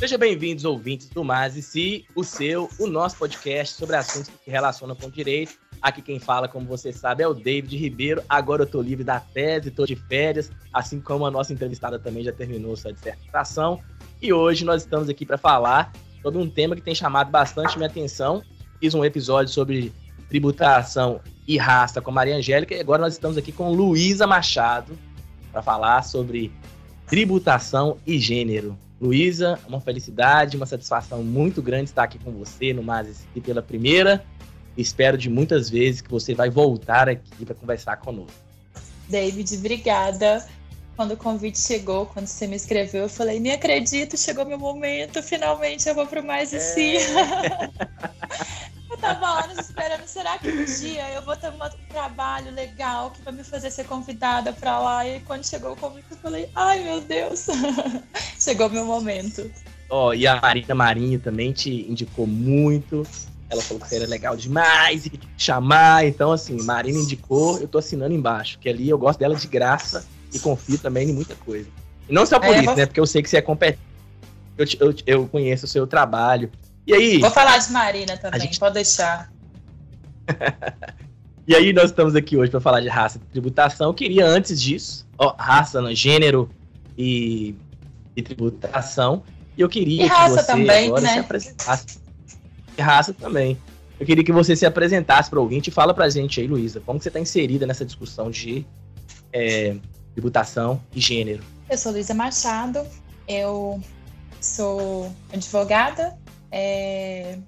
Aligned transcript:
Sejam 0.00 0.18
bem-vindos, 0.18 0.64
ouvintes 0.64 1.10
do 1.10 1.22
Mais 1.22 1.58
e 1.58 1.62
Si, 1.62 2.06
o 2.16 2.24
seu, 2.24 2.70
o 2.78 2.86
nosso 2.86 3.18
podcast 3.18 3.74
sobre 3.74 3.96
assuntos 3.96 4.30
que 4.30 4.44
se 4.44 4.50
relacionam 4.50 4.96
com 4.96 5.10
direito. 5.10 5.58
Aqui 5.82 6.00
quem 6.00 6.18
fala, 6.18 6.48
como 6.48 6.64
você 6.64 6.90
sabe, 6.90 7.22
é 7.22 7.28
o 7.28 7.34
David 7.34 7.76
Ribeiro. 7.76 8.22
Agora 8.26 8.62
eu 8.62 8.66
tô 8.66 8.80
livre 8.80 9.04
da 9.04 9.20
tese, 9.20 9.70
tô 9.70 9.84
de 9.84 9.94
férias, 9.94 10.50
assim 10.72 11.02
como 11.02 11.26
a 11.26 11.30
nossa 11.30 11.52
entrevistada 11.52 11.98
também 11.98 12.24
já 12.24 12.32
terminou 12.32 12.74
sua 12.76 12.94
dissertação. 12.94 13.78
E 14.22 14.32
hoje 14.32 14.64
nós 14.64 14.84
estamos 14.84 15.06
aqui 15.10 15.26
para 15.26 15.36
falar 15.36 15.92
sobre 16.22 16.40
um 16.40 16.48
tema 16.48 16.74
que 16.74 16.80
tem 16.80 16.94
chamado 16.94 17.30
bastante 17.30 17.76
minha 17.76 17.90
atenção. 17.90 18.42
Fiz 18.80 18.94
um 18.94 19.04
episódio 19.04 19.52
sobre 19.52 19.92
tributação 20.30 21.20
e 21.46 21.58
raça 21.58 22.00
com 22.00 22.10
a 22.10 22.14
Maria 22.14 22.36
Angélica 22.36 22.74
e 22.74 22.80
agora 22.80 23.02
nós 23.02 23.12
estamos 23.12 23.36
aqui 23.36 23.52
com 23.52 23.70
Luísa 23.70 24.26
Machado 24.26 24.98
para 25.52 25.60
falar 25.60 26.00
sobre 26.04 26.50
tributação 27.06 27.98
e 28.06 28.18
gênero. 28.18 28.78
Luísa, 29.00 29.58
uma 29.66 29.80
felicidade, 29.80 30.56
uma 30.56 30.66
satisfação 30.66 31.22
muito 31.22 31.62
grande 31.62 31.84
estar 31.84 32.02
aqui 32.02 32.18
com 32.18 32.32
você 32.32 32.72
no 32.72 32.82
Mazes 32.82 33.24
e 33.34 33.40
pela 33.40 33.62
primeira. 33.62 34.22
Espero 34.76 35.16
de 35.16 35.30
muitas 35.30 35.70
vezes 35.70 36.00
que 36.00 36.10
você 36.10 36.34
vai 36.34 36.50
voltar 36.50 37.08
aqui 37.08 37.44
para 37.44 37.54
conversar 37.54 37.96
conosco. 37.96 38.38
David, 39.08 39.56
obrigada. 39.56 40.46
Quando 40.96 41.12
o 41.12 41.16
convite 41.16 41.58
chegou, 41.58 42.04
quando 42.06 42.26
você 42.26 42.46
me 42.46 42.56
escreveu, 42.56 43.04
eu 43.04 43.08
falei: 43.08 43.40
nem 43.40 43.52
acredito, 43.52 44.18
chegou 44.18 44.44
meu 44.44 44.58
momento, 44.58 45.22
finalmente 45.22 45.88
eu 45.88 45.94
vou 45.94 46.06
para 46.06 46.20
o 46.20 46.26
Mais 46.26 46.52
e. 46.52 46.96
É. 46.96 47.70
Eu 48.90 48.96
tava 48.98 49.44
anos 49.44 49.58
esperando, 49.58 50.04
será 50.06 50.36
que 50.36 50.48
um 50.50 50.64
dia 50.64 51.08
eu 51.10 51.22
vou 51.22 51.36
ter 51.36 51.48
um 51.48 51.58
trabalho 51.88 52.52
legal 52.52 53.12
que 53.12 53.22
vai 53.22 53.32
me 53.32 53.44
fazer 53.44 53.70
ser 53.70 53.84
convidada 53.84 54.52
pra 54.52 54.80
lá? 54.80 55.06
E 55.06 55.20
quando 55.20 55.46
chegou 55.46 55.72
o 55.72 55.76
convite, 55.76 56.06
eu 56.10 56.16
falei, 56.16 56.48
ai 56.56 56.82
meu 56.82 57.00
Deus, 57.00 57.46
chegou 58.38 58.68
meu 58.68 58.84
momento. 58.84 59.48
Ó, 59.88 60.08
oh, 60.08 60.14
e 60.14 60.26
a 60.26 60.40
Marina 60.40 60.74
Marinho 60.74 61.20
também 61.20 61.52
te 61.52 61.88
indicou 61.88 62.26
muito. 62.26 63.06
Ela 63.48 63.62
falou 63.62 63.80
que 63.80 63.88
você 63.88 63.96
era 63.96 64.06
legal 64.06 64.36
demais 64.36 65.06
e 65.06 65.10
que 65.10 65.20
chamar. 65.36 66.06
Então, 66.06 66.32
assim, 66.32 66.60
Marina 66.62 66.98
indicou, 66.98 67.58
eu 67.58 67.68
tô 67.68 67.78
assinando 67.78 68.14
embaixo, 68.14 68.58
que 68.58 68.68
ali 68.68 68.88
eu 68.88 68.98
gosto 68.98 69.18
dela 69.18 69.34
de 69.34 69.46
graça 69.48 70.06
e 70.32 70.38
confio 70.38 70.78
também 70.78 71.10
em 71.10 71.12
muita 71.12 71.34
coisa. 71.36 71.68
E 72.08 72.12
não 72.12 72.24
só 72.26 72.38
por 72.38 72.54
é, 72.54 72.62
isso, 72.62 72.74
né? 72.74 72.86
Porque 72.86 73.00
eu 73.00 73.06
sei 73.06 73.22
que 73.22 73.30
você 73.30 73.36
é 73.36 73.42
competente. 73.42 73.80
Eu, 74.56 74.66
eu, 74.80 74.94
eu 75.06 75.28
conheço 75.28 75.64
o 75.64 75.68
seu 75.68 75.86
trabalho. 75.86 76.50
E 76.90 76.94
aí? 76.94 77.18
Vou 77.18 77.30
falar 77.30 77.56
de 77.58 77.70
Marina 77.70 78.16
também, 78.16 78.40
gente... 78.40 78.58
pode 78.58 78.74
deixar. 78.74 79.30
e 81.46 81.54
aí, 81.54 81.72
nós 81.72 81.86
estamos 81.86 82.16
aqui 82.16 82.36
hoje 82.36 82.50
para 82.50 82.60
falar 82.60 82.80
de 82.80 82.88
raça 82.88 83.18
e 83.18 83.20
tributação. 83.30 83.90
Eu 83.90 83.94
queria, 83.94 84.26
antes 84.26 84.60
disso, 84.60 85.06
ó, 85.16 85.32
raça, 85.38 85.80
não, 85.80 85.94
gênero 85.94 86.50
e, 86.98 87.54
e 88.16 88.22
tributação. 88.22 89.22
E 89.56 89.60
eu 89.60 89.68
queria 89.68 90.04
e 90.04 90.08
que 90.08 90.12
raça 90.12 90.38
você 90.38 90.46
também, 90.46 90.88
agora 90.88 91.02
né? 91.02 91.12
se 91.12 91.18
apresentasse. 91.20 92.00
E 92.76 92.82
raça 92.82 93.14
também. 93.14 93.56
Eu 94.00 94.04
queria 94.04 94.24
que 94.24 94.32
você 94.32 94.56
se 94.56 94.66
apresentasse 94.66 95.30
para 95.30 95.38
o 95.38 95.42
ouvinte 95.42 95.68
e 95.68 95.72
fala 95.72 95.94
para 95.94 96.06
a 96.06 96.10
gente 96.10 96.40
aí, 96.40 96.48
Luísa, 96.48 96.80
como 96.80 97.00
você 97.00 97.08
está 97.08 97.20
inserida 97.20 97.66
nessa 97.68 97.84
discussão 97.84 98.32
de 98.32 98.66
é, 99.32 99.76
tributação 100.12 100.82
e 100.92 101.00
gênero. 101.00 101.44
Eu 101.68 101.78
sou 101.78 101.92
Luísa 101.92 102.14
Machado, 102.14 102.84
eu 103.28 103.80
sou 104.40 105.12
advogada, 105.32 106.18
é... 106.50 107.38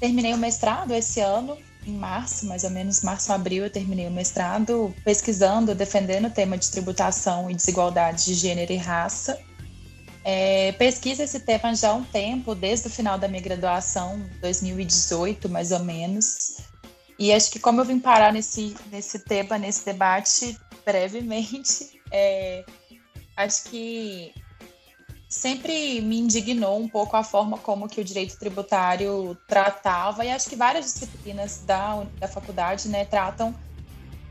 Terminei 0.00 0.32
o 0.32 0.38
mestrado 0.38 0.94
esse 0.94 1.20
ano, 1.20 1.58
em 1.86 1.92
março, 1.92 2.46
mais 2.46 2.64
ou 2.64 2.70
menos, 2.70 3.02
março, 3.02 3.32
abril, 3.32 3.64
eu 3.64 3.70
terminei 3.70 4.06
o 4.06 4.10
mestrado 4.10 4.94
pesquisando, 5.04 5.74
defendendo 5.74 6.26
o 6.26 6.30
tema 6.30 6.56
de 6.56 6.70
tributação 6.70 7.50
e 7.50 7.54
desigualdade 7.54 8.26
de 8.26 8.34
gênero 8.34 8.72
e 8.72 8.76
raça. 8.76 9.38
É, 10.24 10.72
pesquiso 10.72 11.22
esse 11.22 11.40
tema 11.40 11.74
já 11.74 11.90
há 11.90 11.94
um 11.94 12.04
tempo, 12.04 12.54
desde 12.54 12.88
o 12.88 12.90
final 12.90 13.18
da 13.18 13.26
minha 13.26 13.42
graduação, 13.42 14.22
2018, 14.40 15.48
mais 15.48 15.72
ou 15.72 15.80
menos. 15.80 16.58
E 17.18 17.32
acho 17.32 17.50
que 17.50 17.58
como 17.58 17.80
eu 17.80 17.84
vim 17.84 17.98
parar 17.98 18.32
nesse, 18.32 18.76
nesse 18.92 19.18
tema, 19.20 19.58
nesse 19.58 19.84
debate, 19.84 20.56
brevemente, 20.84 22.00
é, 22.12 22.64
acho 23.36 23.64
que 23.64 24.32
sempre 25.28 26.00
me 26.00 26.18
indignou 26.18 26.78
um 26.78 26.88
pouco 26.88 27.16
a 27.16 27.22
forma 27.22 27.58
como 27.58 27.88
que 27.88 28.00
o 28.00 28.04
direito 28.04 28.38
tributário 28.38 29.36
tratava, 29.46 30.24
e 30.24 30.30
acho 30.30 30.48
que 30.48 30.56
várias 30.56 30.86
disciplinas 30.86 31.62
da, 31.64 32.06
da 32.18 32.26
faculdade 32.26 32.88
né, 32.88 33.04
tratam 33.04 33.54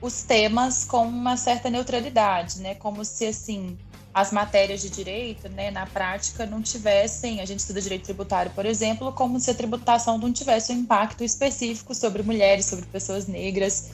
os 0.01 0.23
temas 0.23 0.83
com 0.83 1.07
uma 1.07 1.37
certa 1.37 1.69
neutralidade, 1.69 2.59
né, 2.59 2.75
como 2.75 3.05
se 3.05 3.27
assim 3.27 3.77
as 4.13 4.31
matérias 4.31 4.81
de 4.81 4.89
direito, 4.89 5.47
né, 5.47 5.69
na 5.69 5.85
prática, 5.85 6.43
não 6.43 6.59
tivessem, 6.59 7.39
a 7.39 7.45
gente 7.45 7.59
estuda 7.59 7.79
direito 7.79 8.05
tributário, 8.05 8.51
por 8.51 8.65
exemplo, 8.65 9.13
como 9.13 9.39
se 9.39 9.51
a 9.51 9.53
tributação 9.53 10.17
não 10.17 10.33
tivesse 10.33 10.71
um 10.71 10.77
impacto 10.77 11.23
específico 11.23 11.93
sobre 11.93 12.23
mulheres, 12.23 12.65
sobre 12.65 12.87
pessoas 12.87 13.27
negras. 13.27 13.91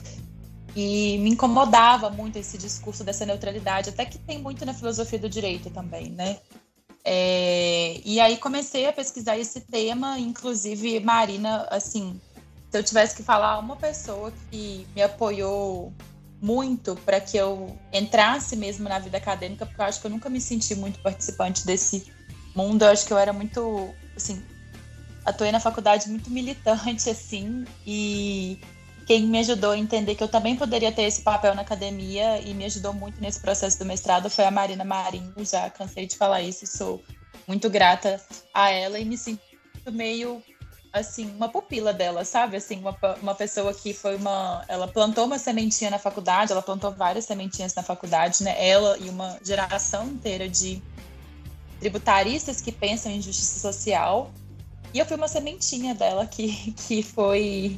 E 0.74 1.18
me 1.18 1.30
incomodava 1.30 2.08
muito 2.08 2.38
esse 2.38 2.56
discurso 2.56 3.04
dessa 3.04 3.26
neutralidade, 3.26 3.90
até 3.90 4.06
que 4.06 4.18
tem 4.18 4.38
muito 4.38 4.64
na 4.64 4.72
filosofia 4.72 5.18
do 5.18 5.28
direito 5.28 5.68
também, 5.68 6.10
né? 6.10 6.38
É, 7.04 8.00
e 8.04 8.18
aí 8.18 8.38
comecei 8.38 8.86
a 8.86 8.92
pesquisar 8.92 9.36
esse 9.36 9.60
tema, 9.60 10.18
inclusive 10.18 10.98
Marina, 11.00 11.66
assim, 11.70 12.18
se 12.70 12.78
eu 12.78 12.82
tivesse 12.82 13.14
que 13.14 13.22
falar 13.22 13.58
uma 13.58 13.76
pessoa 13.76 14.32
que 14.50 14.86
me 14.96 15.02
apoiou 15.02 15.92
muito 16.40 16.96
para 17.04 17.20
que 17.20 17.36
eu 17.36 17.78
entrasse 17.92 18.56
mesmo 18.56 18.88
na 18.88 18.98
vida 18.98 19.18
acadêmica, 19.18 19.66
porque 19.66 19.80
eu 19.80 19.84
acho 19.84 20.00
que 20.00 20.06
eu 20.06 20.10
nunca 20.10 20.30
me 20.30 20.40
senti 20.40 20.74
muito 20.74 20.98
participante 21.00 21.66
desse 21.66 22.10
mundo, 22.54 22.82
eu 22.82 22.88
acho 22.88 23.06
que 23.06 23.12
eu 23.12 23.18
era 23.18 23.32
muito, 23.32 23.94
assim, 24.16 24.42
atuei 25.24 25.52
na 25.52 25.60
faculdade 25.60 26.08
muito 26.08 26.30
militante, 26.30 27.10
assim, 27.10 27.64
e 27.86 28.58
quem 29.06 29.26
me 29.26 29.38
ajudou 29.38 29.72
a 29.72 29.78
entender 29.78 30.14
que 30.14 30.22
eu 30.22 30.28
também 30.28 30.56
poderia 30.56 30.90
ter 30.90 31.02
esse 31.02 31.22
papel 31.22 31.54
na 31.54 31.62
academia 31.62 32.40
e 32.40 32.54
me 32.54 32.64
ajudou 32.64 32.92
muito 32.92 33.20
nesse 33.20 33.40
processo 33.40 33.78
do 33.78 33.84
mestrado 33.84 34.30
foi 34.30 34.44
a 34.44 34.50
Marina 34.50 34.84
Marinho. 34.84 35.32
Já 35.38 35.68
cansei 35.70 36.06
de 36.06 36.16
falar 36.16 36.40
isso, 36.40 36.66
sou 36.66 37.02
muito 37.46 37.68
grata 37.68 38.20
a 38.52 38.70
ela 38.70 38.98
e 38.98 39.04
me 39.04 39.18
sinto 39.18 39.40
meio 39.90 40.42
assim, 40.94 41.26
uma 41.34 41.48
pupila 41.48 41.92
dela, 41.92 42.24
sabe? 42.24 42.56
Assim, 42.56 42.78
uma, 42.78 42.96
uma 43.20 43.34
pessoa 43.34 43.74
que 43.74 43.92
foi 43.92 44.14
uma. 44.16 44.64
Ela 44.68 44.86
plantou 44.86 45.24
uma 45.24 45.38
sementinha 45.38 45.90
na 45.90 45.98
faculdade, 45.98 46.52
ela 46.52 46.62
plantou 46.62 46.92
várias 46.92 47.24
sementinhas 47.24 47.74
na 47.74 47.82
faculdade, 47.82 48.44
né? 48.44 48.54
Ela 48.56 48.96
e 48.98 49.08
uma 49.08 49.36
geração 49.42 50.06
inteira 50.06 50.48
de 50.48 50.80
tributaristas 51.80 52.60
que 52.60 52.70
pensam 52.70 53.10
em 53.10 53.20
justiça 53.20 53.58
social. 53.58 54.30
E 54.94 55.00
eu 55.00 55.04
fui 55.04 55.16
uma 55.16 55.26
sementinha 55.26 55.92
dela 55.94 56.24
que, 56.26 56.72
que 56.86 57.02
foi 57.02 57.76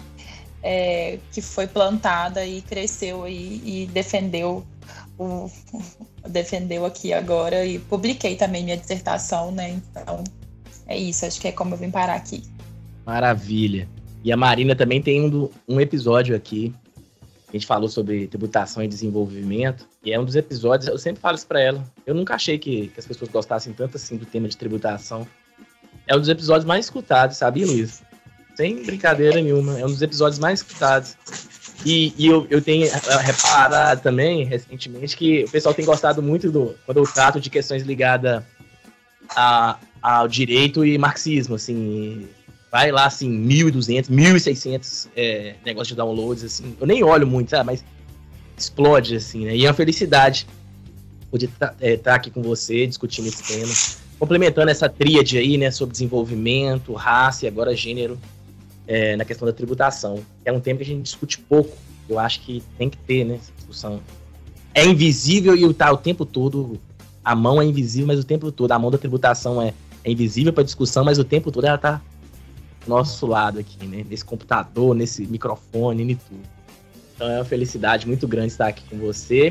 é, 0.62 1.19
que 1.33 1.41
foi 1.41 1.67
plantada 1.67 2.44
e 2.44 2.62
cresceu 2.62 3.27
e, 3.28 3.83
e 3.83 3.87
defendeu 3.87 4.65
o, 5.19 5.50
defendeu 6.28 6.84
aqui 6.84 7.12
agora 7.12 7.65
e 7.65 7.78
publiquei 7.78 8.37
também 8.37 8.65
minha 8.65 8.77
dissertação, 8.77 9.50
né? 9.50 9.71
Então 9.71 10.25
é 10.87 10.97
isso, 10.97 11.25
acho 11.27 11.41
que 11.41 11.49
é 11.49 11.53
como 11.53 11.75
eu 11.75 11.78
vim 11.78 11.91
parar 11.91 12.15
aqui. 12.15 12.43
Maravilha. 13.05 13.89
E 14.25 14.33
a 14.33 14.37
Marina 14.37 14.75
também 14.75 15.00
tem 15.00 15.22
um, 15.22 15.49
um 15.69 15.81
episódio 15.81 16.34
aqui. 16.34 16.75
A 17.49 17.53
gente 17.53 17.66
falou 17.66 17.89
sobre 17.89 18.27
tributação 18.27 18.83
e 18.83 18.89
desenvolvimento. 18.89 19.89
E 20.05 20.12
é 20.12 20.19
um 20.19 20.25
dos 20.25 20.34
episódios, 20.34 20.89
eu 20.89 20.99
sempre 20.99 21.21
falo 21.21 21.37
isso 21.37 21.47
para 21.47 21.61
ela. 21.61 21.84
Eu 22.05 22.15
nunca 22.15 22.34
achei 22.34 22.59
que, 22.59 22.89
que, 22.89 22.99
as 22.99 23.06
pessoas 23.06 23.31
gostassem 23.31 23.72
tanto 23.72 23.97
assim 23.97 24.16
do 24.16 24.27
tema 24.27 24.49
de 24.49 24.56
tributação. 24.56 25.27
É 26.09 26.16
um 26.16 26.19
dos 26.19 26.28
episódios 26.28 26.65
mais 26.65 26.87
escutados, 26.87 27.37
sabia, 27.37 27.66
Luiz? 27.66 28.03
Sem 28.56 28.83
brincadeira 28.83 29.41
nenhuma. 29.41 29.78
É 29.78 29.84
um 29.84 29.89
dos 29.89 30.00
episódios 30.00 30.39
mais 30.39 30.61
escutados. 30.61 31.15
E, 31.84 32.15
e 32.16 32.27
eu, 32.27 32.47
eu 32.48 32.63
tenho 32.63 32.91
reparado 33.22 34.01
também, 34.01 34.45
recentemente, 34.45 35.16
que 35.16 35.45
o 35.45 35.51
pessoal 35.51 35.75
tem 35.75 35.84
gostado 35.84 36.22
muito 36.22 36.51
do 36.51 36.75
quando 36.86 36.98
eu 36.98 37.04
trato 37.04 37.39
de 37.39 37.51
questões 37.51 37.83
ligadas 37.83 38.42
a, 39.30 39.78
ao 40.01 40.27
direito 40.27 40.84
e 40.84 40.97
marxismo, 40.97 41.54
assim. 41.54 42.27
Vai 42.72 42.91
lá, 42.91 43.07
assim, 43.07 43.30
1.200, 43.47 44.10
1.600 44.10 45.09
é, 45.15 45.54
negócios 45.65 45.89
de 45.89 45.95
downloads, 45.95 46.42
assim. 46.42 46.75
Eu 46.80 46.86
nem 46.86 47.04
olho 47.04 47.27
muito, 47.27 47.51
sabe? 47.51 47.66
Mas 47.66 47.84
explode, 48.57 49.16
assim, 49.16 49.45
né? 49.45 49.54
E 49.54 49.66
é 49.66 49.69
uma 49.69 49.75
felicidade 49.75 50.47
poder 51.30 51.47
estar 51.47 51.69
tá, 51.69 51.75
é, 51.80 51.97
tá 51.97 52.15
aqui 52.15 52.30
com 52.30 52.42
você, 52.42 52.86
discutindo 52.86 53.28
esse 53.28 53.42
tema. 53.42 53.72
Complementando 54.19 54.71
essa 54.71 54.89
tríade 54.89 55.36
aí, 55.36 55.59
né? 55.59 55.71
Sobre 55.71 55.92
desenvolvimento, 55.92 56.95
raça 56.95 57.45
e 57.45 57.48
agora 57.48 57.77
gênero 57.77 58.19
é, 58.86 59.16
na 59.16 59.24
questão 59.24 59.47
da 59.47 59.53
tributação. 59.53 60.22
É 60.44 60.53
um 60.53 60.60
tema 60.60 60.78
que 60.78 60.84
a 60.84 60.86
gente 60.86 61.03
discute 61.03 61.38
pouco. 61.38 61.77
Eu 62.09 62.18
acho 62.18 62.41
que 62.41 62.62
tem 62.78 62.88
que 62.88 62.97
ter, 62.97 63.24
né, 63.24 63.36
essa 63.36 63.53
discussão. 63.56 64.00
É 64.74 64.84
invisível 64.84 65.56
e 65.56 65.74
tá 65.74 65.91
o 65.92 65.97
tempo 65.97 66.24
todo. 66.24 66.78
A 67.24 67.34
mão 67.34 67.60
é 67.60 67.65
invisível, 67.65 68.06
mas 68.06 68.21
o 68.21 68.24
tempo 68.24 68.53
todo. 68.53 68.71
A 68.72 68.78
mão 68.78 68.91
da 68.91 68.98
tributação 68.98 69.60
é, 69.60 69.72
é 70.04 70.10
invisível 70.10 70.53
para 70.53 70.62
discussão, 70.62 71.04
mas 71.04 71.18
o 71.18 71.24
tempo 71.24 71.50
todo 71.50 71.66
ela 71.66 71.78
tá 71.78 72.00
do 72.84 72.91
nosso 72.91 73.27
lado 73.27 73.59
aqui, 73.59 73.84
né? 73.86 74.04
Nesse 74.09 74.24
computador, 74.24 74.94
nesse 74.94 75.27
microfone, 75.27 76.03
em 76.03 76.15
tudo. 76.15 76.41
Então 77.15 77.28
é 77.28 77.39
uma 77.39 77.44
felicidade 77.44 78.06
muito 78.06 78.28
grande 78.28 78.48
estar 78.48 78.68
aqui 78.68 78.82
com 78.89 78.98
você. 78.98 79.50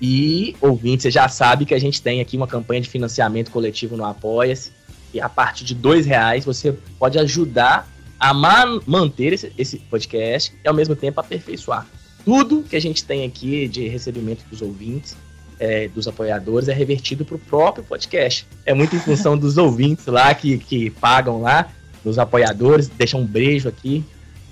E, 0.00 0.56
ouvinte, 0.62 1.02
você 1.02 1.10
já 1.10 1.28
sabe 1.28 1.66
que 1.66 1.74
a 1.74 1.78
gente 1.78 2.00
tem 2.00 2.20
aqui 2.20 2.36
uma 2.36 2.46
campanha 2.46 2.80
de 2.80 2.88
financiamento 2.88 3.50
coletivo 3.50 3.96
no 3.96 4.04
Apoia-se. 4.04 4.72
E 5.12 5.20
a 5.20 5.28
partir 5.28 5.64
de 5.64 5.74
dois 5.74 6.06
reais 6.06 6.44
você 6.44 6.72
pode 6.98 7.18
ajudar 7.18 7.86
a 8.20 8.34
man 8.34 8.80
manter 8.86 9.32
esse, 9.32 9.50
esse 9.56 9.78
podcast 9.78 10.54
e 10.62 10.68
ao 10.68 10.74
mesmo 10.74 10.94
tempo 10.94 11.18
aperfeiçoar. 11.18 11.86
Tudo 12.24 12.62
que 12.62 12.76
a 12.76 12.80
gente 12.80 13.02
tem 13.02 13.24
aqui 13.24 13.66
de 13.66 13.88
recebimento 13.88 14.44
dos 14.50 14.60
ouvintes, 14.60 15.16
é, 15.58 15.88
dos 15.88 16.06
apoiadores, 16.06 16.68
é 16.68 16.74
revertido 16.74 17.24
para 17.24 17.36
o 17.36 17.38
próprio 17.38 17.82
podcast. 17.82 18.46
É 18.66 18.74
muito 18.74 18.94
em 18.94 19.00
função 19.00 19.38
dos 19.38 19.56
ouvintes 19.58 20.06
lá 20.06 20.32
que, 20.34 20.58
que 20.58 20.90
pagam 20.90 21.40
lá, 21.40 21.70
dos 22.04 22.18
apoiadores, 22.18 22.88
deixam 22.88 23.20
um 23.20 23.26
beijo 23.26 23.68
aqui, 23.68 24.04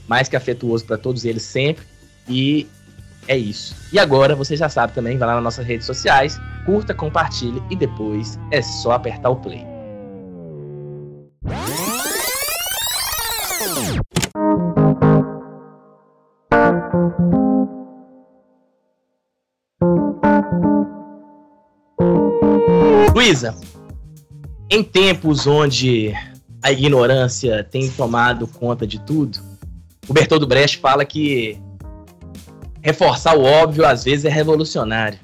mais 0.07 0.29
que 0.29 0.37
afetuoso 0.37 0.87
para 0.87 0.97
todos 0.97 1.27
eles 1.27 1.43
sempre. 1.43 1.85
E 2.27 2.67
é 3.27 3.37
isso. 3.37 3.77
E 3.93 3.99
agora 3.99 4.35
você 4.35 4.57
já 4.57 4.71
sabe 4.71 4.95
também, 4.95 5.19
vai 5.19 5.29
lá 5.29 5.35
nas 5.35 5.45
nossas 5.45 5.67
redes 5.67 5.87
sociais, 5.87 6.41
curta, 6.65 6.95
compartilhe 6.95 7.63
e 7.71 7.77
depois 7.77 8.39
é 8.51 8.63
só 8.63 8.93
apertar 8.93 9.29
o 9.29 9.37
play. 9.37 9.65
Luísa, 23.29 23.55
em 24.71 24.83
tempos 24.83 25.47
onde 25.47 26.15
a 26.63 26.73
ignorância 26.73 27.63
tem 27.63 27.91
tomado 27.91 28.47
conta 28.47 28.87
de 28.87 28.99
tudo, 29.01 29.39
o 30.09 30.15
Bertoldo 30.15 30.47
Brecht 30.47 30.79
fala 30.79 31.05
que 31.05 31.61
reforçar 32.81 33.37
o 33.37 33.43
óbvio 33.43 33.85
às 33.85 34.05
vezes 34.05 34.25
é 34.25 34.31
revolucionário. 34.31 35.19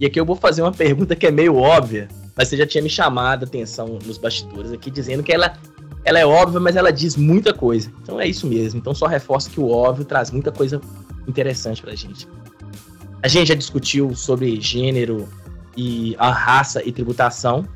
E 0.00 0.06
aqui 0.06 0.18
eu 0.18 0.24
vou 0.24 0.34
fazer 0.34 0.62
uma 0.62 0.72
pergunta 0.72 1.14
que 1.14 1.24
é 1.24 1.30
meio 1.30 1.54
óbvia, 1.54 2.08
mas 2.36 2.48
você 2.48 2.56
já 2.56 2.66
tinha 2.66 2.82
me 2.82 2.90
chamado 2.90 3.44
a 3.44 3.46
atenção 3.46 3.96
nos 4.04 4.18
bastidores 4.18 4.72
aqui, 4.72 4.90
dizendo 4.90 5.22
que 5.22 5.32
ela, 5.32 5.56
ela 6.04 6.18
é 6.18 6.26
óbvia, 6.26 6.58
mas 6.58 6.74
ela 6.74 6.90
diz 6.90 7.14
muita 7.14 7.54
coisa. 7.54 7.92
Então 8.02 8.20
é 8.20 8.26
isso 8.26 8.44
mesmo. 8.48 8.80
Então 8.80 8.92
só 8.92 9.06
reforço 9.06 9.50
que 9.50 9.60
o 9.60 9.70
óbvio 9.70 10.04
traz 10.04 10.32
muita 10.32 10.50
coisa 10.50 10.80
interessante 11.28 11.80
pra 11.80 11.94
gente. 11.94 12.26
A 13.22 13.28
gente 13.28 13.46
já 13.46 13.54
discutiu 13.54 14.16
sobre 14.16 14.60
gênero 14.60 15.28
e 15.76 16.14
a 16.18 16.30
raça 16.30 16.82
e 16.84 16.92
tributação. 16.92 17.66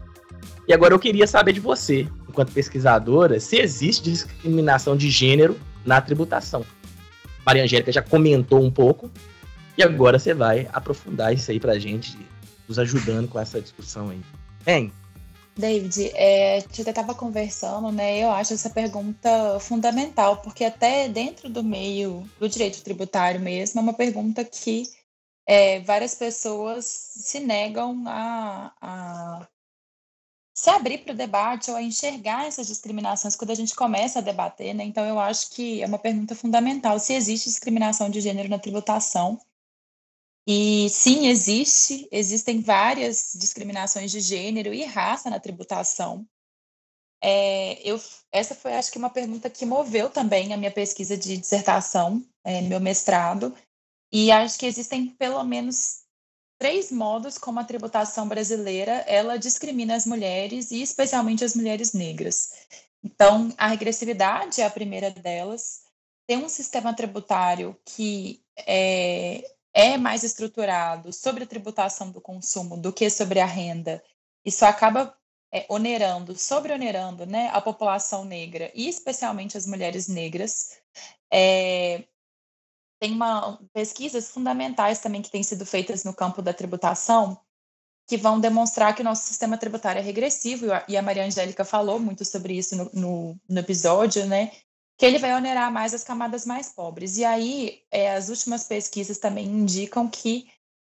E 0.67 0.73
agora 0.73 0.95
eu 0.95 0.99
queria 0.99 1.27
saber 1.27 1.53
de 1.53 1.61
você, 1.61 2.09
enquanto 2.29 2.53
pesquisadora, 2.53 3.39
se 3.39 3.57
existe 3.57 4.03
discriminação 4.03 4.97
de 4.97 5.11
gênero 5.11 5.59
na 5.85 6.01
tributação. 6.01 6.65
Maria 7.45 7.65
Angélica 7.65 7.93
já 7.93 8.03
comentou 8.03 8.63
um 8.63 8.71
pouco, 8.71 9.11
e 9.77 9.83
agora 9.83 10.19
você 10.19 10.33
vai 10.33 10.69
aprofundar 10.73 11.35
isso 11.35 11.51
aí 11.51 11.61
pra 11.61 11.79
gente, 11.79 12.17
nos 12.69 12.79
ajudando 12.79 13.29
com 13.29 13.39
essa 13.39 13.61
discussão 13.61 14.11
aí. 14.11 14.21
Hein? 14.67 14.93
David, 15.57 16.11
é, 16.15 16.57
a 16.57 16.61
gente 16.61 16.81
até 16.81 16.91
estava 16.91 17.15
conversando, 17.15 17.93
né? 17.93 18.19
Eu 18.19 18.31
acho 18.31 18.55
essa 18.55 18.71
pergunta 18.71 19.59
fundamental, 19.61 20.39
porque 20.39 20.65
até 20.65 21.09
dentro 21.09 21.49
do 21.49 21.63
meio 21.63 22.29
do 22.41 22.49
direito 22.49 22.83
tributário 22.83 23.41
mesmo, 23.41 23.79
é 23.79 23.83
uma 23.83 23.93
pergunta 23.93 24.45
que 24.45 24.85
é, 25.47 25.81
várias 25.81 26.15
pessoas 26.15 26.85
se 26.85 27.41
negam 27.41 28.05
a, 28.07 28.73
a 28.81 29.49
se 30.57 30.71
abrir 30.71 30.99
para 30.99 31.13
o 31.13 31.17
debate 31.17 31.71
ou 31.71 31.77
a 31.77 31.83
enxergar 31.83 32.47
essas 32.47 32.69
discriminações 32.69 33.35
quando 33.35 33.51
a 33.51 33.57
gente 33.57 33.75
começa 33.75 34.21
a 34.21 34.23
debater, 34.23 34.73
né? 34.73 34.85
Então, 34.85 35.05
eu 35.05 35.19
acho 35.19 35.51
que 35.51 35.83
é 35.83 35.87
uma 35.87 35.99
pergunta 35.99 36.35
fundamental 36.37 36.99
se 37.01 37.13
existe 37.13 37.49
discriminação 37.49 38.09
de 38.09 38.21
gênero 38.21 38.49
na 38.49 38.59
tributação. 38.59 39.39
E 40.47 40.89
sim, 40.91 41.27
existe, 41.27 42.07
existem 42.13 42.61
várias 42.61 43.33
discriminações 43.35 44.13
de 44.13 44.21
gênero 44.21 44.73
e 44.73 44.85
raça 44.85 45.29
na 45.29 45.41
tributação. 45.41 46.27
É, 47.21 47.81
eu, 47.83 47.99
essa 48.31 48.55
foi, 48.55 48.75
acho 48.75 48.93
que, 48.93 48.99
uma 48.99 49.09
pergunta 49.09 49.49
que 49.49 49.65
moveu 49.65 50.11
também 50.11 50.53
a 50.53 50.57
minha 50.59 50.71
pesquisa 50.71 51.17
de 51.17 51.39
dissertação, 51.39 52.23
é, 52.45 52.61
meu 52.61 52.79
mestrado, 52.79 53.57
e 54.15 54.31
acho 54.31 54.57
que 54.61 54.65
existem 54.65 55.09
pelo 55.09 55.43
menos 55.43 56.05
três 56.57 56.93
modos 56.93 57.37
como 57.37 57.59
a 57.59 57.65
tributação 57.65 58.29
brasileira 58.29 58.93
ela 59.09 59.37
discrimina 59.37 59.97
as 59.97 60.07
mulheres 60.07 60.71
e 60.71 60.81
especialmente 60.81 61.45
as 61.45 61.57
mulheres 61.57 61.93
negras. 61.93 62.53
Então, 63.03 63.53
a 63.59 63.67
regressividade 63.67 64.61
é 64.61 64.65
a 64.65 64.71
primeira 64.71 65.11
delas. 65.11 65.83
Tem 66.29 66.39
um 66.39 66.49
sistema 66.49 66.95
tributário 66.95 67.77
que 67.85 68.41
é, 68.57 69.51
é 69.75 69.99
mais 69.99 70.23
estruturado 70.23 71.13
sobre 71.13 71.43
a 71.43 71.47
tributação 71.49 72.13
do 72.13 72.21
consumo 72.21 72.77
do 72.77 72.93
que 72.93 73.11
sobre 73.11 73.41
a 73.41 73.47
renda. 73.47 74.01
Isso 74.45 74.65
acaba 74.65 75.13
é, 75.53 75.67
onerando, 75.69 76.39
sobre-onerando 76.39 77.27
né, 77.27 77.51
a 77.53 77.61
população 77.61 78.25
negra 78.25 78.71
e 78.77 78.89
especialmente 78.89 79.57
as 79.57 79.67
mulheres 79.67 80.07
negras. 80.07 80.79
É, 81.33 82.05
tem 83.05 83.13
uma, 83.13 83.59
pesquisas 83.75 84.31
fundamentais 84.31 84.99
também 84.99 85.21
que 85.21 85.31
têm 85.31 85.43
sido 85.43 85.67
feitas 85.67 86.05
no 86.05 86.15
campo 86.15 86.41
da 86.41 86.55
tributação 86.55 87.39
que 88.09 88.17
vão 88.17 88.41
demonstrar 88.41 88.95
que 88.95 89.03
o 89.03 89.05
nosso 89.05 89.27
sistema 89.27 89.59
tributário 89.59 89.99
é 89.99 90.03
regressivo, 90.03 90.67
e 90.89 90.97
a 90.97 91.03
Maria 91.03 91.25
Angélica 91.25 91.67
falou 91.67 91.99
muito 91.99 92.25
sobre 92.25 92.55
isso 92.57 92.75
no, 92.77 92.91
no, 92.95 93.41
no 93.47 93.61
episódio, 93.61 94.27
né? 94.27 94.53
Que 94.97 95.05
ele 95.05 95.19
vai 95.19 95.35
onerar 95.35 95.71
mais 95.71 95.93
as 95.93 96.03
camadas 96.05 96.47
mais 96.47 96.71
pobres. 96.71 97.19
E 97.19 97.25
aí, 97.25 97.83
é, 97.91 98.15
as 98.15 98.31
últimas 98.31 98.65
pesquisas 98.65 99.19
também 99.19 99.47
indicam 99.47 100.09
que 100.09 100.51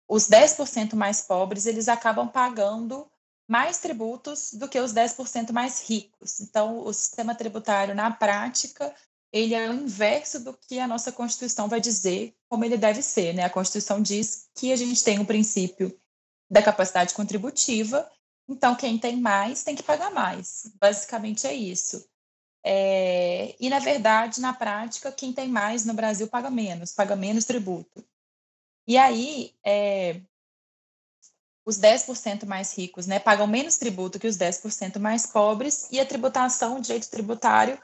os 0.09 0.29
10% 0.29 0.94
mais 0.94 1.20
pobres, 1.20 1.67
eles 1.67 1.88
acabam 1.88 2.29
pagando 2.29 3.09
mais 3.49 3.79
tributos 3.79 4.52
do 4.52 4.69
que 4.69 4.79
os 4.79 4.93
10% 4.93 5.52
mais 5.52 5.88
ricos. 5.88 6.41
Então, 6.41 6.79
o 6.81 6.93
sistema 6.93 7.35
tributário, 7.35 7.94
na 7.94 8.11
prática, 8.12 8.94
ele 9.32 9.55
é 9.55 9.69
o 9.69 9.75
inverso 9.75 10.40
do 10.40 10.55
que 10.55 10.78
a 10.78 10.88
nossa 10.88 11.12
Constituição 11.12 11.69
vai 11.69 11.81
dizer 11.81 12.34
como 12.49 12.64
ele 12.64 12.76
deve 12.76 13.02
ser. 13.02 13.34
Né? 13.34 13.44
A 13.44 13.50
Constituição 13.50 14.00
diz 14.00 14.49
que 14.55 14.73
a 14.73 14.76
gente 14.76 15.02
tem 15.02 15.19
o 15.19 15.23
um 15.23 15.26
princípio 15.26 15.99
da 16.50 16.62
capacidade 16.62 17.12
contributiva, 17.12 18.11
então 18.49 18.75
quem 18.75 18.99
tem 18.99 19.17
mais 19.20 19.64
tem 19.64 19.75
que 19.75 19.82
pagar 19.82 20.11
mais. 20.11 20.70
Basicamente 20.81 21.46
é 21.46 21.55
isso. 21.55 22.08
É, 22.69 23.55
e, 23.61 23.70
na 23.70 23.78
verdade, 23.78 24.40
na 24.40 24.52
prática, 24.52 25.12
quem 25.12 25.32
tem 25.32 25.49
mais 25.49 25.84
no 25.84 25.94
Brasil 25.94 26.26
paga 26.26 26.50
menos, 26.50 26.93
paga 26.93 27.14
menos 27.14 27.44
tributo. 27.44 28.05
E 28.88 28.97
aí, 28.97 29.54
é, 29.64 30.21
os 31.64 31.78
10% 31.78 32.45
mais 32.45 32.76
ricos 32.76 33.06
né, 33.06 33.18
pagam 33.18 33.47
menos 33.47 33.76
tributo 33.76 34.18
que 34.18 34.26
os 34.26 34.37
10% 34.37 34.99
mais 34.99 35.26
pobres, 35.26 35.88
e 35.92 36.00
a 36.00 36.06
tributação, 36.06 36.76
o 36.76 36.80
direito 36.80 37.09
tributário, 37.09 37.78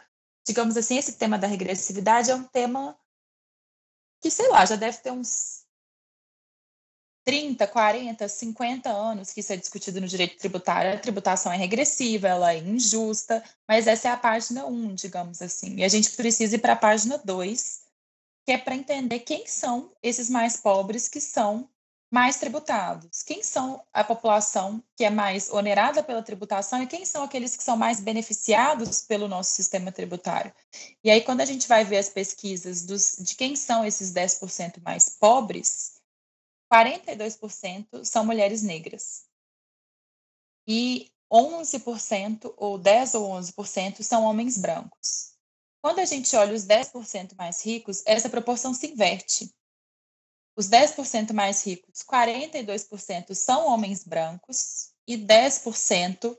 digamos 0.46 0.76
assim, 0.76 0.98
esse 0.98 1.14
tema 1.14 1.38
da 1.38 1.46
regressividade 1.46 2.30
é 2.30 2.34
um 2.34 2.44
tema 2.44 2.98
que, 4.20 4.30
sei 4.30 4.48
lá, 4.48 4.64
já 4.64 4.76
deve 4.76 4.98
ter 4.98 5.10
uns 5.10 5.62
30, 7.24 7.66
40, 7.66 8.28
50 8.28 8.90
anos 8.90 9.32
que 9.32 9.40
isso 9.40 9.52
é 9.52 9.56
discutido 9.56 10.00
no 10.00 10.08
direito 10.08 10.38
tributário. 10.38 10.92
A 10.92 10.98
tributação 10.98 11.52
é 11.52 11.56
regressiva, 11.56 12.28
ela 12.28 12.52
é 12.52 12.58
injusta, 12.58 13.42
mas 13.68 13.86
essa 13.86 14.08
é 14.08 14.10
a 14.10 14.16
página 14.16 14.66
1, 14.66 14.94
digamos 14.94 15.40
assim. 15.40 15.76
E 15.76 15.84
a 15.84 15.88
gente 15.88 16.10
precisa 16.10 16.56
ir 16.56 16.58
para 16.58 16.72
a 16.72 16.76
página 16.76 17.18
2, 17.18 17.82
que 18.44 18.52
é 18.52 18.58
para 18.58 18.74
entender 18.74 19.20
quem 19.20 19.46
são 19.46 19.92
esses 20.02 20.28
mais 20.28 20.56
pobres 20.56 21.08
que 21.08 21.20
são 21.20 21.68
mais 22.12 22.36
tributados. 22.36 23.22
Quem 23.22 23.42
são 23.42 23.82
a 23.90 24.04
população 24.04 24.84
que 24.94 25.02
é 25.02 25.08
mais 25.08 25.50
onerada 25.50 26.02
pela 26.02 26.22
tributação 26.22 26.82
e 26.82 26.86
quem 26.86 27.06
são 27.06 27.22
aqueles 27.22 27.56
que 27.56 27.62
são 27.62 27.74
mais 27.74 28.00
beneficiados 28.00 29.00
pelo 29.00 29.26
nosso 29.26 29.52
sistema 29.52 29.90
tributário? 29.90 30.52
E 31.02 31.10
aí, 31.10 31.22
quando 31.22 31.40
a 31.40 31.46
gente 31.46 31.66
vai 31.66 31.86
ver 31.86 31.96
as 31.96 32.10
pesquisas 32.10 32.84
dos, 32.84 33.16
de 33.18 33.34
quem 33.34 33.56
são 33.56 33.82
esses 33.82 34.12
10% 34.12 34.82
mais 34.82 35.08
pobres, 35.08 36.02
42% 36.70 38.04
são 38.04 38.26
mulheres 38.26 38.62
negras. 38.62 39.24
E 40.68 41.10
11% 41.32 42.52
ou 42.58 42.76
10 42.76 43.14
ou 43.14 43.30
11% 43.40 44.02
são 44.02 44.24
homens 44.24 44.58
brancos. 44.58 45.32
Quando 45.80 46.00
a 46.00 46.04
gente 46.04 46.36
olha 46.36 46.54
os 46.54 46.66
10% 46.66 47.34
mais 47.36 47.64
ricos, 47.64 48.02
essa 48.04 48.28
proporção 48.28 48.74
se 48.74 48.86
inverte. 48.88 49.50
Os 50.54 50.68
10% 50.68 51.32
mais 51.32 51.64
ricos, 51.64 52.02
42% 52.02 53.34
são 53.34 53.66
homens 53.68 54.04
brancos 54.04 54.90
e 55.06 55.16
10% 55.16 56.36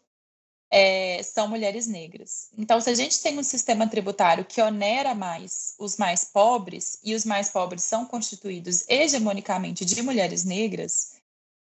é, 0.71 1.21
são 1.21 1.47
mulheres 1.47 1.85
negras. 1.85 2.49
Então, 2.57 2.81
se 2.81 2.89
a 2.89 2.95
gente 2.95 3.21
tem 3.21 3.37
um 3.37 3.43
sistema 3.43 3.87
tributário 3.87 4.43
que 4.43 4.61
onera 4.61 5.13
mais 5.13 5.75
os 5.77 5.97
mais 5.97 6.25
pobres, 6.25 6.97
e 7.03 7.13
os 7.13 7.25
mais 7.25 7.49
pobres 7.49 7.83
são 7.83 8.05
constituídos 8.05 8.83
hegemonicamente 8.87 9.85
de 9.85 10.01
mulheres 10.01 10.43
negras, 10.43 11.13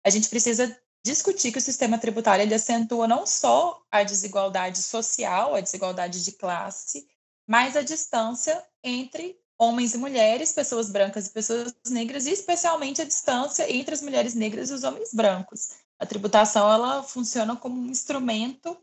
a 0.04 0.10
gente 0.10 0.28
precisa 0.28 0.76
discutir 1.06 1.52
que 1.52 1.60
o 1.60 1.62
sistema 1.62 2.00
tributário 2.00 2.42
ele 2.42 2.56
acentua 2.56 3.08
não 3.08 3.28
só 3.28 3.80
a 3.92 4.02
desigualdade 4.02 4.82
social, 4.82 5.54
a 5.54 5.62
desigualdade 5.62 6.24
de 6.24 6.32
classe, 6.32 7.08
mas 7.48 7.76
a 7.76 7.84
distância 7.84 8.64
entre 8.84 9.40
homens 9.58 9.94
e 9.94 9.98
mulheres, 9.98 10.52
pessoas 10.52 10.90
brancas 10.90 11.28
e 11.28 11.32
pessoas 11.32 11.74
negras, 11.88 12.26
e 12.26 12.32
especialmente 12.32 13.02
a 13.02 13.06
distância 13.06 13.72
entre 13.72 13.94
as 13.94 14.02
mulheres 14.02 14.34
negras 14.34 14.70
e 14.70 14.74
os 14.74 14.84
homens 14.84 15.14
brancos. 15.14 15.70
A 15.98 16.06
tributação 16.06 16.72
ela 16.72 17.04
funciona 17.04 17.56
como 17.56 17.80
um 17.80 17.90
instrumento 17.90 18.78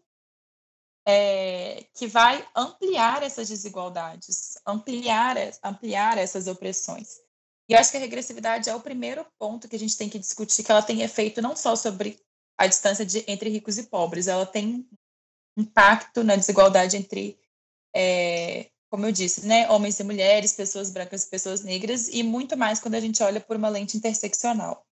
é, 1.07 1.85
que 1.95 2.07
vai 2.07 2.47
ampliar 2.57 3.23
essas 3.23 3.49
desigualdades, 3.49 4.57
ampliar, 4.67 5.37
ampliar 5.63 6.17
essas 6.17 6.47
opressões. 6.47 7.19
E 7.69 7.75
eu 7.75 7.79
acho 7.79 7.91
que 7.91 7.97
a 7.97 8.01
regressividade 8.01 8.69
é 8.69 8.75
o 8.75 8.81
primeiro 8.81 9.27
ponto 9.39 9.69
que 9.69 9.77
a 9.77 9.79
gente 9.79 9.97
tem 9.97 10.09
que 10.09 10.19
discutir, 10.19 10.63
que 10.63 10.71
ela 10.71 10.83
tem 10.83 11.03
efeito 11.03 11.43
não 11.43 11.55
só 11.57 11.77
sobre 11.77 12.21
a 12.57 12.67
distância 12.67 13.05
de, 13.05 13.25
entre 13.27 13.51
ricos 13.51 13.79
e 13.79 13.85
pobres, 13.85 14.29
ela 14.29 14.47
tem 14.47 14.89
impacto 15.57 16.23
na 16.25 16.37
desigualdade 16.37 16.97
entre, 16.97 17.39
é, 17.95 18.71
como 18.93 19.07
eu 19.07 19.11
disse, 19.11 19.47
né, 19.47 19.71
homens 19.71 19.99
e 19.99 20.05
mulheres, 20.05 20.53
pessoas 20.53 20.91
brancas 20.91 21.25
e 21.25 21.31
pessoas 21.31 21.63
negras, 21.63 22.09
e 22.09 22.23
muito 22.23 22.59
mais 22.59 22.79
quando 22.79 22.95
a 22.95 23.01
gente 23.01 23.23
olha 23.23 23.41
por 23.41 23.57
uma 23.57 23.71
lente 23.71 23.97
interseccional. 23.97 24.87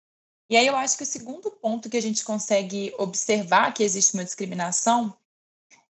E 0.48 0.56
aí 0.56 0.68
eu 0.68 0.76
acho 0.76 0.96
que 0.96 1.02
o 1.02 1.06
segundo 1.06 1.50
ponto 1.50 1.90
que 1.90 1.96
a 1.96 2.00
gente 2.00 2.24
consegue 2.24 2.94
observar 2.96 3.74
que 3.74 3.82
existe 3.82 4.14
uma 4.14 4.24
discriminação 4.24 5.12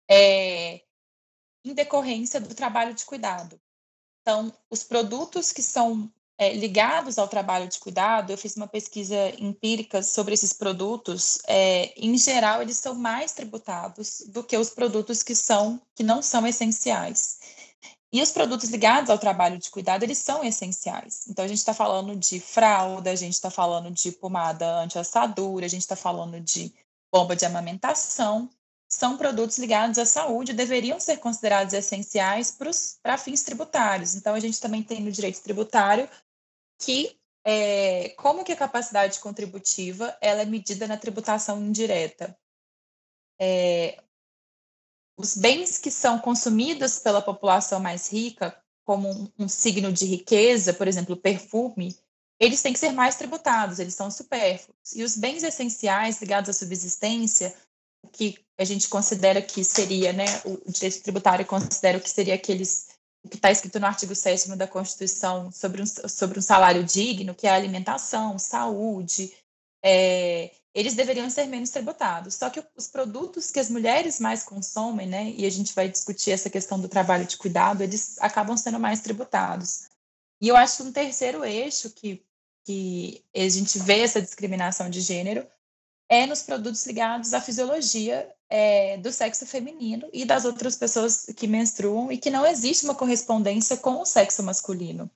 é 0.10 0.81
em 1.63 1.75
decorrência 1.75 2.41
do 2.41 2.55
trabalho 2.55 2.96
de 2.96 3.05
cuidado. 3.05 3.62
Então, 4.24 4.51
os 4.67 4.84
produtos 4.84 5.51
que 5.51 5.62
são 5.62 6.12
é, 6.39 6.53
ligados 6.53 7.20
ao 7.20 7.27
trabalho 7.27 7.67
de 7.67 7.77
cuidado, 7.77 8.31
eu 8.31 8.38
fiz 8.38 8.55
uma 8.55 8.67
pesquisa 8.67 9.29
empírica 9.38 10.01
sobre 10.01 10.34
esses 10.34 10.53
produtos. 10.53 11.38
É, 11.48 11.93
em 11.96 12.17
geral, 12.17 12.63
eles 12.63 12.77
são 12.77 12.96
mais 12.96 13.31
tributados 13.31 14.24
do 14.29 14.43
que 14.43 14.58
os 14.58 14.72
produtos 14.72 15.22
que 15.22 15.36
são 15.36 15.79
que 15.93 16.01
não 16.01 16.20
são 16.24 16.48
essenciais. 16.48 17.61
E 18.13 18.22
os 18.22 18.32
produtos 18.32 18.70
ligados 18.70 19.10
ao 19.10 19.18
trabalho 19.18 19.58
de 19.58 19.70
cuidado, 19.72 20.03
eles 20.03 20.18
são 20.18 20.44
essenciais. 20.44 21.27
Então, 21.30 21.46
a 21.46 21.48
gente 21.48 21.60
está 21.60 21.74
falando 21.74 22.13
de 22.13 22.41
fralda, 22.41 23.10
a 23.10 23.15
gente 23.15 23.34
está 23.34 23.50
falando 23.50 23.89
de 23.89 24.12
pomada 24.12 24.80
anti-assadura, 24.80 25.65
a 25.65 25.70
gente 25.70 25.82
está 25.82 25.96
falando 25.96 26.39
de 26.41 26.74
bomba 27.10 27.36
de 27.36 27.46
amamentação. 27.46 28.50
São 28.89 29.18
produtos 29.18 29.58
ligados 29.58 29.98
à 29.98 30.06
saúde, 30.06 30.51
deveriam 30.51 31.00
ser 31.00 31.18
considerados 31.18 31.74
essenciais 31.74 32.58
para 33.01 33.18
fins 33.18 33.44
tributários. 33.44 34.13
Então, 34.15 34.36
a 34.36 34.39
gente 34.41 34.60
também 34.60 34.84
tem 34.84 35.00
no 35.00 35.12
direito 35.12 35.41
tributário 35.41 36.10
que 36.77 37.18
é, 37.46 38.10
como 38.18 38.44
que 38.44 38.51
a 38.51 38.58
capacidade 38.58 39.20
contributiva 39.20 40.15
ela 40.22 40.41
é 40.41 40.46
medida 40.46 40.86
na 40.86 40.98
tributação 40.98 41.62
indireta. 41.62 42.38
É, 43.39 44.03
os 45.22 45.38
bens 45.38 45.78
que 45.78 45.92
são 45.92 46.20
consumidos 46.20 47.00
pela 47.00 47.22
população 47.22 47.80
mais 47.80 48.12
rica, 48.12 48.56
como 48.84 49.10
um, 49.10 49.32
um 49.40 49.48
signo 49.48 49.92
de 49.94 50.06
riqueza, 50.06 50.74
por 50.74 50.88
exemplo, 50.88 51.16
perfume, 51.16 51.96
eles 52.40 52.62
têm 52.62 52.74
que 52.74 52.80
ser 52.80 52.92
mais 52.92 53.16
tributados, 53.16 53.78
eles 53.78 53.94
são 53.94 54.10
supérfluos. 54.10 54.96
E 54.96 55.04
os 55.04 55.16
bens 55.16 55.44
essenciais 55.44 56.20
ligados 56.20 56.50
à 56.50 56.54
subsistência, 56.54 57.56
que 58.12 58.40
a 58.58 58.63
gente 58.63 58.90
considera 58.90 59.42
que 59.42 59.63
seria, 59.63 60.12
né, 60.12 60.25
o 60.44 60.72
direito 60.72 61.04
tributário 61.04 61.46
considera 61.46 62.00
que 62.00 62.10
seria 62.10 62.34
aqueles 62.34 62.88
que 63.30 63.36
está 63.36 63.51
escrito 63.51 63.80
no 63.80 63.86
artigo 63.86 64.16
7 64.16 64.56
da 64.56 64.68
Constituição 64.68 65.51
sobre 65.51 65.84
um, 65.84 65.86
sobre 65.86 66.40
um 66.40 66.42
salário 66.42 66.84
digno, 66.84 67.36
que 67.36 67.46
é 67.46 67.51
alimentação, 67.51 68.40
saúde, 68.40 69.32
é, 69.84 70.51
eles 70.74 70.94
deveriam 70.94 71.30
ser 71.30 71.46
menos 71.46 71.70
tributados. 71.70 72.36
Só 72.36 72.50
que 72.50 72.63
os 72.75 72.88
produtos 72.88 73.51
que 73.51 73.60
as 73.60 73.70
mulheres 73.70 74.20
mais 74.20 74.44
consomem, 74.44 75.08
né, 75.08 75.34
e 75.38 75.46
a 75.46 75.50
gente 75.50 75.74
vai 75.74 75.90
discutir 75.90 76.32
essa 76.32 76.50
questão 76.50 76.80
do 76.80 76.88
trabalho 76.88 77.25
de 77.25 77.38
cuidado, 77.38 77.84
eles 77.84 78.18
acabam 78.20 78.56
sendo 78.56 78.80
mais 78.80 79.01
tributados. 79.01 79.90
E 80.42 80.48
eu 80.48 80.56
acho 80.56 80.78
que 80.78 80.84
um 80.84 80.92
terceiro 80.92 81.44
eixo 81.44 81.90
que, 81.92 82.25
que 82.66 83.24
a 83.36 83.50
gente 83.50 83.78
vê 83.80 84.00
essa 84.00 84.22
discriminação 84.22 84.90
de 84.90 85.01
gênero 85.01 85.46
é 86.10 86.25
nos 86.25 86.42
produtos 86.42 86.86
ligados 86.86 87.34
à 87.34 87.40
fisiologia 87.40 88.30
é, 88.50 88.98
do 88.98 89.12
sexo 89.13 89.46
feminino 89.46 90.10
e 90.12 90.25
das 90.25 90.44
outras 90.44 90.75
pessoas 90.75 91.25
que 91.38 91.48
menstruam 91.48 92.12
e 92.12 92.18
que 92.18 92.30
não 92.30 92.46
existe 92.46 92.84
uma 92.84 92.96
correspondência 92.96 93.78
com 93.78 94.01
o 94.01 94.06
sexo 94.06 94.44
masculino. 94.44 95.10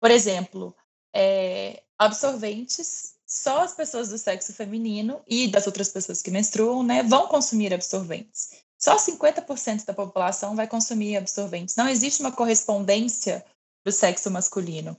Por 0.00 0.10
exemplo, 0.10 0.74
é, 1.14 1.82
absorventes, 1.96 3.14
só 3.30 3.62
as 3.62 3.72
pessoas 3.72 4.08
do 4.08 4.18
sexo 4.18 4.52
feminino 4.52 5.22
e 5.28 5.46
das 5.46 5.64
outras 5.64 5.88
pessoas 5.88 6.20
que 6.20 6.32
menstruam 6.32 6.82
né, 6.82 7.04
vão 7.04 7.28
consumir 7.28 7.72
absorventes. 7.72 8.50
Só 8.76 8.96
50% 8.96 9.84
da 9.84 9.94
população 9.94 10.56
vai 10.56 10.66
consumir 10.66 11.16
absorventes. 11.16 11.76
Não 11.76 11.88
existe 11.88 12.20
uma 12.20 12.32
correspondência 12.32 13.44
do 13.84 13.92
sexo 13.92 14.30
masculino. 14.30 14.96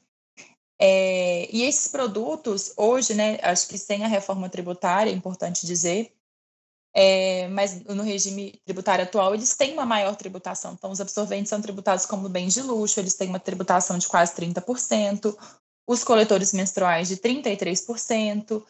É, 0.80 1.54
e 1.54 1.64
esses 1.64 1.90
produtos, 1.90 2.74
hoje, 2.78 3.14
né, 3.14 3.38
acho 3.44 3.68
que 3.68 3.78
sem 3.78 4.04
a 4.04 4.08
reforma 4.08 4.50
tributária, 4.50 5.12
é 5.12 5.14
importante 5.14 5.66
dizer, 5.66 6.14
é, 6.94 7.48
mas 7.50 7.84
no 7.84 8.04
regime 8.04 8.60
tributário 8.66 9.04
atual 9.04 9.34
eles 9.36 9.56
têm 9.56 9.74
uma 9.74 9.86
maior 9.86 10.16
tributação. 10.16 10.74
Então, 10.74 10.90
os 10.90 11.02
absorventes 11.02 11.50
são 11.50 11.62
tributados 11.62 12.06
como 12.06 12.30
bens 12.30 12.54
de 12.54 12.62
luxo, 12.62 13.00
eles 13.00 13.16
têm 13.16 13.28
uma 13.28 13.40
tributação 13.40 13.98
de 13.98 14.08
quase 14.08 14.34
30%, 14.36 15.36
os 15.92 16.04
coletores 16.06 16.54
menstruais 16.54 17.10
de 17.10 17.18
33%, 17.18 18.64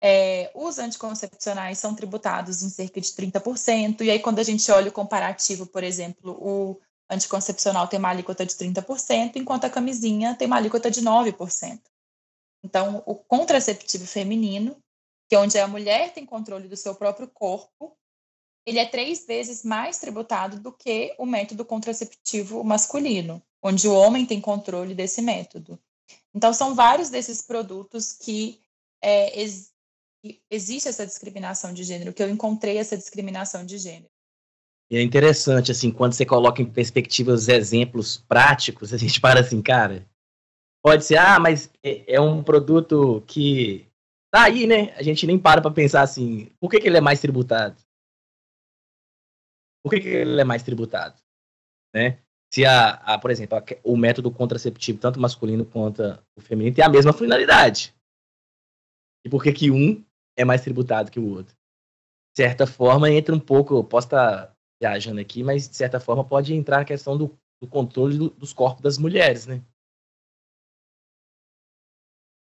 é, 0.00 0.50
os 0.54 0.78
anticoncepcionais 0.78 1.78
são 1.78 1.92
tributados 1.92 2.62
em 2.62 2.70
cerca 2.70 3.00
de 3.00 3.08
30%, 3.08 4.02
e 4.02 4.10
aí 4.10 4.20
quando 4.20 4.38
a 4.38 4.44
gente 4.44 4.70
olha 4.70 4.88
o 4.88 4.92
comparativo, 4.92 5.66
por 5.66 5.82
exemplo, 5.82 6.32
o 6.40 6.80
anticoncepcional 7.10 7.88
tem 7.88 7.98
uma 7.98 8.10
alíquota 8.10 8.46
de 8.46 8.54
30%, 8.54 9.36
enquanto 9.36 9.64
a 9.64 9.70
camisinha 9.70 10.36
tem 10.36 10.46
uma 10.46 10.56
alíquota 10.56 10.88
de 10.88 11.02
9%. 11.02 11.80
Então, 12.62 13.02
o 13.06 13.14
contraceptivo 13.16 14.06
feminino, 14.06 14.76
que 15.28 15.34
é 15.34 15.38
onde 15.38 15.58
a 15.58 15.66
mulher 15.66 16.12
tem 16.12 16.24
controle 16.24 16.68
do 16.68 16.76
seu 16.76 16.94
próprio 16.94 17.26
corpo, 17.28 17.96
ele 18.64 18.78
é 18.78 18.86
três 18.86 19.26
vezes 19.26 19.64
mais 19.64 19.98
tributado 19.98 20.60
do 20.60 20.70
que 20.70 21.14
o 21.18 21.26
método 21.26 21.64
contraceptivo 21.64 22.62
masculino, 22.62 23.42
onde 23.62 23.88
o 23.88 23.94
homem 23.94 24.24
tem 24.24 24.40
controle 24.40 24.94
desse 24.94 25.22
método. 25.22 25.80
Então, 26.34 26.52
são 26.52 26.74
vários 26.74 27.10
desses 27.10 27.42
produtos 27.42 28.12
que 28.12 28.60
é, 29.02 29.40
ex 29.40 29.72
existe 30.50 30.88
essa 30.88 31.06
discriminação 31.06 31.72
de 31.72 31.84
gênero, 31.84 32.12
que 32.12 32.22
eu 32.22 32.28
encontrei 32.28 32.76
essa 32.76 32.96
discriminação 32.96 33.64
de 33.64 33.78
gênero. 33.78 34.10
E 34.90 34.96
é 34.96 35.02
interessante, 35.02 35.70
assim, 35.70 35.90
quando 35.90 36.14
você 36.14 36.24
coloca 36.24 36.62
em 36.62 36.70
perspectiva 36.70 37.32
os 37.32 37.48
exemplos 37.48 38.16
práticos, 38.16 38.92
a 38.94 38.96
gente 38.96 39.20
para 39.20 39.40
assim, 39.40 39.62
cara, 39.62 40.08
pode 40.82 41.04
ser, 41.04 41.18
ah, 41.18 41.38
mas 41.38 41.70
é, 41.82 42.14
é 42.14 42.20
um 42.20 42.42
produto 42.42 43.22
que 43.26 43.86
tá 44.30 44.44
aí, 44.44 44.66
né? 44.66 44.92
A 44.96 45.02
gente 45.02 45.26
nem 45.26 45.38
para 45.38 45.60
para 45.60 45.70
pensar 45.70 46.02
assim, 46.02 46.50
por 46.60 46.70
que, 46.70 46.80
que 46.80 46.88
ele 46.88 46.98
é 46.98 47.02
mais 47.02 47.20
tributado? 47.20 47.76
Por 49.82 49.90
que, 49.90 50.00
que 50.00 50.08
ele 50.08 50.40
é 50.40 50.44
mais 50.44 50.62
tributado? 50.62 51.20
Né? 51.94 52.18
Se 52.52 52.64
a, 52.64 52.90
a 52.94 53.18
por 53.18 53.30
exemplo, 53.30 53.58
a, 53.58 53.62
o 53.84 53.96
método 53.96 54.30
contraceptivo, 54.30 54.98
tanto 54.98 55.20
masculino 55.20 55.64
quanto 55.64 56.02
o 56.36 56.40
feminino, 56.40 56.74
tem 56.74 56.84
a 56.84 56.88
mesma 56.88 57.12
finalidade. 57.12 57.94
E 59.24 59.28
por 59.28 59.42
que, 59.42 59.52
que 59.52 59.70
um 59.70 60.04
é 60.36 60.44
mais 60.44 60.62
tributado 60.62 61.10
que 61.10 61.20
o 61.20 61.28
outro? 61.28 61.54
De 62.34 62.42
certa 62.42 62.66
forma, 62.66 63.10
entra 63.10 63.34
um 63.34 63.40
pouco, 63.40 63.82
posso 63.84 64.06
estar 64.06 64.56
viajando 64.80 65.20
aqui, 65.20 65.42
mas 65.42 65.68
de 65.68 65.76
certa 65.76 65.98
forma 65.98 66.24
pode 66.24 66.54
entrar 66.54 66.80
a 66.80 66.84
questão 66.84 67.18
do, 67.18 67.36
do 67.60 67.68
controle 67.68 68.16
do, 68.16 68.30
dos 68.30 68.52
corpos 68.52 68.82
das 68.82 68.96
mulheres, 68.96 69.46
né? 69.46 69.62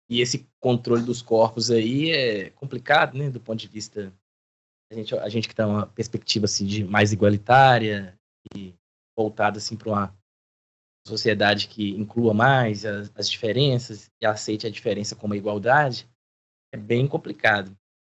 E 0.10 0.20
esse 0.20 0.48
controle 0.60 1.04
dos 1.04 1.22
corpos 1.22 1.72
aí 1.72 2.12
é 2.12 2.50
complicado, 2.52 3.18
né, 3.18 3.30
do 3.30 3.40
ponto 3.40 3.60
de 3.60 3.68
vista 3.68 4.14
a 4.92 4.96
gente, 4.96 5.16
a 5.16 5.30
gente 5.30 5.48
que 5.48 5.56
tem 5.56 5.66
uma 5.66 5.88
perspectiva 5.88 6.46
assim 6.46 6.66
de 6.66 6.84
mais 6.84 7.12
igualitária 7.12 8.18
e 8.56 8.74
voltada 9.18 9.58
assim 9.58 9.76
para 9.76 9.90
uma 9.90 10.24
sociedade 11.06 11.68
que 11.68 11.92
inclua 11.92 12.34
mais 12.34 12.86
as, 12.86 13.12
as 13.16 13.30
diferenças 13.30 14.10
e 14.22 14.26
aceite 14.26 14.66
a 14.66 14.70
diferença 14.70 15.16
como 15.16 15.36
igualdade, 15.36 16.10
é 16.74 16.78
bem 16.78 17.08
complicado. 17.08 17.76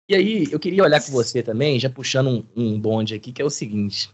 E 0.07 0.15
aí, 0.15 0.51
eu 0.51 0.59
queria 0.59 0.83
olhar 0.83 1.03
com 1.03 1.11
você 1.11 1.41
também, 1.41 1.79
já 1.79 1.89
puxando 1.89 2.29
um, 2.29 2.47
um 2.55 2.79
bonde 2.79 3.15
aqui, 3.15 3.31
que 3.31 3.41
é 3.41 3.45
o 3.45 3.49
seguinte. 3.49 4.13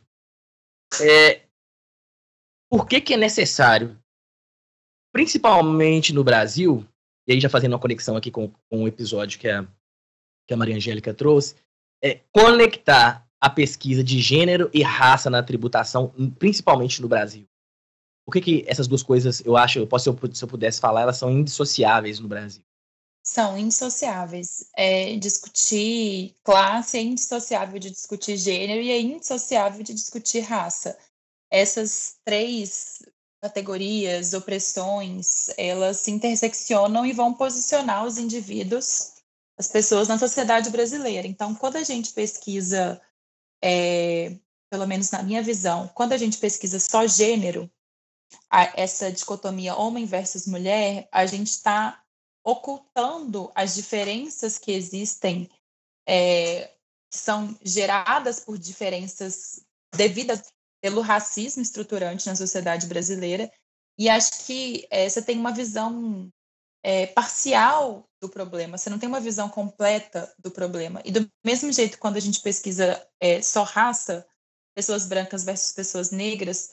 É, 1.02 1.46
por 2.70 2.88
que, 2.88 3.02
que 3.02 3.14
é 3.14 3.18
necessário, 3.18 4.02
principalmente 5.14 6.14
no 6.14 6.24
Brasil, 6.24 6.88
e 7.28 7.34
aí 7.34 7.42
já 7.42 7.50
fazendo 7.50 7.74
uma 7.74 7.80
conexão 7.80 8.16
aqui 8.16 8.32
com, 8.32 8.50
com 8.70 8.84
o 8.84 8.88
episódio 8.88 9.38
que 9.38 9.50
a, 9.50 9.68
que 10.48 10.54
a 10.54 10.58
Maria 10.58 10.78
Angélica 10.78 11.14
trouxe, 11.14 11.56
é 12.02 12.22
conectar 12.34 13.28
a 13.42 13.50
pesquisa 13.50 14.04
de 14.04 14.20
gênero 14.20 14.70
e 14.72 14.84
raça 14.84 15.30
na 15.30 15.42
tributação, 15.42 16.14
principalmente 16.38 17.02
no 17.02 17.08
Brasil? 17.08 17.46
Por 18.26 18.34
que, 18.34 18.42
que 18.42 18.64
essas 18.68 18.88
duas 18.88 19.02
coisas, 19.02 19.42
eu 19.44 19.58
acho, 19.58 19.80
eu 19.80 19.88
posso, 19.88 20.16
se 20.34 20.44
eu 20.44 20.48
pudesse 20.48 20.80
falar, 20.80 21.02
elas 21.02 21.18
são 21.18 21.32
indissociáveis 21.32 22.20
no 22.20 22.28
Brasil? 22.28 22.64
são 23.24 23.58
indissociáveis. 23.58 24.66
É, 24.76 25.16
discutir 25.18 26.36
classe 26.44 26.98
é 26.98 27.02
indissociável 27.02 27.80
de 27.80 27.92
discutir 27.92 28.38
gênero 28.38 28.82
e 28.82 28.92
é 28.92 29.00
indissociável 29.00 29.84
de 29.84 29.94
discutir 29.94 30.40
raça. 30.42 30.98
Essas 31.50 32.16
três 32.26 33.02
categorias, 33.42 34.34
opressões, 34.34 35.50
elas 35.58 35.98
se 35.98 36.12
interseccionam 36.12 37.06
e 37.06 37.14
vão 37.14 37.34
posicionar 37.34 38.06
os 38.06 38.18
indivíduos, 38.18 39.14
as 39.58 39.68
pessoas 39.68 40.08
na 40.08 40.18
sociedade 40.18 40.70
brasileira. 40.70 41.28
Então, 41.28 41.56
quando 41.56 41.78
a 41.78 41.84
gente 41.84 42.14
pesquisa 42.14 43.02
é, 43.64 44.36
pelo 44.70 44.88
menos 44.88 45.12
na 45.12 45.22
minha 45.22 45.42
visão, 45.42 45.88
quando 45.90 46.14
a 46.14 46.18
gente 46.18 46.38
pesquisa 46.38 46.80
só 46.80 47.06
gênero, 47.06 47.70
a, 48.50 48.80
essa 48.80 49.12
dicotomia 49.12 49.76
homem 49.76 50.06
versus 50.06 50.48
mulher, 50.48 51.08
a 51.12 51.26
gente 51.26 51.48
está 51.48 52.02
ocultando 52.44 53.52
as 53.54 53.76
diferenças 53.76 54.58
que 54.58 54.72
existem, 54.72 55.50
é, 56.08 56.68
que 57.12 57.18
são 57.18 57.56
geradas 57.62 58.40
por 58.40 58.58
diferenças 58.58 59.64
devidas 59.96 60.52
pelo 60.82 61.02
racismo 61.02 61.62
estruturante 61.62 62.26
na 62.26 62.36
sociedade 62.36 62.88
brasileira. 62.88 63.52
E 63.98 64.10
acho 64.10 64.46
que 64.46 64.88
é, 64.90 65.08
você 65.08 65.22
tem 65.22 65.38
uma 65.38 65.52
visão 65.52 66.32
é, 66.84 67.06
parcial 67.08 68.10
do 68.22 68.30
problema, 68.30 68.78
você 68.78 68.90
não 68.90 69.00
tem 69.00 69.10
uma 69.10 69.20
visão 69.20 69.50
completa 69.50 70.32
do 70.38 70.52
problema. 70.52 71.02
E 71.04 71.12
do 71.12 71.28
mesmo 71.44 71.72
jeito, 71.74 71.98
quando 71.98 72.18
a 72.18 72.20
gente 72.20 72.42
pesquisa 72.42 73.04
é, 73.20 73.42
só 73.42 73.64
raça, 73.64 74.26
pessoas 74.76 75.06
brancas 75.06 75.44
versus 75.44 75.72
pessoas 75.72 76.12
negras, 76.12 76.70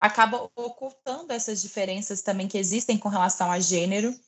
acaba 0.00 0.50
ocultando 0.56 1.32
essas 1.32 1.60
diferenças 1.60 2.22
também 2.22 2.48
que 2.48 2.58
existem 2.58 2.96
com 2.96 3.08
relação 3.08 3.50
a 3.50 3.60
gênero 3.60 4.18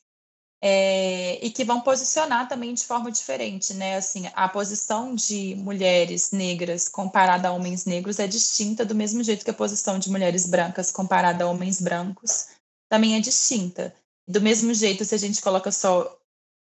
é, 0.61 1.43
e 1.43 1.49
que 1.49 1.63
vão 1.63 1.81
posicionar 1.81 2.47
também 2.47 2.73
de 2.73 2.83
forma 2.83 3.11
diferente, 3.11 3.73
né? 3.73 3.95
Assim, 3.95 4.29
a 4.33 4.47
posição 4.47 5.15
de 5.15 5.55
mulheres 5.55 6.31
negras 6.31 6.89
comparada 6.89 7.47
a 7.47 7.51
homens 7.51 7.85
negros 7.85 8.19
é 8.19 8.27
distinta 8.27 8.85
do 8.85 8.93
mesmo 8.93 9.23
jeito 9.23 9.43
que 9.43 9.51
a 9.51 9.53
posição 9.53 9.97
de 9.97 10.11
mulheres 10.11 10.45
brancas 10.45 10.91
comparada 10.91 11.45
a 11.45 11.47
homens 11.47 11.81
brancos 11.81 12.47
também 12.89 13.15
é 13.15 13.19
distinta. 13.19 13.95
Do 14.27 14.41
mesmo 14.41 14.73
jeito, 14.73 15.05
se 15.05 15.15
a 15.15 15.17
gente 15.17 15.41
coloca 15.41 15.71
só 15.71 16.18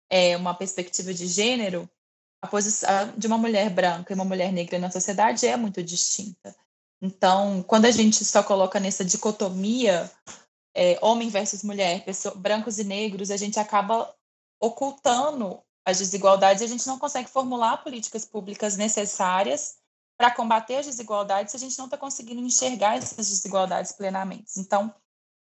é, 0.10 0.36
uma 0.36 0.54
perspectiva 0.54 1.13
de 1.13 1.28
gênero, 1.28 1.89
a 2.42 2.48
posição 2.48 2.89
de 3.18 3.28
uma 3.28 3.38
mulher 3.38 3.70
branca 3.70 4.12
e 4.12 4.16
uma 4.16 4.25
mulher 4.25 4.51
negra 4.51 4.80
na 4.80 4.89
sociedade 4.89 5.46
é 5.46 5.56
muito 5.58 5.84
distinta. 5.84 6.56
Então, 7.01 7.63
quando 7.63 7.86
a 7.86 7.92
gente 7.92 8.25
só 8.25 8.44
coloca 8.44 8.80
nessa 8.80 9.06
dicotomia 9.06 10.10
é, 10.75 10.98
homem 11.01 11.30
versus 11.30 11.63
mulher, 11.63 12.04
brancos 12.38 12.78
e 12.78 12.84
negros, 12.84 13.32
a 13.32 13.38
gente 13.38 13.60
acaba 13.60 14.13
ocultando 14.62 15.62
as 15.86 16.00
desigualdades 16.00 16.62
e 16.62 16.66
a 16.66 16.68
gente 16.68 16.88
não 16.88 17.00
consegue 17.00 17.30
formular 17.30 17.78
políticas 17.84 18.25
públicas 18.25 18.78
necessárias 18.78 19.78
para 20.18 20.32
combater 20.32 20.75
as 20.75 20.86
desigualdades 20.86 21.51
se 21.51 21.58
a 21.58 21.60
gente 21.60 21.78
não 21.78 21.86
está 21.86 21.98
conseguindo 21.98 22.42
enxergar 22.42 22.98
essas 22.98 23.30
desigualdades 23.30 23.94
plenamente. 23.94 24.60
Então, 24.60 24.94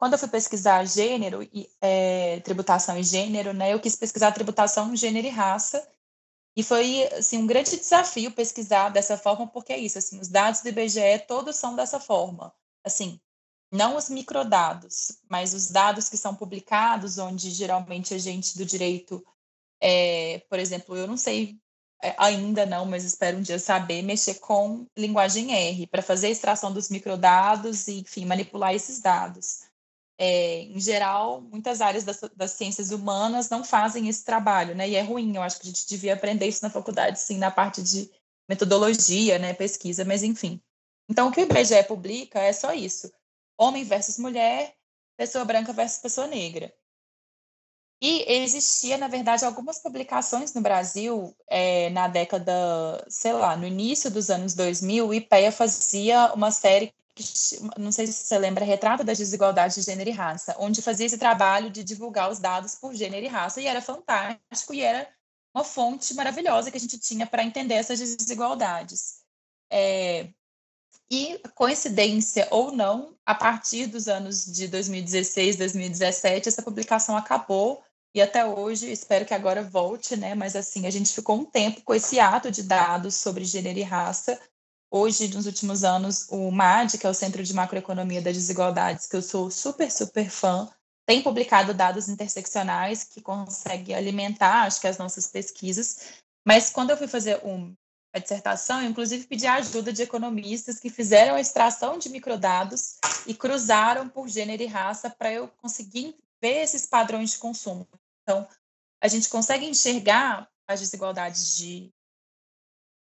quando 0.05 0.13
eu 0.13 0.19
fui 0.19 0.29
pesquisar 0.29 0.85
gênero 0.85 1.43
e 1.51 1.67
é, 1.81 2.39
tributação 2.41 2.99
e 2.99 3.03
gênero, 3.03 3.55
né, 3.55 3.73
eu 3.73 3.81
quis 3.81 3.97
pesquisar 3.97 4.33
tributação, 4.33 4.95
gênero 4.95 5.27
e 5.27 5.31
raça, 5.31 5.83
e 6.55 6.63
foi 6.63 7.05
assim 7.15 7.39
um 7.39 7.47
grande 7.47 7.75
desafio 7.75 8.31
pesquisar 8.31 8.91
dessa 8.91 9.17
forma, 9.17 9.47
porque 9.47 9.73
é 9.73 9.79
isso, 9.79 9.97
assim, 9.97 10.21
os 10.21 10.29
dados 10.29 10.61
do 10.61 10.69
IBGE 10.69 11.21
todos 11.27 11.57
são 11.57 11.75
dessa 11.75 11.99
forma. 11.99 12.53
Assim, 12.85 13.19
não 13.73 13.97
os 13.97 14.11
microdados, 14.11 15.23
mas 15.27 15.55
os 15.55 15.71
dados 15.71 16.11
que 16.11 16.19
são 16.19 16.35
publicados, 16.35 17.17
onde 17.17 17.49
geralmente 17.51 18.13
a 18.13 18.19
gente 18.19 18.59
do 18.59 18.65
direito, 18.67 19.25
é, 19.81 20.41
por 20.51 20.59
exemplo, 20.59 20.95
eu 20.95 21.07
não 21.07 21.17
sei 21.17 21.59
é, 22.03 22.15
ainda 22.19 22.67
não, 22.67 22.85
mas 22.85 23.05
espero 23.05 23.39
um 23.39 23.43
dia 23.43 23.59
saber 23.59 24.03
mexer 24.03 24.35
com 24.35 24.87
linguagem 24.95 25.55
R 25.55 25.87
para 25.87 26.03
fazer 26.03 26.27
a 26.27 26.31
extração 26.31 26.71
dos 26.71 26.91
microdados 26.91 27.89
e, 27.89 28.01
enfim, 28.01 28.27
manipular 28.27 28.75
esses 28.75 29.01
dados. 29.01 29.73
É, 30.17 30.61
em 30.63 30.79
geral, 30.79 31.41
muitas 31.41 31.81
áreas 31.81 32.05
das, 32.05 32.21
das, 32.37 32.53
ciências 32.53 32.91
humanas 32.93 33.51
não 33.51 33.65
fazem 33.65 34.09
esse 34.09 34.25
trabalho, 34.25 34.75
né? 34.75 34.89
E 34.89 34.95
é 34.95 35.03
ruim, 35.03 35.35
eu 35.35 35.43
acho 35.43 35.59
que 35.59 35.67
a 35.67 35.71
gente 35.71 35.89
devia 35.89 36.15
aprender 36.15 36.47
isso 36.47 36.63
na 36.63 36.71
faculdade, 36.71 37.19
sim, 37.19 37.37
na 37.37 37.51
parte 37.51 37.83
de 37.83 38.11
metodologia, 38.49 39.39
né, 39.39 39.53
pesquisa, 39.55 40.05
mas 40.05 40.23
enfim. 40.23 40.61
Então, 41.09 41.29
o 41.29 41.33
que 41.33 41.41
o 41.41 41.43
IBGE 41.43 41.83
publica 41.89 42.39
é 42.39 42.53
só 42.53 42.73
isso 42.73 43.11
homem 43.59 43.85
versus 43.85 44.19
mulher, 44.19 44.75
pessoa 45.17 45.45
branca 45.45 45.73
versus 45.73 45.99
pessoa 45.99 46.27
negra. 46.27 46.73
E 48.03 48.31
existia, 48.43 48.99
na 48.99 49.09
verdade, 49.09 49.45
algumas 49.45 49.79
publicações 49.79 50.53
no 50.53 50.61
Brasil 50.61 51.35
é, 51.49 51.89
na 51.91 52.07
década, 52.07 52.53
sei 53.09 53.33
lá, 53.33 53.57
no 53.57 53.67
início 53.67 54.11
dos 54.11 54.29
anos 54.29 54.55
2000, 54.55 55.09
o 55.09 55.15
IPEA 55.15 55.51
fazia 55.51 56.33
uma 56.35 56.51
série, 56.51 56.93
não 57.79 57.93
sei 57.93 58.07
se 58.07 58.13
você 58.13 58.39
lembra, 58.39 58.65
Retrato 58.65 59.05
das 59.05 59.19
Desigualdades 59.19 59.77
de 59.77 59.83
Gênero 59.83 60.11
e 60.11 60.13
Raça, 60.13 60.57
onde 60.59 60.83
fazia 60.83 61.07
esse 61.07 61.19
trabalho 61.19 61.71
de 61.71 61.85
divulgar 61.85 62.31
os 62.31 62.39
dados 62.39 62.75
por 62.75 62.95
gênero 62.95 63.25
e 63.25 63.29
raça, 63.29 63.61
e 63.61 63.67
era 63.67 63.81
fantástico, 63.81 64.75
e 64.75 64.81
era 64.81 65.09
uma 65.55 65.65
fonte 65.65 66.13
maravilhosa 66.15 66.71
que 66.71 66.77
a 66.77 66.81
gente 66.81 66.99
tinha 66.99 67.27
para 67.27 67.45
entender 67.45 67.75
essas 67.75 67.99
desigualdades. 67.99 69.23
É, 69.71 70.29
e, 71.11 71.39
coincidência 71.55 72.49
ou 72.51 72.73
não, 72.73 73.17
a 73.25 73.35
partir 73.35 73.87
dos 73.87 74.09
anos 74.09 74.45
de 74.47 74.67
2016, 74.67 75.57
2017, 75.57 76.49
essa 76.49 76.63
publicação 76.63 77.17
acabou 77.17 77.85
e 78.15 78.23
até 78.23 78.47
hoje, 78.47 78.91
espero 78.93 79.27
que 79.27 79.35
agora 79.35 79.63
volte, 79.63 80.17
né? 80.17 80.37
Mas 80.37 80.55
assim, 80.55 80.87
a 80.87 80.91
gente 80.91 81.13
ficou 81.13 81.37
um 81.37 81.45
tempo 81.45 81.83
com 81.83 81.93
esse 81.93 82.21
ato 82.21 82.49
de 82.49 82.63
dados 82.63 83.17
sobre 83.17 83.45
gênero 83.45 83.79
e 83.79 83.83
raça. 83.83 84.41
Hoje, 84.97 85.27
nos 85.35 85.47
últimos 85.47 85.83
anos, 85.83 86.29
o 86.31 86.53
MAD, 86.53 86.99
que 86.99 87.05
é 87.05 87.11
o 87.11 87.15
Centro 87.15 87.43
de 87.43 87.53
Macroeconomia 87.53 88.23
das 88.23 88.37
Desigualdades, 88.37 89.09
que 89.09 89.17
eu 89.17 89.23
sou 89.23 89.51
super, 89.51 89.91
super 89.91 90.31
fã, 90.31 90.71
tem 91.05 91.21
publicado 91.21 91.75
dados 91.75 92.09
interseccionais 92.09 93.03
que 93.03 93.21
conseguem 93.21 93.97
alimentar, 93.97 94.63
acho 94.63 94.81
que, 94.81 94.87
as 94.87 94.97
nossas 94.97 95.27
pesquisas. 95.27 96.13
Mas 96.47 96.71
quando 96.71 96.91
eu 96.91 96.97
fui 96.97 97.09
fazer 97.09 97.45
um 97.45 97.75
a 98.15 98.21
dissertação, 98.21 98.83
eu, 98.83 98.89
inclusive 98.89 99.27
pedi 99.27 99.49
a 99.49 99.55
ajuda 99.55 99.93
de 99.93 100.03
economistas 100.03 100.79
que 100.79 100.89
fizeram 100.89 101.35
a 101.35 101.41
extração 101.41 101.99
de 101.99 102.09
microdados 102.09 102.99
e 103.27 103.35
cruzaram 103.35 104.09
por 104.09 104.29
gênero 104.29 104.63
e 104.63 104.67
raça 104.67 105.11
para 105.11 105.33
eu 105.33 105.49
conseguir 105.61 106.15
ver 106.41 106.63
esses 106.63 106.87
padrões 106.87 107.33
de 107.33 107.39
consumo. 107.39 107.85
Então, 108.23 108.47
a 109.03 109.09
gente 109.09 109.29
consegue 109.29 109.67
enxergar 109.67 110.49
as 110.69 110.79
desigualdades 110.79 111.57
de 111.57 111.93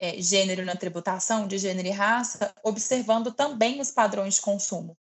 é, 0.04 0.20
gênero 0.20 0.66
na 0.66 0.76
tributação, 0.76 1.48
de 1.48 1.56
gênero 1.56 1.88
e 1.88 1.90
raça, 1.90 2.54
observando 2.62 3.32
também 3.32 3.80
os 3.80 3.90
padrões 3.90 4.34
de 4.34 4.42
consumo. 4.42 4.96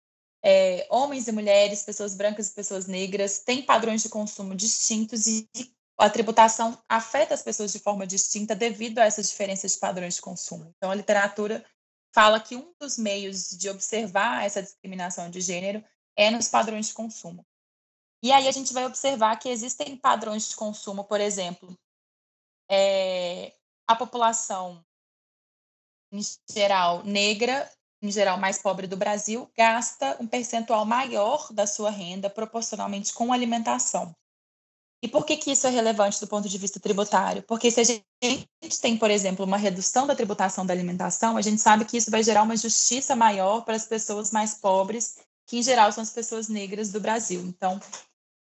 É, 0.43 0.85
homens 0.91 1.27
e 1.27 1.31
mulheres, 1.31 1.83
pessoas 1.83 2.13
brancas 2.13 2.49
e 2.49 2.53
pessoas 2.53 2.85
negras 2.85 3.39
têm 3.39 3.63
padrões 3.63 4.03
de 4.03 4.09
consumo 4.09 4.53
distintos 4.53 5.25
e 5.25 5.49
a 5.97 6.09
tributação 6.09 6.77
afeta 6.87 7.33
as 7.33 7.41
pessoas 7.41 7.71
de 7.71 7.79
forma 7.79 8.05
distinta 8.05 8.55
devido 8.55 8.99
a 8.99 9.05
essas 9.05 9.29
diferenças 9.29 9.73
de 9.73 9.79
padrões 9.79 10.15
de 10.15 10.21
consumo. 10.21 10.71
Então, 10.77 10.91
a 10.91 10.95
literatura 10.95 11.65
fala 12.13 12.39
que 12.39 12.55
um 12.55 12.73
dos 12.79 12.97
meios 12.97 13.49
de 13.51 13.69
observar 13.69 14.45
essa 14.45 14.61
discriminação 14.61 15.29
de 15.29 15.41
gênero 15.41 15.83
é 16.15 16.29
nos 16.29 16.47
padrões 16.47 16.87
de 16.87 16.93
consumo. 16.93 17.45
E 18.23 18.31
aí 18.31 18.47
a 18.47 18.51
gente 18.51 18.71
vai 18.71 18.85
observar 18.85 19.35
que 19.37 19.49
existem 19.49 19.97
padrões 19.97 20.49
de 20.49 20.55
consumo, 20.55 21.03
por 21.03 21.19
exemplo, 21.19 21.75
é, 22.69 23.53
a 23.87 23.95
população 23.95 24.83
geral 26.49 27.03
negra, 27.03 27.69
em 28.01 28.11
geral 28.11 28.37
mais 28.37 28.57
pobre 28.57 28.87
do 28.87 28.97
Brasil, 28.97 29.49
gasta 29.55 30.17
um 30.19 30.27
percentual 30.27 30.85
maior 30.85 31.51
da 31.53 31.67
sua 31.67 31.91
renda 31.91 32.29
proporcionalmente 32.29 33.13
com 33.13 33.31
alimentação. 33.31 34.15
E 35.03 35.07
por 35.07 35.25
que, 35.25 35.35
que 35.35 35.51
isso 35.51 35.65
é 35.65 35.69
relevante 35.69 36.19
do 36.19 36.27
ponto 36.27 36.47
de 36.47 36.57
vista 36.57 36.79
tributário? 36.79 37.41
Porque 37.43 37.71
se 37.71 37.79
a 37.79 37.83
gente 37.83 38.05
tem, 38.79 38.95
por 38.95 39.09
exemplo, 39.09 39.45
uma 39.45 39.57
redução 39.57 40.05
da 40.05 40.15
tributação 40.15 40.63
da 40.63 40.73
alimentação, 40.73 41.37
a 41.37 41.41
gente 41.41 41.59
sabe 41.59 41.85
que 41.85 41.97
isso 41.97 42.11
vai 42.11 42.23
gerar 42.23 42.43
uma 42.43 42.55
justiça 42.55 43.15
maior 43.15 43.61
para 43.61 43.75
as 43.75 43.85
pessoas 43.85 44.31
mais 44.31 44.53
pobres, 44.53 45.17
que 45.47 45.57
em 45.57 45.63
geral 45.63 45.91
são 45.91 46.03
as 46.03 46.11
pessoas 46.11 46.47
negras 46.47 46.91
do 46.91 46.99
Brasil. 46.99 47.41
Então, 47.41 47.79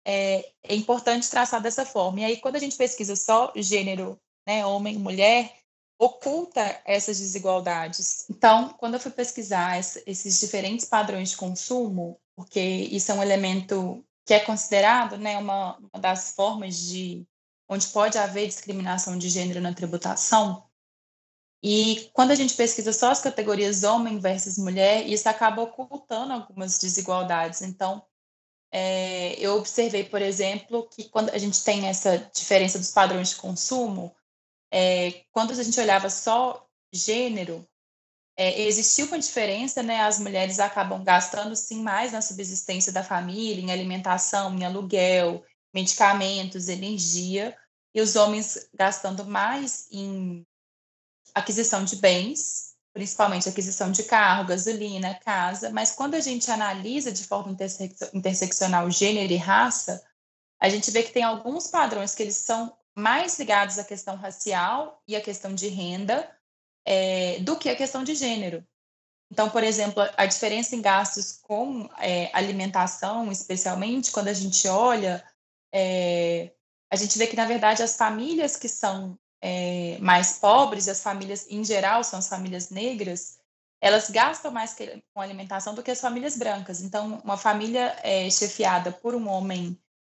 é, 0.06 0.50
é 0.62 0.74
importante 0.74 1.28
traçar 1.28 1.60
dessa 1.60 1.84
forma. 1.84 2.20
E 2.20 2.24
aí, 2.24 2.36
quando 2.38 2.56
a 2.56 2.60
gente 2.60 2.78
pesquisa 2.78 3.14
só 3.14 3.52
gênero, 3.54 4.18
né, 4.46 4.64
homem, 4.64 4.96
mulher, 4.96 5.57
oculta 5.98 6.80
essas 6.84 7.18
desigualdades. 7.18 8.24
Então, 8.30 8.70
quando 8.78 8.94
eu 8.94 9.00
fui 9.00 9.10
pesquisar 9.10 9.78
esses 9.78 10.40
diferentes 10.40 10.86
padrões 10.86 11.30
de 11.30 11.36
consumo, 11.36 12.20
porque 12.36 12.60
isso 12.60 13.10
é 13.10 13.14
um 13.14 13.22
elemento 13.22 14.04
que 14.24 14.32
é 14.32 14.40
considerado 14.40 15.16
né, 15.16 15.36
uma, 15.38 15.76
uma 15.78 16.00
das 16.00 16.32
formas 16.32 16.76
de 16.76 17.26
onde 17.68 17.88
pode 17.88 18.16
haver 18.16 18.46
discriminação 18.46 19.18
de 19.18 19.28
gênero 19.28 19.60
na 19.60 19.74
tributação. 19.74 20.64
E 21.62 22.08
quando 22.12 22.30
a 22.30 22.34
gente 22.34 22.54
pesquisa 22.54 22.92
só 22.92 23.10
as 23.10 23.20
categorias 23.20 23.82
homem 23.82 24.20
versus 24.20 24.56
mulher, 24.56 25.06
isso 25.06 25.28
acaba 25.28 25.62
ocultando 25.62 26.32
algumas 26.32 26.78
desigualdades. 26.78 27.62
Então, 27.62 28.02
é, 28.70 29.34
eu 29.40 29.56
observei, 29.56 30.04
por 30.04 30.22
exemplo, 30.22 30.88
que 30.88 31.08
quando 31.08 31.30
a 31.30 31.38
gente 31.38 31.62
tem 31.64 31.86
essa 31.86 32.18
diferença 32.32 32.78
dos 32.78 32.92
padrões 32.92 33.30
de 33.30 33.36
consumo, 33.36 34.14
é, 34.70 35.24
quando 35.32 35.52
a 35.52 35.62
gente 35.62 35.78
olhava 35.80 36.10
só 36.10 36.66
gênero, 36.92 37.66
é, 38.36 38.62
existiu 38.62 39.06
uma 39.06 39.18
diferença, 39.18 39.82
né? 39.82 40.00
As 40.00 40.18
mulheres 40.18 40.60
acabam 40.60 41.02
gastando 41.02 41.56
sim 41.56 41.82
mais 41.82 42.12
na 42.12 42.22
subsistência 42.22 42.92
da 42.92 43.02
família, 43.02 43.60
em 43.60 43.72
alimentação, 43.72 44.54
em 44.54 44.64
aluguel, 44.64 45.44
medicamentos, 45.74 46.68
energia, 46.68 47.56
e 47.94 48.00
os 48.00 48.14
homens 48.14 48.68
gastando 48.72 49.24
mais 49.24 49.88
em 49.90 50.46
aquisição 51.34 51.84
de 51.84 51.96
bens, 51.96 52.76
principalmente 52.92 53.48
aquisição 53.48 53.90
de 53.90 54.04
carro, 54.04 54.46
gasolina, 54.46 55.18
casa, 55.18 55.70
mas 55.70 55.92
quando 55.92 56.14
a 56.14 56.20
gente 56.20 56.48
analisa 56.50 57.10
de 57.10 57.24
forma 57.24 57.56
interseccional 58.14 58.88
gênero 58.90 59.32
e 59.32 59.36
raça, 59.36 60.00
a 60.60 60.68
gente 60.68 60.90
vê 60.90 61.02
que 61.02 61.12
tem 61.12 61.22
alguns 61.22 61.68
padrões 61.68 62.14
que 62.14 62.22
eles 62.22 62.36
são 62.36 62.76
mais 62.98 63.38
ligados 63.38 63.78
à 63.78 63.84
questão 63.84 64.16
racial 64.16 65.00
e 65.06 65.14
à 65.14 65.20
questão 65.20 65.54
de 65.54 65.68
renda 65.68 66.28
é, 66.84 67.38
do 67.40 67.56
que 67.56 67.68
à 67.68 67.76
questão 67.76 68.02
de 68.02 68.14
gênero. 68.14 68.66
Então, 69.30 69.48
por 69.50 69.62
exemplo, 69.62 70.02
a 70.16 70.26
diferença 70.26 70.74
em 70.74 70.82
gastos 70.82 71.38
com 71.42 71.88
é, 71.98 72.30
alimentação, 72.32 73.30
especialmente 73.30 74.10
quando 74.10 74.28
a 74.28 74.32
gente 74.32 74.66
olha, 74.66 75.24
é, 75.72 76.50
a 76.90 76.96
gente 76.96 77.16
vê 77.18 77.26
que, 77.26 77.36
na 77.36 77.44
verdade, 77.44 77.82
as 77.82 77.96
famílias 77.96 78.56
que 78.56 78.68
são 78.68 79.18
é, 79.40 79.98
mais 80.00 80.38
pobres, 80.38 80.88
as 80.88 81.02
famílias 81.02 81.46
em 81.48 81.62
geral 81.62 82.02
são 82.02 82.18
as 82.18 82.28
famílias 82.28 82.70
negras, 82.70 83.38
elas 83.80 84.10
gastam 84.10 84.50
mais 84.50 84.74
com 85.14 85.20
alimentação 85.20 85.74
do 85.74 85.82
que 85.82 85.90
as 85.90 86.00
famílias 86.00 86.36
brancas. 86.36 86.80
Então, 86.80 87.20
uma 87.22 87.36
família 87.36 87.96
é, 88.02 88.28
chefiada 88.30 88.90
por 88.90 89.14
um 89.14 89.28
homem 89.28 89.78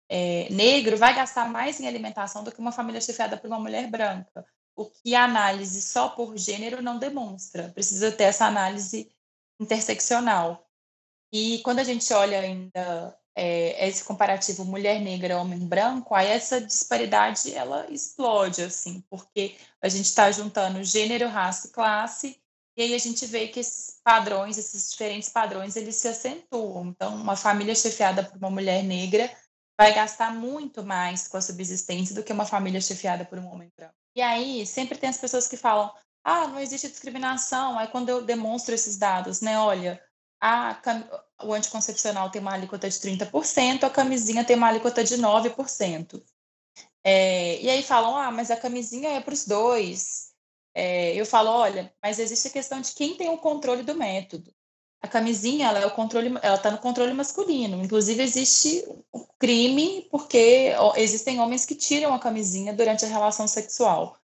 é, 0.08 0.48
negro 0.50 0.96
vai 0.96 1.14
gastar 1.14 1.48
mais 1.48 1.78
em 1.80 1.86
alimentação 1.86 2.42
do 2.42 2.50
que 2.50 2.60
uma 2.60 2.72
família 2.72 3.00
chefiada 3.00 3.36
por 3.36 3.46
uma 3.46 3.60
mulher 3.60 3.88
branca. 3.88 4.46
O 4.74 4.86
que 4.86 5.14
a 5.14 5.24
análise 5.24 5.82
só 5.82 6.08
por 6.08 6.36
gênero 6.36 6.80
não 6.80 6.98
demonstra. 6.98 7.70
Precisa 7.70 8.12
ter 8.12 8.24
essa 8.24 8.46
análise 8.46 9.10
interseccional. 9.60 10.66
E 11.32 11.58
quando 11.58 11.80
a 11.80 11.84
gente 11.84 12.10
olha 12.12 12.40
ainda 12.40 13.18
é, 13.34 13.86
esse 13.86 14.02
comparativo 14.04 14.64
mulher 14.64 15.00
negra 15.00 15.38
homem 15.38 15.58
branco, 15.58 16.14
aí 16.14 16.28
essa 16.28 16.60
disparidade 16.60 17.52
ela 17.54 17.86
explode 17.90 18.62
assim, 18.62 19.02
porque 19.10 19.56
a 19.80 19.88
gente 19.88 20.06
está 20.06 20.30
juntando 20.30 20.82
gênero, 20.82 21.28
raça 21.28 21.68
e 21.68 21.70
classe, 21.70 22.40
e 22.76 22.82
aí 22.82 22.94
a 22.94 22.98
gente 22.98 23.26
vê 23.26 23.48
que 23.48 23.60
esses 23.60 24.00
padrões, 24.02 24.56
esses 24.56 24.90
diferentes 24.90 25.28
padrões, 25.28 25.76
eles 25.76 25.96
se 25.96 26.06
acentuam. 26.08 26.86
Então, 26.86 27.14
uma 27.16 27.36
família 27.36 27.74
chefiada 27.74 28.22
por 28.22 28.38
uma 28.38 28.50
mulher 28.50 28.84
negra 28.84 29.30
vai 29.78 29.94
gastar 29.94 30.34
muito 30.34 30.82
mais 30.82 31.28
com 31.28 31.36
a 31.36 31.40
subsistência 31.40 32.14
do 32.14 32.24
que 32.24 32.32
uma 32.32 32.44
família 32.44 32.80
chefiada 32.80 33.24
por 33.24 33.38
um 33.38 33.46
homem 33.46 33.70
branco. 33.76 33.94
E 34.16 34.20
aí 34.20 34.66
sempre 34.66 34.98
tem 34.98 35.08
as 35.08 35.18
pessoas 35.18 35.46
que 35.46 35.56
falam: 35.56 35.92
ah, 36.24 36.48
não 36.48 36.58
existe 36.58 36.88
discriminação. 36.88 37.78
Aí 37.78 37.86
quando 37.86 38.08
eu 38.08 38.22
demonstro 38.22 38.74
esses 38.74 38.96
dados, 38.96 39.40
né, 39.40 39.56
olha, 39.58 40.02
a, 40.40 40.76
o 41.44 41.54
anticoncepcional 41.54 42.30
tem 42.30 42.42
uma 42.42 42.54
alíquota 42.54 42.88
de 42.90 42.96
30%, 42.96 43.84
a 43.84 43.90
camisinha 43.90 44.44
tem 44.44 44.56
uma 44.56 44.68
alíquota 44.68 45.04
de 45.04 45.16
9%. 45.16 46.22
É, 47.04 47.60
e 47.62 47.70
aí 47.70 47.82
falam, 47.82 48.16
ah, 48.16 48.30
mas 48.30 48.50
a 48.50 48.56
camisinha 48.56 49.10
é 49.10 49.20
para 49.20 49.32
os 49.34 49.46
dois. 49.46 50.32
É, 50.74 51.14
eu 51.14 51.24
falo, 51.24 51.50
olha, 51.50 51.92
mas 52.02 52.18
existe 52.18 52.48
a 52.48 52.52
questão 52.52 52.80
de 52.80 52.92
quem 52.92 53.16
tem 53.16 53.28
o 53.30 53.38
controle 53.38 53.82
do 53.82 53.94
método. 53.94 54.52
A 55.00 55.06
camisinha, 55.06 55.68
ela 55.68 55.78
é 55.78 55.86
o 55.86 55.92
controle, 55.92 56.36
ela 56.42 56.56
está 56.56 56.70
no 56.70 56.78
controle 56.78 57.12
masculino. 57.14 57.82
Inclusive 57.82 58.22
existe 58.22 58.84
crime 59.38 60.06
porque 60.10 60.72
existem 60.96 61.40
homens 61.40 61.64
que 61.64 61.74
tiram 61.74 62.12
a 62.12 62.18
camisinha 62.18 62.72
durante 62.72 63.04
a 63.04 63.08
relação 63.08 63.46
sexual. 63.46 64.18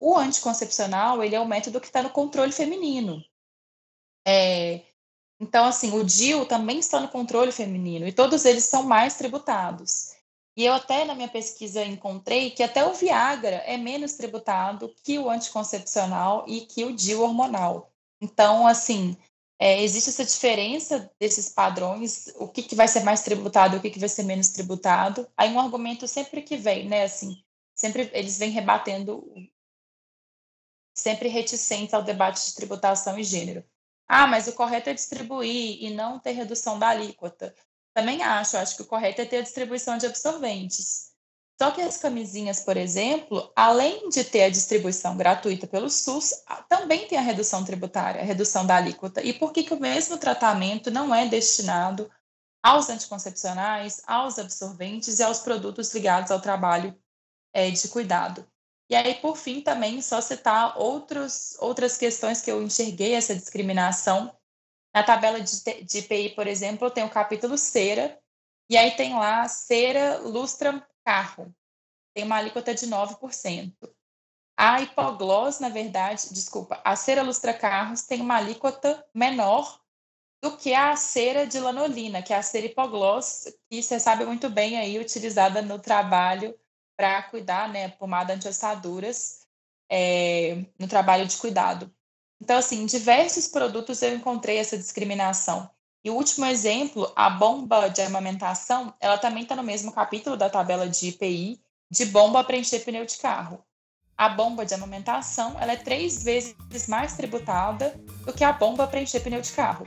O 0.00 0.16
anticoncepcional, 0.16 1.22
ele 1.22 1.34
é 1.34 1.40
o 1.40 1.46
método 1.46 1.80
que 1.80 1.86
está 1.86 2.02
no 2.02 2.10
controle 2.10 2.52
feminino. 2.52 3.24
É, 4.26 4.82
então, 5.40 5.66
assim, 5.66 5.92
o 5.92 6.04
DIU 6.04 6.46
também 6.46 6.78
está 6.78 7.00
no 7.00 7.08
controle 7.08 7.52
feminino 7.52 8.06
e 8.06 8.12
todos 8.12 8.44
eles 8.44 8.64
são 8.64 8.82
mais 8.82 9.16
tributados. 9.16 10.14
E 10.56 10.64
eu 10.64 10.72
até 10.72 11.04
na 11.04 11.14
minha 11.14 11.28
pesquisa 11.28 11.84
encontrei 11.84 12.50
que 12.50 12.62
até 12.62 12.86
o 12.86 12.94
Viagra 12.94 13.56
é 13.66 13.76
menos 13.76 14.14
tributado 14.14 14.94
que 15.02 15.18
o 15.18 15.28
anticoncepcional 15.28 16.44
e 16.46 16.60
que 16.62 16.84
o 16.84 16.94
DIU 16.94 17.22
hormonal. 17.22 17.90
Então, 18.20 18.66
assim, 18.66 19.16
é, 19.58 19.82
existe 19.82 20.10
essa 20.10 20.24
diferença 20.24 21.10
desses 21.18 21.48
padrões, 21.48 22.28
o 22.36 22.48
que, 22.48 22.62
que 22.62 22.74
vai 22.74 22.88
ser 22.88 23.04
mais 23.04 23.22
tributado, 23.22 23.76
o 23.76 23.80
que, 23.80 23.90
que 23.90 24.00
vai 24.00 24.08
ser 24.08 24.24
menos 24.24 24.48
tributado. 24.48 25.28
Aí 25.36 25.50
um 25.52 25.60
argumento 25.60 26.08
sempre 26.08 26.42
que 26.42 26.56
vem, 26.56 26.88
né, 26.88 27.04
assim, 27.04 27.36
sempre 27.74 28.10
eles 28.12 28.38
vêm 28.38 28.50
rebatendo, 28.50 29.24
sempre 30.94 31.28
reticentes 31.28 31.94
ao 31.94 32.02
debate 32.02 32.44
de 32.46 32.54
tributação 32.54 33.18
e 33.18 33.24
gênero. 33.24 33.64
Ah, 34.08 34.26
mas 34.26 34.48
o 34.48 34.52
correto 34.52 34.90
é 34.90 34.94
distribuir 34.94 35.82
e 35.82 35.90
não 35.94 36.18
ter 36.18 36.32
redução 36.32 36.78
da 36.78 36.88
alíquota. 36.88 37.54
Também 37.94 38.22
acho, 38.22 38.56
acho 38.56 38.76
que 38.76 38.82
o 38.82 38.86
correto 38.86 39.22
é 39.22 39.24
ter 39.24 39.38
a 39.38 39.42
distribuição 39.42 39.96
de 39.96 40.06
absorventes. 40.06 41.13
Só 41.60 41.70
que 41.70 41.80
as 41.80 41.96
camisinhas, 41.96 42.60
por 42.60 42.76
exemplo, 42.76 43.52
além 43.54 44.08
de 44.08 44.24
ter 44.24 44.44
a 44.44 44.50
distribuição 44.50 45.16
gratuita 45.16 45.66
pelo 45.66 45.88
SUS, 45.88 46.42
também 46.68 47.06
tem 47.06 47.16
a 47.16 47.22
redução 47.22 47.64
tributária, 47.64 48.20
a 48.20 48.24
redução 48.24 48.66
da 48.66 48.76
alíquota. 48.76 49.22
E 49.22 49.32
por 49.32 49.52
que, 49.52 49.62
que 49.62 49.74
o 49.74 49.80
mesmo 49.80 50.18
tratamento 50.18 50.90
não 50.90 51.14
é 51.14 51.28
destinado 51.28 52.10
aos 52.62 52.90
anticoncepcionais, 52.90 54.02
aos 54.06 54.38
absorventes 54.38 55.20
e 55.20 55.22
aos 55.22 55.40
produtos 55.40 55.94
ligados 55.94 56.32
ao 56.32 56.40
trabalho 56.40 56.98
é, 57.52 57.70
de 57.70 57.86
cuidado? 57.88 58.44
E 58.90 58.96
aí, 58.96 59.14
por 59.14 59.36
fim, 59.36 59.60
também 59.60 60.02
só 60.02 60.20
citar 60.20 60.76
outros, 60.76 61.56
outras 61.60 61.96
questões 61.96 62.40
que 62.40 62.50
eu 62.50 62.62
enxerguei 62.62 63.14
essa 63.14 63.34
discriminação. 63.34 64.36
Na 64.94 65.02
tabela 65.02 65.40
de, 65.40 65.84
de 65.84 65.98
IPI, 65.98 66.34
por 66.34 66.46
exemplo, 66.46 66.90
tem 66.90 67.04
o 67.04 67.10
capítulo 67.10 67.56
cera, 67.56 68.18
e 68.68 68.76
aí 68.76 68.90
tem 68.92 69.14
lá 69.14 69.48
cera, 69.48 70.18
lustra, 70.18 70.86
carro. 71.04 71.54
Tem 72.14 72.24
uma 72.24 72.36
alíquota 72.36 72.74
de 72.74 72.86
9%. 72.86 73.74
A 74.56 74.80
hipoglós, 74.80 75.58
na 75.58 75.68
verdade, 75.68 76.32
desculpa, 76.32 76.80
a 76.84 76.94
cera 76.94 77.22
lustra 77.22 77.52
carros 77.52 78.02
tem 78.02 78.20
uma 78.20 78.36
alíquota 78.36 79.04
menor 79.12 79.80
do 80.40 80.56
que 80.56 80.74
a 80.74 80.94
cera 80.94 81.46
de 81.46 81.58
lanolina, 81.58 82.22
que 82.22 82.32
é 82.32 82.36
a 82.36 82.42
cera 82.42 82.66
hipoglós, 82.66 83.52
que 83.68 83.82
você 83.82 83.98
sabe 83.98 84.24
muito 84.24 84.48
bem 84.48 84.78
aí, 84.78 84.98
utilizada 84.98 85.60
no 85.60 85.78
trabalho 85.78 86.56
para 86.96 87.22
cuidar, 87.24 87.68
né, 87.68 87.88
pomada 87.88 88.34
anti-assaduras, 88.34 89.44
é, 89.90 90.64
no 90.78 90.86
trabalho 90.86 91.26
de 91.26 91.36
cuidado. 91.36 91.92
Então, 92.40 92.58
assim, 92.58 92.82
em 92.82 92.86
diversos 92.86 93.48
produtos 93.48 94.02
eu 94.02 94.14
encontrei 94.14 94.58
essa 94.58 94.76
discriminação. 94.76 95.68
E 96.04 96.10
o 96.10 96.14
último 96.14 96.44
exemplo, 96.44 97.10
a 97.16 97.30
bomba 97.30 97.88
de 97.88 98.02
amamentação, 98.02 98.92
ela 99.00 99.16
também 99.16 99.42
está 99.42 99.56
no 99.56 99.62
mesmo 99.62 99.90
capítulo 99.90 100.36
da 100.36 100.50
tabela 100.50 100.86
de 100.86 101.08
IPI, 101.08 101.58
de 101.90 102.04
bomba 102.04 102.44
para 102.44 102.58
encher 102.58 102.84
pneu 102.84 103.06
de 103.06 103.16
carro. 103.16 103.64
A 104.16 104.28
bomba 104.28 104.66
de 104.66 104.74
amamentação 104.74 105.56
ela 105.58 105.72
é 105.72 105.76
três 105.76 106.22
vezes 106.22 106.54
mais 106.86 107.14
tributada 107.14 107.98
do 108.26 108.34
que 108.34 108.44
a 108.44 108.52
bomba 108.52 108.86
para 108.86 109.00
encher 109.00 109.22
pneu 109.22 109.40
de 109.40 109.52
carro. 109.52 109.86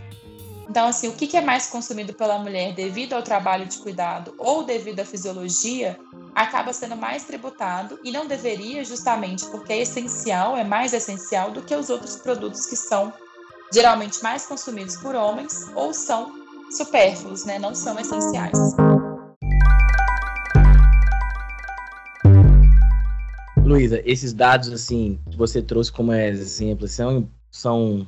Então, 0.67 0.87
assim, 0.87 1.07
o 1.07 1.13
que 1.13 1.37
é 1.37 1.41
mais 1.41 1.67
consumido 1.67 2.13
pela 2.13 2.39
mulher 2.39 2.73
devido 2.73 3.13
ao 3.13 3.21
trabalho 3.21 3.67
de 3.67 3.77
cuidado 3.77 4.33
ou 4.39 4.63
devido 4.63 4.99
à 4.99 5.05
fisiologia 5.05 5.99
acaba 6.33 6.73
sendo 6.73 6.95
mais 6.95 7.25
tributado 7.25 7.99
e 8.03 8.11
não 8.11 8.25
deveria, 8.25 8.83
justamente 8.83 9.45
porque 9.45 9.71
é 9.71 9.81
essencial, 9.81 10.57
é 10.57 10.63
mais 10.63 10.93
essencial 10.93 11.51
do 11.51 11.61
que 11.61 11.75
os 11.75 11.89
outros 11.89 12.15
produtos 12.15 12.65
que 12.65 12.75
são 12.75 13.13
geralmente 13.73 14.21
mais 14.23 14.45
consumidos 14.45 14.95
por 14.97 15.15
homens 15.15 15.69
ou 15.75 15.93
são 15.93 16.31
supérfluos, 16.71 17.45
né? 17.45 17.59
Não 17.59 17.73
são 17.73 17.99
essenciais. 17.99 18.57
Luísa, 23.63 24.01
esses 24.05 24.33
dados 24.33 24.69
assim 24.69 25.19
que 25.29 25.37
você 25.37 25.61
trouxe 25.61 25.91
como 25.91 26.13
exemplo 26.13 26.87
são, 26.87 27.29
são 27.51 28.07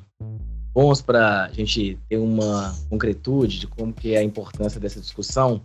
bons 0.74 1.02
para 1.02 1.46
a 1.46 1.52
gente 1.52 2.00
ter 2.08 2.18
uma 2.18 2.74
concretude 2.90 3.60
de 3.60 3.68
como 3.68 3.92
que 3.92 4.14
é 4.14 4.20
a 4.20 4.24
importância 4.24 4.80
dessa 4.80 5.02
discussão. 5.02 5.62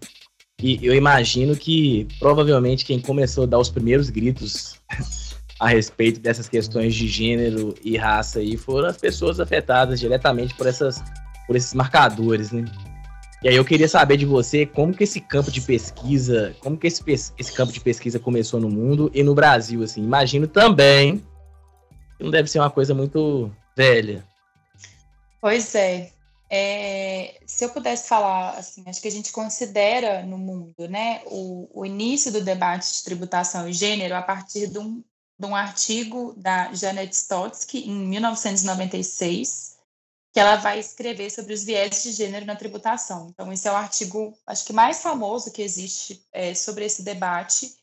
E 0.61 0.85
eu 0.85 0.95
imagino 0.95 1.57
que 1.57 2.09
provavelmente 2.19 2.85
quem 2.85 3.01
começou 3.01 3.45
a 3.45 3.47
dar 3.47 3.59
os 3.59 3.71
primeiros 3.71 4.11
gritos 4.11 4.77
a 5.59 5.69
respeito 5.69 6.21
dessas 6.21 6.49
questões 6.49 6.95
de 6.95 7.07
gênero 7.07 7.75
e 7.83 7.97
raça 7.97 8.41
aí 8.41 8.57
foram 8.57 8.89
as 8.89 8.97
pessoas 8.97 9.39
afetadas 9.39 10.01
diretamente 10.01 10.55
por 10.55 10.67
essas 10.67 11.03
por 11.47 11.57
esses 11.57 11.75
marcadores, 11.75 12.51
né? 12.51 12.65
E 13.43 13.49
aí 13.49 13.57
eu 13.57 13.65
queria 13.65 13.87
saber 13.87 14.17
de 14.17 14.25
você 14.25 14.65
como 14.65 14.95
que 14.95 15.05
esse 15.05 15.21
campo 15.21 15.51
de 15.51 15.61
pesquisa, 15.61 16.57
como 16.61 16.79
que 16.79 16.87
esse, 16.87 17.03
esse 17.07 17.53
campo 17.53 17.71
de 17.71 17.81
pesquisa 17.81 18.19
começou 18.19 18.59
no 18.59 18.71
mundo 18.71 19.11
e 19.13 19.23
no 19.23 19.35
Brasil, 19.35 19.83
assim. 19.83 20.03
Imagino 20.03 20.49
também 20.49 21.19
que 22.17 22.25
não 22.25 22.31
deve 22.31 22.49
ser 22.49 22.59
uma 22.59 22.71
coisa 22.71 22.95
muito 22.95 23.55
velha. 23.77 24.25
Pois 25.43 25.75
é. 25.75 26.11
é. 26.49 27.35
se 27.47 27.67
eu 27.67 27.69
pudesse 27.69 28.09
falar, 28.09 28.53
assim, 28.53 28.83
acho 28.87 29.03
que 29.03 29.09
a 29.09 29.13
gente 29.13 29.31
considera 29.31 30.23
no 30.23 30.39
mundo, 30.39 30.89
né, 30.89 31.21
o, 31.27 31.69
o 31.75 31.85
início 31.85 32.33
do 32.33 32.41
debate 32.41 32.91
de 32.91 33.05
tributação 33.05 33.69
e 33.69 33.75
gênero 33.75 34.15
a 34.15 34.23
partir 34.23 34.69
de 34.69 34.79
um, 34.79 35.05
de 35.39 35.47
um 35.47 35.55
artigo 35.55 36.35
da 36.37 36.73
Janet 36.73 37.15
Stotsky, 37.15 37.89
em 37.89 37.95
1996, 37.95 39.79
que 40.33 40.41
ela 40.41 40.57
vai 40.57 40.79
escrever 40.79 41.31
sobre 41.31 41.55
os 41.55 41.65
viés 41.65 42.03
de 42.03 42.13
gênero 42.13 42.47
na 42.47 42.57
tributação. 42.57 43.29
Então, 43.31 43.53
esse 43.53 43.69
é 43.69 43.73
o 43.73 43.77
artigo, 43.77 44.37
acho 44.47 44.65
que 44.65 44.73
mais 44.73 45.03
famoso 45.03 45.53
que 45.53 45.63
existe 45.63 46.25
é, 46.33 46.55
sobre 46.55 46.85
esse 46.85 47.03
debate, 47.03 47.77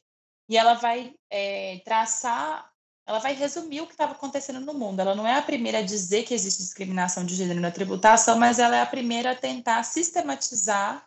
e 0.50 0.58
ela 0.58 0.74
vai 0.74 1.14
é, 1.30 1.80
traçar 1.86 2.72
ela 3.12 3.20
vai 3.20 3.34
resumir 3.34 3.82
o 3.82 3.88
que 3.88 3.94
estava 3.94 4.14
acontecendo 4.14 4.62
no 4.62 4.74
mundo. 4.74 5.00
Ela 5.00 5.16
não 5.16 5.28
é 5.28 5.36
a 5.36 5.42
primeira 5.42 5.80
a 5.80 5.84
dizer 5.84 6.24
que 6.24 6.34
existe 6.34 6.62
discriminação 6.62 7.26
de 7.26 7.36
gênero 7.36 7.60
na 7.60 7.72
tributação, 7.72 8.38
mas 8.38 8.60
ela 8.60 8.78
é 8.78 8.82
a 8.82 8.86
primeira 8.86 9.32
a 9.32 9.36
tentar 9.36 9.84
sistematizar 9.84 11.06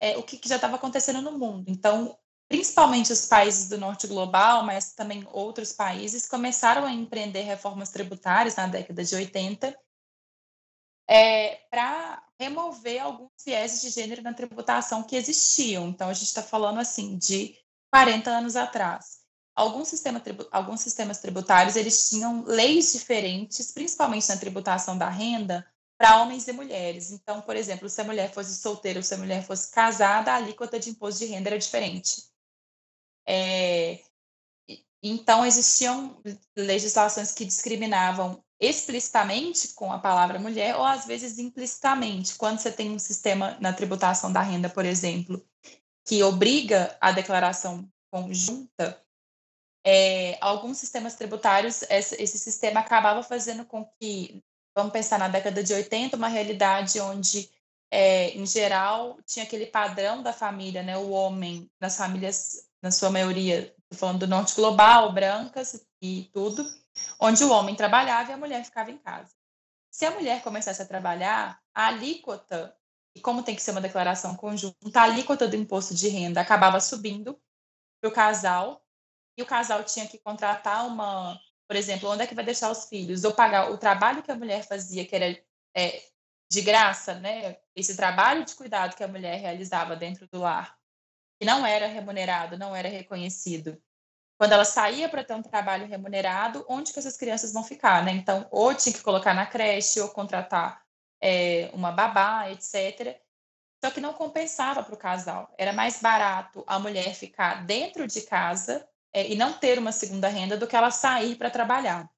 é, 0.00 0.16
o 0.18 0.22
que, 0.22 0.36
que 0.36 0.48
já 0.48 0.56
estava 0.56 0.76
acontecendo 0.76 1.22
no 1.22 1.38
mundo. 1.38 1.64
Então, 1.68 2.18
principalmente 2.48 3.12
os 3.12 3.26
países 3.26 3.68
do 3.68 3.78
norte 3.78 4.06
global, 4.06 4.64
mas 4.64 4.94
também 4.94 5.26
outros 5.32 5.72
países, 5.72 6.28
começaram 6.28 6.84
a 6.84 6.92
empreender 6.92 7.42
reformas 7.42 7.90
tributárias 7.90 8.56
na 8.56 8.66
década 8.66 9.02
de 9.04 9.14
80 9.14 9.76
é, 11.08 11.56
para 11.70 12.22
remover 12.38 13.00
alguns 13.00 13.30
viéses 13.44 13.80
de 13.80 13.90
gênero 13.90 14.22
na 14.22 14.34
tributação 14.34 15.02
que 15.02 15.16
existiam. 15.16 15.88
Então, 15.88 16.08
a 16.08 16.12
gente 16.12 16.26
está 16.26 16.42
falando 16.42 16.80
assim 16.80 17.16
de 17.16 17.56
40 17.92 18.30
anos 18.30 18.56
atrás. 18.56 19.20
Alguns, 19.54 19.88
sistema, 19.88 20.22
alguns 20.50 20.80
sistemas 20.80 21.18
tributários 21.18 21.76
eles 21.76 22.10
tinham 22.10 22.44
leis 22.44 22.92
diferentes, 22.92 23.72
principalmente 23.72 24.28
na 24.28 24.36
tributação 24.36 24.98
da 24.98 25.08
renda, 25.08 25.66
para 25.96 26.20
homens 26.22 26.46
e 26.46 26.52
mulheres. 26.52 27.10
Então, 27.10 27.40
por 27.40 27.56
exemplo, 27.56 27.88
se 27.88 28.00
a 28.00 28.04
mulher 28.04 28.32
fosse 28.32 28.54
solteira 28.56 28.98
ou 28.98 29.02
se 29.02 29.14
a 29.14 29.18
mulher 29.18 29.42
fosse 29.42 29.70
casada, 29.70 30.32
a 30.32 30.36
alíquota 30.36 30.78
de 30.78 30.90
imposto 30.90 31.20
de 31.20 31.26
renda 31.26 31.48
era 31.48 31.58
diferente. 31.58 32.35
É, 33.26 34.00
então, 35.02 35.44
existiam 35.44 36.20
legislações 36.56 37.32
que 37.32 37.44
discriminavam 37.44 38.42
explicitamente 38.58 39.68
com 39.74 39.92
a 39.92 39.98
palavra 39.98 40.38
mulher 40.38 40.76
ou 40.76 40.84
às 40.84 41.04
vezes 41.04 41.38
implicitamente. 41.38 42.34
Quando 42.36 42.58
você 42.58 42.72
tem 42.72 42.90
um 42.90 42.98
sistema 42.98 43.56
na 43.60 43.72
tributação 43.72 44.32
da 44.32 44.40
renda, 44.40 44.68
por 44.68 44.84
exemplo, 44.84 45.44
que 46.06 46.22
obriga 46.22 46.96
a 47.00 47.12
declaração 47.12 47.88
conjunta, 48.10 49.02
é, 49.84 50.36
alguns 50.40 50.78
sistemas 50.78 51.14
tributários, 51.14 51.82
esse, 51.82 52.20
esse, 52.20 52.38
sistema 52.38 52.80
acabava 52.80 53.22
fazendo 53.22 53.64
com 53.64 53.84
que, 54.00 54.42
vamos 54.74 54.92
pensar 54.92 55.18
na 55.18 55.28
década 55.28 55.62
de 55.62 55.72
80, 55.72 56.16
uma 56.16 56.26
realidade 56.26 56.98
onde, 57.00 57.48
é, 57.88 58.30
em 58.30 58.44
geral, 58.44 59.18
tinha 59.24 59.44
aquele 59.44 59.66
padrão 59.66 60.24
da 60.24 60.32
família, 60.32 60.82
né, 60.82 60.96
o 60.96 61.10
homem, 61.10 61.70
nas 61.80 61.96
famílias, 61.96 62.65
na 62.82 62.90
sua 62.90 63.10
maioria, 63.10 63.74
falando 63.92 64.20
do 64.20 64.26
norte 64.26 64.54
global, 64.54 65.12
brancas 65.12 65.86
e 66.00 66.30
tudo, 66.32 66.64
onde 67.20 67.42
o 67.44 67.50
homem 67.50 67.74
trabalhava 67.74 68.30
e 68.30 68.34
a 68.34 68.38
mulher 68.38 68.64
ficava 68.64 68.90
em 68.90 68.98
casa. 68.98 69.34
Se 69.90 70.04
a 70.04 70.10
mulher 70.10 70.42
começasse 70.42 70.82
a 70.82 70.86
trabalhar, 70.86 71.60
a 71.74 71.86
alíquota, 71.86 72.76
e 73.14 73.20
como 73.20 73.42
tem 73.42 73.54
que 73.54 73.62
ser 73.62 73.70
uma 73.70 73.80
declaração 73.80 74.36
conjunta, 74.36 75.00
a 75.00 75.04
alíquota 75.04 75.48
do 75.48 75.56
imposto 75.56 75.94
de 75.94 76.08
renda 76.08 76.40
acabava 76.40 76.80
subindo 76.80 77.40
para 78.00 78.10
o 78.10 78.12
casal, 78.12 78.84
e 79.38 79.42
o 79.42 79.46
casal 79.46 79.82
tinha 79.84 80.06
que 80.06 80.18
contratar 80.18 80.86
uma, 80.86 81.40
por 81.66 81.76
exemplo, 81.76 82.10
onde 82.10 82.22
é 82.22 82.26
que 82.26 82.34
vai 82.34 82.44
deixar 82.44 82.70
os 82.70 82.86
filhos, 82.86 83.24
ou 83.24 83.32
pagar 83.32 83.70
o 83.70 83.78
trabalho 83.78 84.22
que 84.22 84.30
a 84.30 84.36
mulher 84.36 84.66
fazia, 84.66 85.06
que 85.06 85.16
era 85.16 85.38
é, 85.74 86.02
de 86.50 86.62
graça, 86.62 87.14
né? 87.14 87.58
Esse 87.74 87.96
trabalho 87.96 88.44
de 88.44 88.54
cuidado 88.54 88.96
que 88.96 89.04
a 89.04 89.08
mulher 89.08 89.40
realizava 89.40 89.96
dentro 89.96 90.26
do 90.28 90.40
lar, 90.40 90.76
que 91.38 91.46
não 91.46 91.66
era 91.66 91.86
remunerado, 91.86 92.58
não 92.58 92.74
era 92.74 92.88
reconhecido 92.88 93.80
quando 94.38 94.52
ela 94.52 94.64
saía 94.64 95.08
para 95.08 95.24
ter 95.24 95.34
um 95.34 95.42
trabalho 95.42 95.86
remunerado, 95.86 96.64
onde 96.68 96.92
que 96.92 96.98
essas 96.98 97.16
crianças 97.16 97.52
vão 97.52 97.64
ficar, 97.64 98.04
né? 98.04 98.12
Então, 98.12 98.46
ou 98.50 98.74
tinha 98.74 98.94
que 98.94 99.02
colocar 99.02 99.34
na 99.34 99.46
creche, 99.46 100.00
ou 100.00 100.10
contratar 100.10 100.82
é, 101.20 101.70
uma 101.72 101.90
babá, 101.90 102.50
etc. 102.50 103.18
Só 103.82 103.90
que 103.90 104.00
não 104.00 104.12
compensava 104.12 104.82
para 104.82 104.94
o 104.94 104.98
casal. 104.98 105.52
Era 105.56 105.72
mais 105.72 106.00
barato 106.00 106.62
a 106.66 106.78
mulher 106.78 107.14
ficar 107.14 107.64
dentro 107.64 108.06
de 108.06 108.22
casa 108.22 108.86
é, 109.12 109.26
e 109.26 109.34
não 109.36 109.54
ter 109.54 109.78
uma 109.78 109.92
segunda 109.92 110.28
renda 110.28 110.56
do 110.56 110.66
que 110.66 110.76
ela 110.76 110.90
sair 110.90 111.36
para 111.36 111.50
trabalhar. 111.50 112.08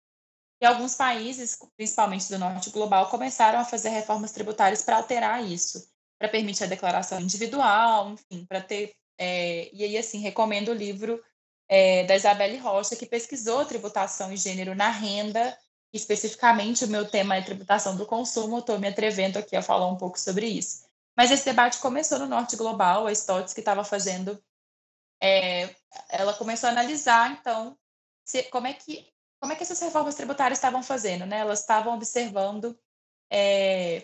E 0.61 0.67
alguns 0.67 0.97
países, 0.97 1.57
principalmente 1.77 2.29
do 2.29 2.39
norte 2.39 2.71
global, 2.71 3.09
começaram 3.11 3.61
a 3.61 3.65
fazer 3.65 3.91
reformas 3.91 4.33
tributárias 4.33 4.83
para 4.83 4.97
alterar 4.97 5.45
isso, 5.45 5.89
para 6.19 6.29
permitir 6.29 6.65
a 6.65 6.67
declaração 6.69 7.21
individual, 7.21 8.11
enfim, 8.11 8.45
para 8.45 8.61
ter. 8.61 8.93
É, 9.19 9.69
e 9.73 9.85
aí, 9.85 9.99
assim, 9.99 10.19
recomendo 10.21 10.69
o 10.69 10.75
livro 10.75 11.23
é, 11.69 12.05
da 12.05 12.17
Isabelle 12.17 12.57
Rocha, 12.57 12.97
que 12.97 13.05
pesquisou 13.05 13.67
tributação 13.67 14.33
e 14.33 14.37
gênero 14.37 14.75
na 14.75 14.91
renda. 14.91 15.57
Especificamente, 15.93 16.85
o 16.85 16.89
meu 16.89 17.09
tema 17.09 17.37
é 17.37 17.43
tributação 17.43 17.97
do 17.97 18.07
consumo. 18.07 18.59
Estou 18.59 18.79
me 18.79 18.89
atrevendo 18.89 19.39
aqui 19.39 19.57
a 19.57 19.63
falar 19.63 19.89
um 19.89 19.97
pouco 19.97 20.19
sobre 20.19 20.47
isso. 20.47 20.87
Mas 21.17 21.31
esse 21.31 21.45
debate 21.45 21.79
começou 21.79 22.19
no 22.19 22.27
Norte 22.27 22.57
Global. 22.57 23.07
A 23.07 23.13
Stotts, 23.13 23.53
que 23.53 23.61
estava 23.61 23.83
fazendo, 23.85 24.43
é, 25.21 25.75
ela 26.09 26.33
começou 26.35 26.69
a 26.69 26.73
analisar, 26.73 27.33
então, 27.33 27.77
se, 28.25 28.45
como, 28.45 28.67
é 28.67 28.73
que, 28.73 29.07
como 29.41 29.53
é 29.53 29.57
que 29.57 29.63
essas 29.63 29.81
reformas 29.81 30.15
tributárias 30.15 30.59
estavam 30.59 30.83
fazendo. 30.83 31.27
Né? 31.27 31.41
Elas 31.41 31.61
estavam 31.61 31.95
observando 31.95 32.79
é, 33.31 34.03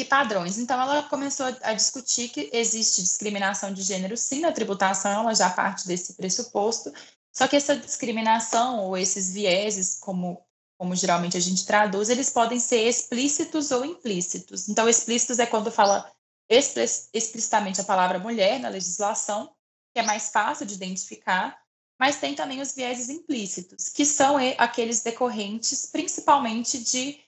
que 0.00 0.04
padrões. 0.06 0.58
Então, 0.58 0.80
ela 0.80 1.02
começou 1.02 1.46
a 1.62 1.74
discutir 1.74 2.30
que 2.30 2.48
existe 2.54 3.02
discriminação 3.02 3.70
de 3.70 3.82
gênero, 3.82 4.16
sim, 4.16 4.40
na 4.40 4.50
tributação, 4.50 5.20
ela 5.20 5.34
já 5.34 5.50
parte 5.50 5.86
desse 5.86 6.14
pressuposto, 6.14 6.90
só 7.30 7.46
que 7.46 7.54
essa 7.54 7.76
discriminação 7.76 8.80
ou 8.80 8.96
esses 8.96 9.30
vieses, 9.30 9.98
como, 10.00 10.42
como 10.78 10.96
geralmente 10.96 11.36
a 11.36 11.40
gente 11.40 11.66
traduz, 11.66 12.08
eles 12.08 12.30
podem 12.30 12.58
ser 12.58 12.88
explícitos 12.88 13.70
ou 13.70 13.84
implícitos. 13.84 14.70
Então, 14.70 14.88
explícitos 14.88 15.38
é 15.38 15.44
quando 15.44 15.70
fala 15.70 16.10
explicitamente 16.48 17.80
a 17.80 17.84
palavra 17.84 18.18
mulher 18.18 18.58
na 18.58 18.70
legislação, 18.70 19.52
que 19.92 20.00
é 20.00 20.02
mais 20.02 20.30
fácil 20.30 20.64
de 20.64 20.74
identificar, 20.74 21.60
mas 22.00 22.18
tem 22.18 22.34
também 22.34 22.62
os 22.62 22.74
vieses 22.74 23.10
implícitos, 23.10 23.90
que 23.90 24.06
são 24.06 24.36
aqueles 24.56 25.02
decorrentes 25.02 25.84
principalmente 25.84 26.82
de 26.82 27.20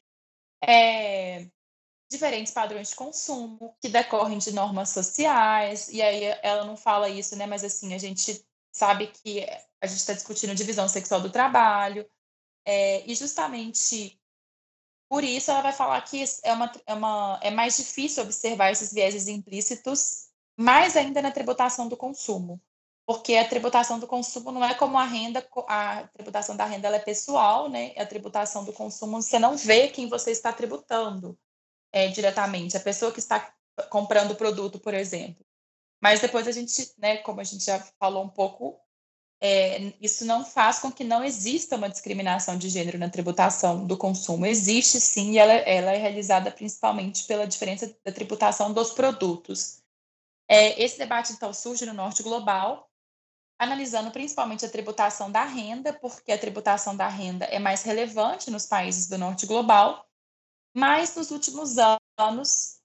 é, 0.64 1.46
diferentes 2.12 2.52
padrões 2.52 2.90
de 2.90 2.94
consumo 2.94 3.74
que 3.80 3.88
decorrem 3.88 4.38
de 4.38 4.52
normas 4.52 4.90
sociais, 4.90 5.88
e 5.88 6.00
aí 6.00 6.24
ela 6.42 6.64
não 6.64 6.76
fala 6.76 7.08
isso, 7.08 7.34
né? 7.34 7.46
Mas 7.46 7.64
assim, 7.64 7.94
a 7.94 7.98
gente 7.98 8.44
sabe 8.70 9.08
que 9.08 9.44
a 9.80 9.86
gente 9.86 9.98
está 9.98 10.12
discutindo 10.12 10.54
divisão 10.54 10.88
sexual 10.88 11.20
do 11.20 11.30
trabalho, 11.30 12.08
é, 12.64 13.04
e 13.10 13.14
justamente 13.14 14.18
por 15.08 15.24
isso 15.24 15.50
ela 15.50 15.60
vai 15.60 15.72
falar 15.72 16.00
que 16.02 16.24
é, 16.42 16.52
uma, 16.54 16.72
é, 16.86 16.94
uma, 16.94 17.38
é 17.42 17.50
mais 17.50 17.76
difícil 17.76 18.22
observar 18.22 18.70
esses 18.70 18.92
vieses 18.92 19.28
implícitos, 19.28 20.28
mais 20.56 20.96
ainda 20.96 21.20
na 21.20 21.30
tributação 21.30 21.88
do 21.88 21.96
consumo. 21.96 22.60
Porque 23.04 23.34
a 23.34 23.46
tributação 23.46 23.98
do 23.98 24.06
consumo 24.06 24.52
não 24.52 24.64
é 24.64 24.74
como 24.74 24.96
a 24.96 25.04
renda, 25.04 25.46
a 25.68 26.06
tributação 26.14 26.56
da 26.56 26.64
renda 26.64 26.88
é 26.88 26.98
pessoal, 27.00 27.68
né? 27.68 27.92
A 27.98 28.06
tributação 28.06 28.64
do 28.64 28.72
consumo 28.72 29.20
você 29.20 29.38
não 29.38 29.56
vê 29.56 29.88
quem 29.88 30.08
você 30.08 30.30
está 30.30 30.52
tributando 30.52 31.36
é, 31.92 32.08
diretamente, 32.08 32.76
a 32.76 32.80
pessoa 32.80 33.12
que 33.12 33.18
está 33.18 33.52
comprando 33.90 34.32
o 34.32 34.36
produto, 34.36 34.78
por 34.78 34.94
exemplo. 34.94 35.44
Mas 36.00 36.20
depois 36.20 36.48
a 36.48 36.52
gente, 36.52 36.92
né, 36.98 37.18
como 37.18 37.40
a 37.40 37.44
gente 37.44 37.64
já 37.64 37.78
falou 37.98 38.24
um 38.24 38.28
pouco, 38.28 38.80
é, 39.40 39.92
isso 40.00 40.24
não 40.24 40.44
faz 40.44 40.78
com 40.78 40.90
que 40.90 41.02
não 41.02 41.24
exista 41.24 41.76
uma 41.76 41.88
discriminação 41.88 42.56
de 42.56 42.68
gênero 42.68 42.98
na 42.98 43.10
tributação 43.10 43.84
do 43.86 43.96
consumo. 43.96 44.46
Existe 44.46 45.00
sim, 45.00 45.32
e 45.32 45.38
ela, 45.38 45.52
ela 45.52 45.92
é 45.92 45.96
realizada 45.96 46.50
principalmente 46.50 47.24
pela 47.24 47.46
diferença 47.46 47.92
da 48.04 48.12
tributação 48.12 48.72
dos 48.72 48.92
produtos. 48.92 49.82
É, 50.48 50.80
esse 50.82 50.98
debate, 50.98 51.32
então, 51.32 51.52
surge 51.52 51.84
no 51.86 51.92
norte 51.92 52.22
global, 52.22 52.88
analisando 53.58 54.10
principalmente 54.10 54.64
a 54.64 54.68
tributação 54.68 55.30
da 55.30 55.44
renda, 55.44 55.92
porque 55.92 56.30
a 56.30 56.38
tributação 56.38 56.96
da 56.96 57.08
renda 57.08 57.44
é 57.46 57.58
mais 57.58 57.82
relevante 57.82 58.50
nos 58.50 58.66
países 58.66 59.08
do 59.08 59.18
norte 59.18 59.46
global, 59.46 60.06
mas 60.74 61.14
nos 61.14 61.30
últimos 61.30 61.76
anos, 62.18 62.78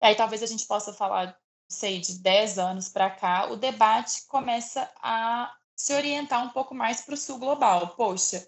aí 0.00 0.14
talvez 0.14 0.42
a 0.42 0.46
gente 0.46 0.66
possa 0.66 0.92
falar, 0.92 1.38
sei, 1.68 2.00
de 2.00 2.18
10 2.18 2.58
anos 2.58 2.88
para 2.88 3.10
cá, 3.10 3.50
o 3.50 3.56
debate 3.56 4.26
começa 4.26 4.90
a 5.02 5.54
se 5.76 5.94
orientar 5.94 6.44
um 6.44 6.50
pouco 6.50 6.74
mais 6.74 7.00
para 7.00 7.14
o 7.14 7.16
sul 7.16 7.38
global. 7.38 7.94
Poxa, 7.96 8.46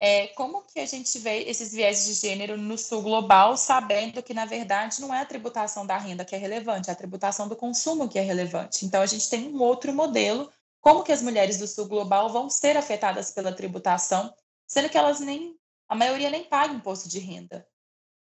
é, 0.00 0.28
como 0.28 0.62
que 0.62 0.80
a 0.80 0.86
gente 0.86 1.18
vê 1.18 1.42
esses 1.42 1.72
viés 1.72 2.06
de 2.06 2.14
gênero 2.14 2.56
no 2.56 2.78
sul 2.78 3.02
global, 3.02 3.54
sabendo 3.56 4.22
que, 4.22 4.32
na 4.32 4.46
verdade, 4.46 5.00
não 5.00 5.14
é 5.14 5.20
a 5.20 5.26
tributação 5.26 5.84
da 5.84 5.98
renda 5.98 6.24
que 6.24 6.34
é 6.34 6.38
relevante, 6.38 6.88
é 6.88 6.92
a 6.92 6.96
tributação 6.96 7.46
do 7.48 7.54
consumo 7.54 8.08
que 8.08 8.18
é 8.18 8.22
relevante. 8.22 8.86
Então, 8.86 9.02
a 9.02 9.06
gente 9.06 9.28
tem 9.28 9.54
um 9.54 9.60
outro 9.60 9.92
modelo, 9.92 10.50
como 10.80 11.04
que 11.04 11.12
as 11.12 11.20
mulheres 11.20 11.58
do 11.58 11.66
sul 11.66 11.86
global 11.86 12.30
vão 12.30 12.48
ser 12.48 12.78
afetadas 12.78 13.30
pela 13.30 13.52
tributação, 13.52 14.32
sendo 14.66 14.88
que 14.88 14.96
elas 14.96 15.20
nem, 15.20 15.54
a 15.86 15.94
maioria 15.94 16.30
nem 16.30 16.44
paga 16.44 16.72
imposto 16.72 17.06
de 17.06 17.18
renda. 17.18 17.66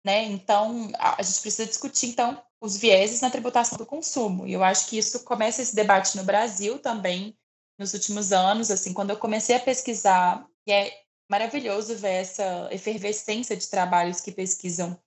Né? 0.04 0.24
Então, 0.24 0.92
a, 0.98 1.22
gente 1.22 1.42
precisa 1.42 1.66
discutir, 1.66 2.08
então, 2.08 2.42
os 2.60 2.78
vieses 2.78 3.22
na 3.22 3.30
tributação 3.30 3.78
do 3.78 3.86
consumo. 3.86 4.48
E 4.48 4.54
eu 4.54 4.64
acho 4.64 4.88
que 4.88 4.98
isso 4.98 5.24
começa 5.24 5.62
esse 5.62 5.76
debate 5.76 6.18
no 6.18 6.24
Brasil 6.24 6.80
também, 6.80 7.38
nos 7.78 7.94
últimos 7.94 8.32
anos, 8.32 8.70
assim, 8.70 8.94
quando 8.94 9.12
eu 9.12 9.18
comecei 9.18 9.56
a 9.56 9.60
pesquisar, 9.60 10.48
e 10.68 10.72
é 10.72 11.02
maravilhoso 11.30 11.96
ver 11.96 12.22
essa 12.22 12.68
efervescência 12.72 13.56
de 13.56 13.68
trabalhos 13.68 14.22
que 14.22 14.32
pesquisam 14.32 15.00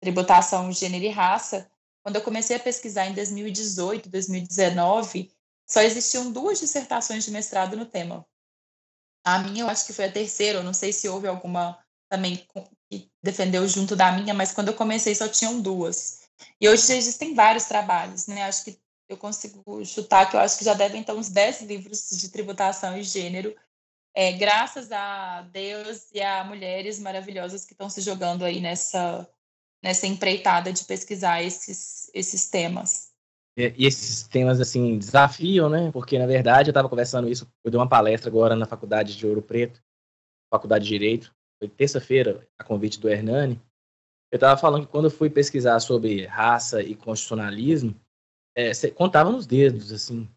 tributação, 0.00 0.70
gênero 0.72 1.04
e 1.04 1.08
raça. 1.08 1.70
Quando 2.02 2.16
eu 2.16 2.22
comecei 2.22 2.56
a 2.56 2.60
pesquisar 2.60 3.06
em 3.06 3.14
2018, 3.14 4.08
2019, 4.08 5.32
só 5.68 5.80
existiam 5.80 6.32
duas 6.32 6.58
dissertações 6.58 7.24
de 7.24 7.30
mestrado 7.30 7.76
no 7.76 7.86
tema. 7.86 8.26
A 9.24 9.38
minha 9.38 9.64
eu 9.64 9.68
acho 9.68 9.86
que 9.86 9.92
foi 9.92 10.06
a 10.06 10.12
terceira, 10.12 10.58
eu 10.58 10.64
não 10.64 10.72
sei 10.72 10.92
se 10.92 11.08
houve 11.08 11.28
alguma 11.28 11.78
também 12.08 12.46
defendeu 13.22 13.66
junto 13.68 13.94
da 13.94 14.12
minha, 14.12 14.34
mas 14.34 14.52
quando 14.52 14.68
eu 14.68 14.74
comecei 14.74 15.14
só 15.14 15.28
tinham 15.28 15.60
duas. 15.60 16.20
E 16.60 16.68
hoje 16.68 16.92
existem 16.92 17.34
vários 17.34 17.64
trabalhos, 17.64 18.26
né? 18.26 18.42
Acho 18.42 18.64
que 18.64 18.78
eu 19.08 19.16
consigo 19.16 19.84
chutar 19.84 20.28
que 20.28 20.36
eu 20.36 20.40
acho 20.40 20.58
que 20.58 20.64
já 20.64 20.74
devem 20.74 21.02
ter 21.02 21.12
uns 21.12 21.28
10 21.28 21.62
livros 21.62 22.08
de 22.12 22.28
tributação 22.28 22.96
e 22.96 23.02
gênero, 23.02 23.54
é, 24.14 24.32
graças 24.32 24.90
a 24.90 25.42
Deus 25.52 26.08
e 26.12 26.20
a 26.20 26.44
mulheres 26.44 26.98
maravilhosas 26.98 27.64
que 27.64 27.72
estão 27.72 27.88
se 27.88 28.00
jogando 28.00 28.44
aí 28.44 28.60
nessa, 28.60 29.28
nessa 29.82 30.06
empreitada 30.06 30.72
de 30.72 30.84
pesquisar 30.84 31.42
esses, 31.42 32.10
esses 32.14 32.48
temas. 32.48 33.10
E 33.56 33.86
esses 33.86 34.26
temas, 34.26 34.60
assim, 34.60 34.96
desafiam, 34.96 35.68
né? 35.68 35.90
Porque, 35.92 36.18
na 36.18 36.26
verdade, 36.26 36.70
eu 36.70 36.72
estava 36.72 36.88
conversando 36.88 37.28
isso, 37.28 37.50
eu 37.62 37.70
dei 37.70 37.78
uma 37.78 37.88
palestra 37.88 38.30
agora 38.30 38.56
na 38.56 38.64
Faculdade 38.64 39.16
de 39.16 39.26
Ouro 39.26 39.42
Preto, 39.42 39.82
Faculdade 40.50 40.84
de 40.84 40.90
Direito, 40.90 41.34
foi 41.60 41.68
terça-feira, 41.68 42.46
a 42.58 42.64
convite 42.64 42.98
do 42.98 43.08
Hernani, 43.08 43.60
eu 44.32 44.36
estava 44.36 44.58
falando 44.58 44.86
que 44.86 44.92
quando 44.92 45.06
eu 45.06 45.10
fui 45.10 45.28
pesquisar 45.28 45.78
sobre 45.80 46.24
raça 46.24 46.82
e 46.82 46.94
constitucionalismo, 46.94 47.94
é, 48.56 48.72
contava 48.90 49.30
nos 49.30 49.46
dedos, 49.46 49.92
assim. 49.92 50.28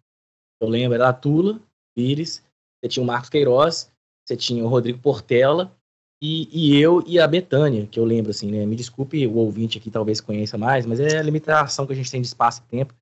Eu 0.62 0.67
lembro, 0.67 0.95
era 0.95 1.09
a 1.09 1.13
Tula 1.13 1.62
Pires, 1.95 2.43
você 2.81 2.89
tinha 2.89 3.03
o 3.03 3.07
Marcos 3.07 3.29
Queiroz, 3.29 3.91
você 4.25 4.36
tinha 4.36 4.63
o 4.63 4.67
Rodrigo 4.67 4.99
Portela, 4.99 5.75
e, 6.21 6.47
e, 6.51 6.79
eu 6.79 7.03
e 7.05 7.19
a 7.19 7.27
Betânia, 7.27 7.86
que 7.86 7.99
eu 7.99 8.05
lembro, 8.05 8.31
assim, 8.31 8.49
né? 8.49 8.65
Me 8.65 8.77
desculpe 8.77 9.27
o 9.27 9.36
ouvinte 9.36 9.77
aqui 9.77 9.91
talvez 9.91 10.21
conheça 10.21 10.57
mais, 10.57 10.86
mas 10.86 10.99
é 10.99 11.17
a 11.17 11.21
limitação 11.21 11.86
que 11.86 11.91
a 11.91 11.95
gente 11.95 12.09
tem 12.09 12.21
de 12.21 12.27
espaço 12.27 12.63
e 12.65 12.69
tempo. 12.69 12.95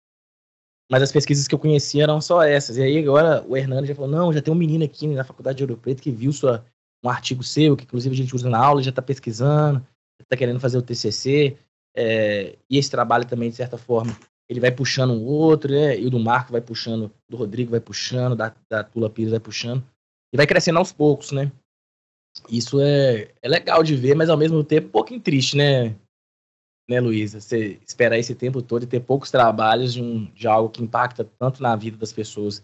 Mas 0.92 1.04
as 1.04 1.12
pesquisas 1.12 1.48
que 1.48 1.54
eu 1.54 1.60
conhecia 1.60 2.04
eram 2.04 2.20
só 2.20 2.42
essas. 2.42 2.78
E 2.78 2.82
aí 2.82 2.98
agora 2.98 3.46
o 3.48 3.56
Hernani 3.56 3.88
já 3.88 3.94
falou, 3.94 4.10
não, 4.10 4.34
já 4.34 4.42
tem 4.42 4.52
um 4.52 4.58
menino 4.58 4.84
aqui 4.84 5.06
na 5.08 5.24
Faculdade 5.24 5.58
de 5.58 5.64
Ouro 5.64 5.78
Preto 5.78 6.02
que 6.02 6.12
viu 6.12 6.34
sua, 6.34 6.66
um 7.04 7.10
artigo 7.10 7.44
seu, 7.44 7.76
que 7.76 7.84
inclusive 7.84 8.14
a 8.14 8.18
gente 8.18 8.36
usa 8.36 8.50
na 8.50 8.58
aula, 8.58 8.84
já 8.84 8.90
está 8.90 9.02
pesquisando, 9.02 9.86
está 10.22 10.38
querendo 10.38 10.60
fazer 10.60 10.78
o 10.78 10.82
TCC, 10.82 11.58
é, 11.96 12.58
e 12.70 12.78
esse 12.78 12.90
trabalho 12.90 13.26
também, 13.26 13.50
de 13.50 13.56
certa 13.56 13.78
forma, 13.78 14.18
ele 14.50 14.60
vai 14.60 14.72
puxando 14.72 15.12
um 15.12 15.24
outro, 15.24 15.72
né? 15.72 15.98
E 16.00 16.06
o 16.06 16.10
do 16.10 16.20
Marco 16.20 16.52
vai 16.52 16.62
puxando, 16.62 17.12
do 17.30 17.38
Rodrigo 17.38 17.72
vai 17.72 17.80
puxando, 17.80 18.36
da, 18.36 18.54
da 18.70 18.84
Tula 18.84 19.10
Pires 19.10 19.32
vai 19.32 19.40
puxando, 19.40 19.84
e 20.34 20.38
vai 20.38 20.46
crescendo 20.46 20.80
aos 20.80 20.92
poucos, 20.92 21.32
né? 21.32 21.52
Isso 22.50 22.80
é, 22.82 23.32
é 23.42 23.50
legal 23.50 23.84
de 23.84 23.96
ver, 23.96 24.16
mas 24.16 24.30
ao 24.30 24.38
mesmo 24.38 24.64
tempo 24.64 24.88
um 24.88 24.92
pouquinho 24.92 25.20
triste, 25.20 25.58
né? 25.58 25.96
Né, 26.90 27.00
Luísa? 27.00 27.40
Você 27.40 27.80
esperar 27.88 28.18
esse 28.18 28.36
tempo 28.36 28.62
todo 28.62 28.84
e 28.84 28.88
ter 28.88 29.00
poucos 29.02 29.32
trabalhos 29.32 29.94
de, 29.94 30.02
um, 30.02 30.26
de 30.34 30.48
algo 30.48 30.70
que 30.70 30.84
impacta 30.84 31.24
tanto 31.24 31.62
na 31.62 31.76
vida 31.76 31.98
das 31.98 32.12
pessoas 32.12 32.64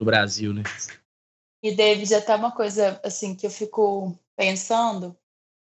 no 0.00 0.06
Brasil, 0.06 0.54
né? 0.54 0.62
E, 1.62 1.74
David, 1.74 2.14
até 2.14 2.34
uma 2.34 2.52
coisa 2.52 3.00
assim 3.04 3.34
que 3.34 3.46
eu 3.46 3.50
fico 3.50 4.18
pensando, 4.36 5.16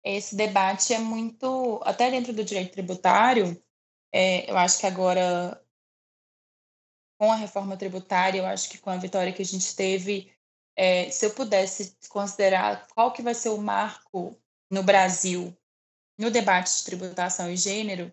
esse 0.05 0.37
debate 0.37 0.93
é 0.93 0.99
muito, 0.99 1.81
até 1.85 2.11
dentro 2.11 2.33
do 2.33 2.45
direito 2.45 2.73
tributário, 2.73 3.61
é, 4.13 4.51
eu 4.51 4.57
acho 4.57 4.79
que 4.79 4.87
agora, 4.87 5.61
com 7.19 7.33
a 7.33 7.37
reforma 7.37 7.77
tributária, 7.77 8.39
eu 8.39 8.47
acho 8.47 8.69
que 8.69 8.79
com 8.79 8.91
a 8.91 8.97
vitória 8.97 9.33
que 9.33 9.43
a 9.43 9.45
gente 9.45 9.75
teve, 9.75 10.33
é, 10.77 11.11
se 11.11 11.25
eu 11.25 11.35
pudesse 11.35 11.97
considerar 12.09 12.87
qual 12.89 13.13
que 13.13 13.23
vai 13.23 13.35
ser 13.35 13.49
o 13.49 13.59
marco 13.59 14.39
no 14.71 14.83
Brasil 14.83 15.57
no 16.19 16.31
debate 16.31 16.77
de 16.77 16.85
tributação 16.85 17.51
e 17.51 17.57
gênero, 17.57 18.13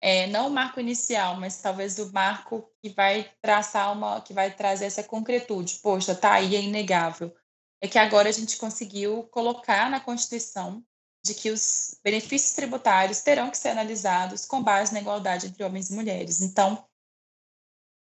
é, 0.00 0.26
não 0.28 0.46
o 0.46 0.50
marco 0.50 0.78
inicial, 0.78 1.36
mas 1.36 1.60
talvez 1.60 1.98
o 1.98 2.12
marco 2.12 2.70
que 2.80 2.90
vai 2.90 3.32
traçar 3.42 3.92
uma, 3.92 4.20
que 4.20 4.32
vai 4.32 4.54
trazer 4.54 4.86
essa 4.86 5.02
concretude. 5.02 5.80
Poxa, 5.82 6.14
tá 6.14 6.34
aí, 6.34 6.54
é 6.54 6.62
inegável. 6.62 7.34
É 7.80 7.88
que 7.88 7.98
agora 7.98 8.28
a 8.28 8.32
gente 8.32 8.56
conseguiu 8.56 9.24
colocar 9.24 9.90
na 9.90 10.00
Constituição 10.00 10.84
de 11.24 11.34
que 11.34 11.50
os 11.50 11.98
benefícios 12.02 12.52
tributários 12.52 13.20
terão 13.20 13.50
que 13.50 13.58
ser 13.58 13.70
analisados 13.70 14.46
com 14.46 14.62
base 14.62 14.92
na 14.92 15.00
igualdade 15.00 15.48
entre 15.48 15.64
homens 15.64 15.90
e 15.90 15.94
mulheres. 15.94 16.40
Então, 16.40 16.84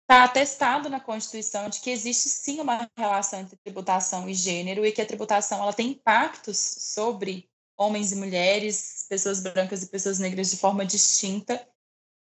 está 0.02 0.24
atestado 0.24 0.88
na 0.88 1.00
Constituição 1.00 1.68
de 1.68 1.80
que 1.80 1.90
existe 1.90 2.30
sim 2.30 2.60
uma 2.60 2.90
relação 2.96 3.40
entre 3.40 3.56
tributação 3.56 4.28
e 4.28 4.34
gênero 4.34 4.86
e 4.86 4.92
que 4.92 5.02
a 5.02 5.06
tributação 5.06 5.62
ela 5.62 5.72
tem 5.72 5.90
impactos 5.90 6.58
sobre 6.58 7.48
homens 7.76 8.12
e 8.12 8.16
mulheres, 8.16 9.04
pessoas 9.08 9.40
brancas 9.40 9.82
e 9.82 9.88
pessoas 9.88 10.18
negras 10.18 10.50
de 10.50 10.56
forma 10.56 10.84
distinta 10.84 11.66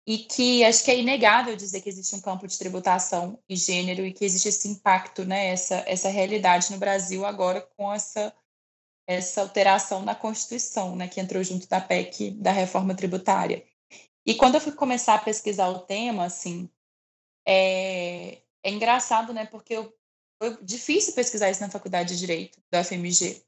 e 0.08 0.20
que 0.20 0.64
acho 0.64 0.86
que 0.86 0.92
é 0.92 0.98
inegável 0.98 1.54
dizer 1.58 1.82
que 1.82 1.90
existe 1.90 2.16
um 2.16 2.22
campo 2.22 2.48
de 2.48 2.58
tributação 2.58 3.38
e 3.50 3.58
gênero 3.58 4.06
e 4.06 4.14
que 4.14 4.24
existe 4.24 4.48
esse 4.48 4.70
impacto, 4.70 5.26
né, 5.26 5.48
essa, 5.48 5.84
essa 5.86 6.08
realidade 6.08 6.72
no 6.72 6.78
Brasil 6.78 7.26
agora 7.26 7.60
com 7.76 7.92
essa, 7.94 8.34
essa 9.06 9.42
alteração 9.42 10.02
na 10.04 10.16
Constituição, 10.16 10.96
né, 10.96 11.10
que 11.10 11.20
entrou 11.20 11.44
junto 11.44 11.68
da 11.68 11.82
PEC 11.82 12.32
da 12.32 12.54
reforma 12.54 12.96
tributária. 12.96 13.66
E 14.26 14.34
quando 14.34 14.56
eu 14.56 14.62
fui 14.62 14.72
começar 14.72 15.16
a 15.16 15.20
pesquisar 15.20 15.68
o 15.68 15.80
tema, 15.80 16.24
assim, 16.24 16.70
é, 17.46 18.42
é 18.64 18.72
engraçado, 18.72 19.34
né, 19.34 19.46
porque 19.46 19.74
eu, 19.74 19.94
foi 20.42 20.58
difícil 20.64 21.16
pesquisar 21.16 21.50
isso 21.50 21.60
na 21.60 21.70
faculdade 21.70 22.14
de 22.14 22.20
Direito 22.20 22.62
da 22.72 22.82
FMG, 22.82 23.44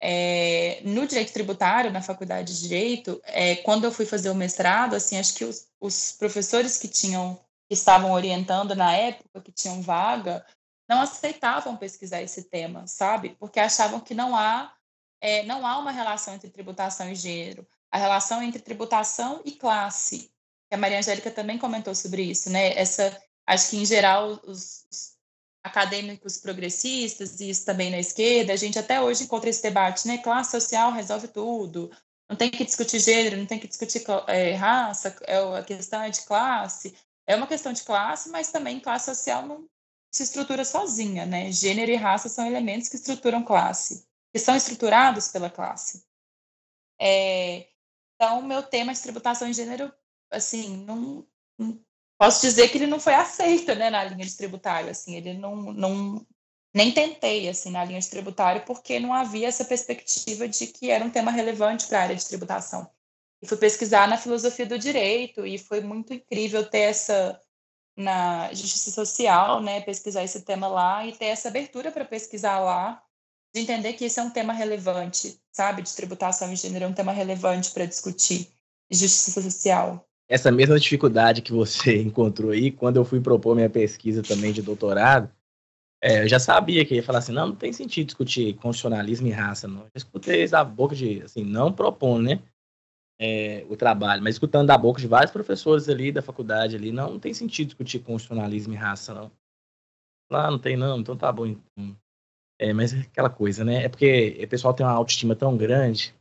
é, 0.00 0.80
no 0.82 1.06
direito 1.06 1.32
tributário, 1.32 1.90
na 1.90 2.00
faculdade 2.00 2.54
de 2.54 2.60
direito, 2.60 3.20
é, 3.24 3.56
quando 3.56 3.84
eu 3.84 3.92
fui 3.92 4.06
fazer 4.06 4.30
o 4.30 4.34
mestrado, 4.34 4.96
assim, 4.96 5.18
acho 5.18 5.34
que 5.34 5.44
os, 5.44 5.68
os, 5.78 6.12
professores 6.12 6.78
que 6.78 6.88
tinham, 6.88 7.38
que 7.68 7.74
estavam 7.74 8.12
orientando 8.12 8.74
na 8.74 8.94
época, 8.96 9.42
que 9.42 9.52
tinham 9.52 9.82
vaga, 9.82 10.44
não 10.88 11.02
aceitavam 11.02 11.76
pesquisar 11.76 12.22
esse 12.22 12.44
tema, 12.44 12.86
sabe? 12.86 13.36
Porque 13.38 13.60
achavam 13.60 14.00
que 14.00 14.14
não 14.14 14.34
há, 14.34 14.74
é, 15.20 15.42
não 15.44 15.66
há 15.66 15.78
uma 15.78 15.92
relação 15.92 16.34
entre 16.34 16.48
tributação 16.48 17.10
e 17.10 17.14
gênero, 17.14 17.66
a 17.92 17.98
relação 17.98 18.42
entre 18.42 18.62
tributação 18.62 19.42
e 19.44 19.52
classe. 19.52 20.32
A 20.72 20.76
Maria 20.76 20.98
Angélica 20.98 21.30
também 21.30 21.58
comentou 21.58 21.94
sobre 21.94 22.22
isso, 22.22 22.48
né? 22.48 22.72
Essa, 22.78 23.20
acho 23.46 23.70
que 23.70 23.76
em 23.76 23.84
geral 23.84 24.40
os, 24.44 24.86
acadêmicos 25.62 26.38
progressistas, 26.38 27.40
e 27.40 27.50
isso 27.50 27.64
também 27.64 27.90
na 27.90 27.98
esquerda, 27.98 28.52
a 28.52 28.56
gente 28.56 28.78
até 28.78 29.00
hoje 29.00 29.24
encontra 29.24 29.50
esse 29.50 29.62
debate, 29.62 30.06
né? 30.06 30.18
Classe 30.18 30.50
social 30.50 30.92
resolve 30.92 31.28
tudo, 31.28 31.90
não 32.28 32.36
tem 32.36 32.50
que 32.50 32.64
discutir 32.64 33.00
gênero, 33.00 33.36
não 33.36 33.46
tem 33.46 33.58
que 33.58 33.66
discutir 33.68 34.04
é, 34.28 34.54
raça, 34.54 35.16
é, 35.22 35.36
a 35.58 35.62
questão 35.64 36.00
é 36.02 36.10
de 36.10 36.22
classe. 36.22 36.96
É 37.26 37.36
uma 37.36 37.46
questão 37.46 37.72
de 37.72 37.82
classe, 37.82 38.30
mas 38.30 38.50
também 38.50 38.80
classe 38.80 39.06
social 39.06 39.46
não 39.46 39.68
se 40.12 40.22
estrutura 40.22 40.64
sozinha, 40.64 41.26
né? 41.26 41.52
Gênero 41.52 41.90
e 41.90 41.96
raça 41.96 42.28
são 42.28 42.46
elementos 42.46 42.88
que 42.88 42.96
estruturam 42.96 43.44
classe, 43.44 44.06
que 44.32 44.38
são 44.38 44.56
estruturados 44.56 45.28
pela 45.28 45.50
classe. 45.50 46.04
É, 47.00 47.68
então, 48.14 48.42
meu 48.42 48.62
tema 48.62 48.92
de 48.92 49.00
tributação 49.00 49.48
em 49.48 49.54
gênero, 49.54 49.92
assim, 50.30 50.76
não, 50.84 51.26
não 51.58 51.80
posso 52.20 52.42
dizer 52.42 52.68
que 52.68 52.76
ele 52.76 52.86
não 52.86 53.00
foi 53.00 53.14
aceito, 53.14 53.74
né, 53.74 53.88
na 53.88 54.04
linha 54.04 54.26
de 54.26 54.36
tributário, 54.36 54.90
assim, 54.90 55.16
ele 55.16 55.32
não, 55.32 55.56
não 55.56 56.26
nem 56.74 56.92
tentei, 56.92 57.48
assim, 57.48 57.70
na 57.70 57.82
linha 57.82 57.98
de 57.98 58.10
tributário, 58.10 58.62
porque 58.66 59.00
não 59.00 59.14
havia 59.14 59.48
essa 59.48 59.64
perspectiva 59.64 60.46
de 60.46 60.66
que 60.66 60.90
era 60.90 61.02
um 61.02 61.08
tema 61.08 61.30
relevante 61.30 61.86
para 61.86 61.98
a 61.98 62.02
área 62.02 62.16
de 62.16 62.26
tributação. 62.26 62.86
E 63.40 63.48
fui 63.48 63.56
pesquisar 63.56 64.06
na 64.06 64.18
filosofia 64.18 64.66
do 64.66 64.78
direito 64.78 65.46
e 65.46 65.56
foi 65.56 65.80
muito 65.80 66.12
incrível 66.12 66.68
ter 66.68 66.80
essa 66.80 67.40
na 67.96 68.52
justiça 68.52 68.90
social, 68.90 69.62
né, 69.62 69.80
pesquisar 69.80 70.22
esse 70.22 70.42
tema 70.42 70.68
lá 70.68 71.06
e 71.06 71.16
ter 71.16 71.26
essa 71.26 71.48
abertura 71.48 71.90
para 71.90 72.04
pesquisar 72.04 72.58
lá, 72.60 73.02
de 73.54 73.62
entender 73.62 73.94
que 73.94 74.04
esse 74.04 74.20
é 74.20 74.22
um 74.22 74.30
tema 74.30 74.52
relevante, 74.52 75.40
sabe, 75.50 75.80
de 75.80 75.94
tributação 75.94 76.52
e 76.52 76.56
gênero, 76.56 76.84
é 76.84 76.88
um 76.88 76.94
tema 76.94 77.12
relevante 77.12 77.70
para 77.70 77.86
discutir 77.86 78.52
justiça 78.90 79.40
social 79.40 80.06
essa 80.30 80.52
mesma 80.52 80.78
dificuldade 80.78 81.42
que 81.42 81.52
você 81.52 81.98
encontrou 82.00 82.52
aí, 82.52 82.70
quando 82.70 82.96
eu 82.96 83.04
fui 83.04 83.20
propor 83.20 83.56
minha 83.56 83.68
pesquisa 83.68 84.22
também 84.22 84.52
de 84.52 84.62
doutorado, 84.62 85.28
é, 86.00 86.22
eu 86.22 86.28
já 86.28 86.38
sabia 86.38 86.86
que 86.86 86.94
ia 86.94 87.02
falar 87.02 87.18
assim, 87.18 87.32
não, 87.32 87.48
não 87.48 87.56
tem 87.56 87.72
sentido 87.72 88.06
discutir 88.06 88.54
constitucionalismo 88.54 89.26
e 89.26 89.32
raça, 89.32 89.66
não. 89.66 89.82
Eu 89.82 89.90
escutei 89.96 90.44
isso 90.44 90.52
da 90.52 90.64
boca 90.64 90.94
de, 90.94 91.20
assim, 91.22 91.44
não 91.44 91.72
propõe, 91.72 92.22
né, 92.22 92.42
é, 93.20 93.66
o 93.68 93.76
trabalho, 93.76 94.22
mas 94.22 94.36
escutando 94.36 94.68
da 94.68 94.78
boca 94.78 95.00
de 95.00 95.08
vários 95.08 95.32
professores 95.32 95.88
ali 95.88 96.12
da 96.12 96.22
faculdade 96.22 96.76
ali, 96.76 96.92
não, 96.92 97.10
não 97.12 97.18
tem 97.18 97.34
sentido 97.34 97.68
discutir 97.68 97.98
constitucionalismo 97.98 98.72
e 98.72 98.76
raça, 98.76 99.12
não. 99.12 99.30
Lá 100.30 100.46
ah, 100.46 100.50
não 100.52 100.60
tem 100.60 100.76
não, 100.76 101.00
então 101.00 101.16
tá 101.16 101.30
bom. 101.32 101.44
Então. 101.44 101.96
É, 102.58 102.72
mas 102.72 102.94
é 102.94 103.00
aquela 103.00 103.28
coisa, 103.28 103.64
né, 103.64 103.84
é 103.84 103.88
porque 103.88 104.38
o 104.42 104.48
pessoal 104.48 104.72
tem 104.72 104.86
uma 104.86 104.92
autoestima 104.92 105.34
tão 105.34 105.56
grande 105.56 106.14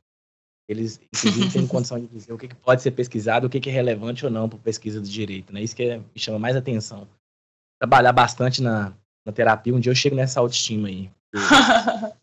eles, 0.70 1.02
inclusive, 1.14 1.52
têm 1.52 1.66
condição 1.68 2.00
de 2.00 2.08
dizer 2.08 2.32
o 2.32 2.38
que, 2.38 2.48
que, 2.48 2.56
pode 2.56 2.82
ser 2.82 2.92
pesquisado, 2.92 3.48
o 3.48 3.50
que, 3.50 3.60
que 3.60 3.70
é 3.70 3.74
relevante 3.74 4.24
ou 4.24 4.32
não 4.32 4.48
para 4.48 4.60
pesquisa 4.60 5.02
de 5.02 5.10
direito. 5.10 5.52
Né? 5.52 5.64
Isso 5.64 5.76
que 5.76 5.84
é, 5.84 5.98
me 5.98 6.06
chama 6.16 6.38
mais 6.38 6.56
atenção. 6.56 7.08
Trabalhar 7.82 8.14
bastante 8.14 8.62
na, 8.62 8.94
na 9.26 9.34
terapia, 9.34 9.74
um 9.74 9.80
dia 9.80 9.92
eu 9.92 9.96
chego 9.96 10.16
nessa 10.16 10.40
autoestima 10.40 10.88
aí. 10.88 11.10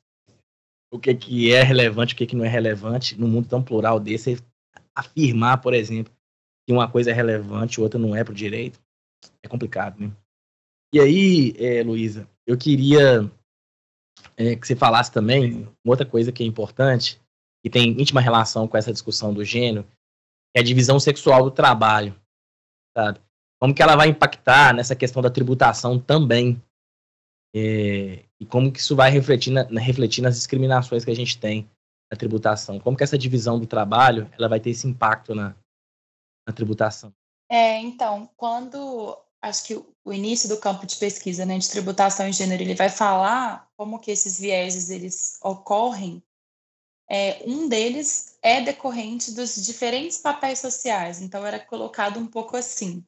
o 0.93 0.99
que, 0.99 1.13
que 1.15 1.53
é 1.53 1.63
relevante, 1.63 2.15
o 2.15 2.17
que, 2.17 2.27
que 2.27 2.37
não 2.37 2.45
é 2.45 2.49
relevante, 2.49 3.19
num 3.19 3.27
mundo 3.27 3.49
tão 3.49 3.63
plural 3.63 3.99
desse, 3.99 4.39
afirmar, 4.95 5.61
por 5.61 5.75
exemplo, 5.75 6.13
que 6.67 6.73
uma 6.73 6.89
coisa 6.89 7.11
é 7.11 7.15
relevante 7.15 7.81
e 7.81 7.83
outra 7.83 7.99
não 7.99 8.15
é 8.15 8.23
para 8.23 8.33
o 8.33 8.37
direito, 8.37 8.81
é 9.43 9.49
complicado, 9.49 9.99
né? 10.01 10.13
E 10.95 11.01
aí, 11.01 11.55
é, 11.59 11.83
Luísa, 11.83 12.29
eu 12.47 12.57
queria 12.57 13.31
é, 14.37 14.55
que 14.55 14.67
você 14.67 14.77
falasse 14.77 15.11
também, 15.11 15.69
outra 15.85 16.07
coisa 16.07 16.31
que 16.31 16.43
é 16.43 16.47
importante, 16.47 17.21
e 17.67 17.69
tem 17.69 18.01
íntima 18.01 18.21
relação 18.21 18.69
com 18.69 18.77
essa 18.77 18.93
discussão 18.93 19.35
do 19.35 19.45
gênero, 19.45 19.85
é 20.57 20.61
a 20.61 20.63
divisão 20.63 21.01
sexual 21.01 21.43
do 21.43 21.51
trabalho, 21.51 22.15
sabe? 22.97 23.21
Como 23.61 23.75
que 23.75 23.83
ela 23.83 23.97
vai 23.97 24.07
impactar 24.07 24.73
nessa 24.73 24.95
questão 24.95 25.21
da 25.21 25.31
tributação 25.31 25.99
também, 25.99 26.63
é, 27.53 28.25
e 28.39 28.47
como 28.47 28.71
que 28.71 28.79
isso 28.79 28.95
vai 28.95 29.11
refletir, 29.11 29.51
na, 29.51 29.65
refletir 29.81 30.23
nas 30.23 30.37
discriminações 30.37 31.05
que 31.05 31.11
a 31.11 31.17
gente 31.17 31.39
tem 31.39 31.69
na 32.09 32.17
tributação, 32.17 32.79
como 32.79 32.97
que 32.97 33.03
essa 33.03 33.19
divisão 33.19 33.59
do 33.59 33.67
trabalho, 33.67 34.31
ela 34.39 34.49
vai 34.49 34.61
ter 34.61 34.71
esse 34.71 34.87
impacto 34.87 35.35
na, 35.35 35.57
na 36.47 36.55
tributação. 36.55 37.13
É, 37.51 37.81
então, 37.81 38.31
quando 38.37 39.19
acho 39.43 39.65
que 39.65 39.75
o 40.05 40.13
início 40.13 40.49
do 40.49 40.59
campo 40.59 40.87
de 40.87 40.95
pesquisa 40.95 41.45
né, 41.45 41.59
de 41.59 41.69
tributação 41.69 42.29
e 42.29 42.33
gênero 42.33 42.63
ele 42.63 42.77
vai 42.77 42.89
falar 42.89 43.69
como 43.77 43.99
que 43.99 44.13
esses 44.13 44.39
vieses 44.39 44.89
eles 44.89 45.37
ocorrem. 45.43 46.23
É, 47.09 47.43
um 47.47 47.69
deles 47.69 48.37
é 48.43 48.61
decorrente 48.61 49.33
dos 49.33 49.65
diferentes 49.65 50.19
papéis 50.19 50.59
sociais, 50.59 51.21
então 51.21 51.47
era 51.47 51.61
colocado 51.61 52.19
um 52.19 52.27
pouco 52.27 52.57
assim. 52.57 53.05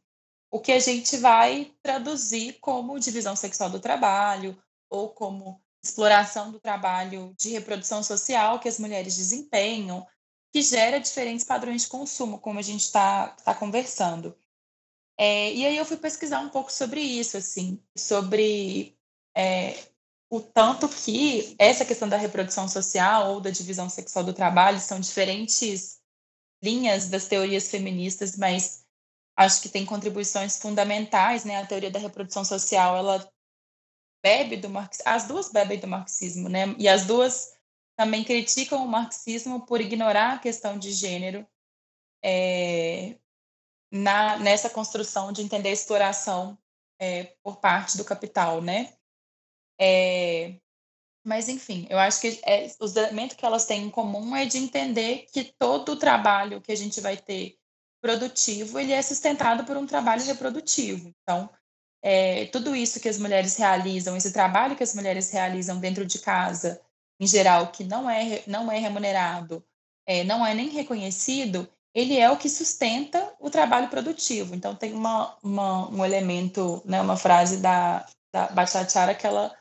O 0.51 0.61
que 0.61 0.73
a 0.73 0.79
gente 0.79 1.17
vai 1.17 1.73
traduzir 1.83 2.59
como 2.61 2.99
divisão 2.99 3.35
sexual 3.35 3.69
do 3.69 3.81
trabalho 3.81 4.57
ou 4.89 5.11
como 5.11 5.61
exploração 5.83 6.51
do 6.51 6.61
trabalho 6.61 7.35
de 7.39 7.51
reprodução 7.51 8.03
social 8.03 8.59
que 8.59 8.69
as 8.69 8.79
mulheres 8.79 9.17
desempenham, 9.17 10.07
que 10.53 10.63
gera 10.63 10.99
diferentes 10.99 11.45
padrões 11.45 11.83
de 11.83 11.89
consumo, 11.89 12.39
como 12.39 12.59
a 12.59 12.63
gente 12.63 12.83
está 12.83 13.29
tá 13.29 13.55
conversando. 13.55 14.37
É, 15.19 15.53
e 15.53 15.67
aí 15.67 15.77
eu 15.77 15.85
fui 15.85 15.97
pesquisar 15.97 16.41
um 16.41 16.49
pouco 16.49 16.73
sobre 16.73 17.01
isso, 17.01 17.37
assim, 17.37 17.83
sobre 17.97 18.97
é, 19.37 19.77
o 20.31 20.41
tanto 20.41 20.89
que 20.89 21.55
essa 21.59 21.85
questão 21.85 22.09
da 22.09 22.16
reprodução 22.16 22.68
social 22.68 23.33
ou 23.33 23.41
da 23.41 23.51
divisão 23.51 23.89
sexual 23.89 24.24
do 24.24 24.35
trabalho 24.35 24.79
são 24.79 25.01
diferentes 25.01 26.01
linhas 26.62 27.09
das 27.09 27.26
teorias 27.26 27.70
feministas, 27.70 28.37
mas 28.37 28.85
acho 29.37 29.62
que 29.62 29.68
tem 29.68 29.87
contribuições 29.87 30.59
fundamentais, 30.59 31.45
né? 31.45 31.57
A 31.57 31.66
teoria 31.66 31.91
da 31.91 31.99
reprodução 31.99 32.45
social, 32.45 32.97
ela 32.97 33.33
bebe 34.22 34.57
do 34.57 34.68
marxismo, 34.68 35.05
as 35.07 35.26
duas 35.26 35.51
bebem 35.51 35.79
do 35.79 35.87
marxismo, 35.87 36.49
né? 36.49 36.74
E 36.79 36.89
as 36.89 37.07
duas 37.07 37.57
também 37.97 38.22
criticam 38.24 38.85
o 38.85 38.89
marxismo 38.89 39.64
por 39.64 39.81
ignorar 39.81 40.35
a 40.35 40.39
questão 40.39 40.79
de 40.79 40.93
gênero 40.93 41.47
é, 42.22 43.16
na, 43.91 44.39
nessa 44.39 44.68
construção 44.68 45.33
de 45.33 45.43
entender 45.43 45.70
a 45.70 45.72
exploração 45.72 46.59
é, 47.01 47.37
por 47.43 47.57
parte 47.61 47.97
do 47.97 48.05
capital, 48.05 48.61
né? 48.61 48.98
É, 49.81 50.55
mas, 51.24 51.49
enfim, 51.49 51.87
eu 51.91 51.99
acho 51.99 52.20
que 52.20 52.41
é, 52.45 52.70
os 52.81 52.97
elementos 52.97 53.37
que 53.37 53.45
elas 53.45 53.66
têm 53.66 53.85
em 53.85 53.91
comum 53.91 54.35
é 54.35 54.47
de 54.47 54.59
entender 54.59 55.26
que 55.33 55.53
todo 55.59 55.93
o 55.93 55.97
trabalho 55.97 56.61
que 56.61 56.72
a 56.72 56.76
gente 56.76 57.01
vai 57.01 57.16
ter 57.16 57.57
produtivo, 58.01 58.79
ele 58.79 58.93
é 58.93 59.03
sustentado 59.03 59.64
por 59.64 59.76
um 59.76 59.87
trabalho 59.87 60.24
reprodutivo. 60.24 61.12
Então, 61.22 61.51
é, 62.03 62.47
tudo 62.47 62.74
isso 62.74 63.01
que 63.01 63.09
as 63.09 63.18
mulheres 63.18 63.57
realizam, 63.57 64.16
esse 64.16 64.33
trabalho 64.33 64.76
que 64.76 64.83
as 64.83 64.95
mulheres 64.95 65.31
realizam 65.31 65.79
dentro 65.79 66.07
de 66.07 66.18
casa, 66.20 66.81
em 67.20 67.26
geral, 67.26 67.72
que 67.72 67.85
não 67.85 68.09
é, 68.09 68.43
não 68.47 68.70
é 68.70 68.79
remunerado, 68.79 69.64
é, 70.07 70.22
não 70.24 70.47
é 70.47 70.55
nem 70.55 70.68
reconhecido, 70.68 71.68
ele 71.93 72.16
é 72.16 72.31
o 72.31 72.37
que 72.37 72.49
sustenta 72.49 73.35
o 73.41 73.51
trabalho 73.51 73.89
produtivo. 73.89 74.55
Então, 74.55 74.74
tem 74.74 74.93
uma, 74.93 75.37
uma 75.43 75.89
um 75.91 76.05
elemento, 76.05 76.81
né, 76.85 77.01
uma 77.01 77.16
frase 77.16 77.59
da, 77.59 78.07
da 78.33 78.47
Bachachara 78.47 79.14
que 79.14 79.26
ela 79.26 79.58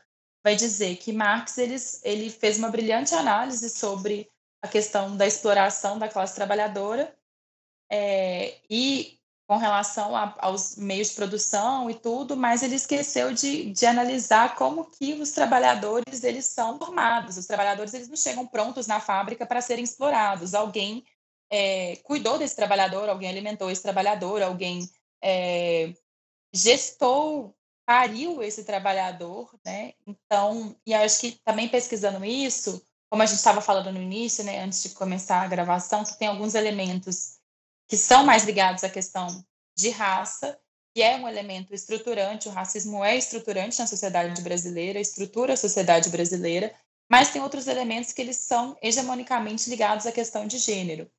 vai 0.48 0.56
dizer 0.56 0.96
que 0.96 1.12
Marx 1.12 1.58
ele, 1.58 1.76
ele 2.02 2.30
fez 2.30 2.58
uma 2.58 2.70
brilhante 2.70 3.14
análise 3.14 3.68
sobre 3.68 4.30
a 4.62 4.66
questão 4.66 5.14
da 5.14 5.26
exploração 5.26 5.98
da 5.98 6.08
classe 6.08 6.34
trabalhadora 6.34 7.14
é, 7.92 8.56
e 8.70 9.18
com 9.46 9.58
relação 9.58 10.16
a, 10.16 10.34
aos 10.38 10.76
meios 10.76 11.10
de 11.10 11.16
produção 11.16 11.90
e 11.90 11.94
tudo, 11.94 12.34
mas 12.34 12.62
ele 12.62 12.76
esqueceu 12.76 13.34
de, 13.34 13.70
de 13.72 13.84
analisar 13.84 14.56
como 14.56 14.86
que 14.86 15.12
os 15.14 15.32
trabalhadores 15.32 16.24
eles 16.24 16.46
são 16.46 16.78
formados. 16.78 17.36
Os 17.36 17.46
trabalhadores 17.46 17.92
eles 17.92 18.08
não 18.08 18.16
chegam 18.16 18.46
prontos 18.46 18.86
na 18.86 19.00
fábrica 19.00 19.44
para 19.44 19.60
serem 19.60 19.84
explorados. 19.84 20.54
Alguém 20.54 21.04
é, 21.50 21.96
cuidou 21.96 22.38
desse 22.38 22.56
trabalhador, 22.56 23.10
alguém 23.10 23.28
alimentou 23.28 23.70
esse 23.70 23.82
trabalhador, 23.82 24.40
alguém 24.40 24.88
é, 25.22 25.92
gestou, 26.54 27.54
pariu 27.88 28.42
esse 28.42 28.64
trabalhador, 28.64 29.58
né? 29.64 29.94
Então, 30.06 30.76
e 30.84 30.92
acho 30.92 31.20
que 31.20 31.40
também 31.42 31.70
pesquisando 31.70 32.22
isso, 32.22 32.84
como 33.08 33.22
a 33.22 33.24
gente 33.26 33.38
estava 33.38 33.62
falando 33.62 33.90
no 33.90 34.02
início, 34.02 34.44
né, 34.44 34.62
antes 34.62 34.82
de 34.82 34.90
começar 34.90 35.40
a 35.40 35.48
gravação, 35.48 36.04
que 36.04 36.18
tem 36.18 36.28
alguns 36.28 36.54
elementos 36.54 37.38
que 37.88 37.96
são 37.96 38.26
mais 38.26 38.44
ligados 38.44 38.84
à 38.84 38.90
questão 38.90 39.42
de 39.74 39.88
raça, 39.88 40.60
que 40.94 41.00
é 41.02 41.16
um 41.16 41.26
elemento 41.26 41.72
estruturante, 41.72 42.46
o 42.46 42.52
racismo 42.52 43.02
é 43.02 43.16
estruturante 43.16 43.78
na 43.78 43.86
sociedade 43.86 44.42
brasileira, 44.42 45.00
estrutura 45.00 45.54
a 45.54 45.56
sociedade 45.56 46.10
brasileira, 46.10 46.74
mas 47.10 47.30
tem 47.30 47.40
outros 47.40 47.66
elementos 47.68 48.12
que 48.12 48.20
eles 48.20 48.36
são 48.36 48.76
hegemonicamente 48.82 49.70
ligados 49.70 50.04
à 50.04 50.12
questão 50.12 50.46
de 50.46 50.58
gênero. 50.58 51.10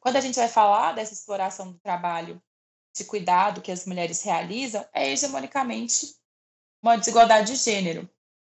Quando 0.00 0.16
a 0.16 0.22
gente 0.22 0.36
vai 0.36 0.48
falar 0.48 0.92
dessa 0.92 1.12
exploração 1.12 1.70
do 1.70 1.78
trabalho 1.80 2.42
de 2.98 3.04
cuidado 3.04 3.60
que 3.60 3.72
as 3.72 3.86
mulheres 3.86 4.22
realizam, 4.22 4.84
é 4.92 5.10
hegemonicamente 5.10 6.16
uma 6.82 6.96
desigualdade 6.96 7.52
de 7.52 7.58
gênero. 7.58 8.08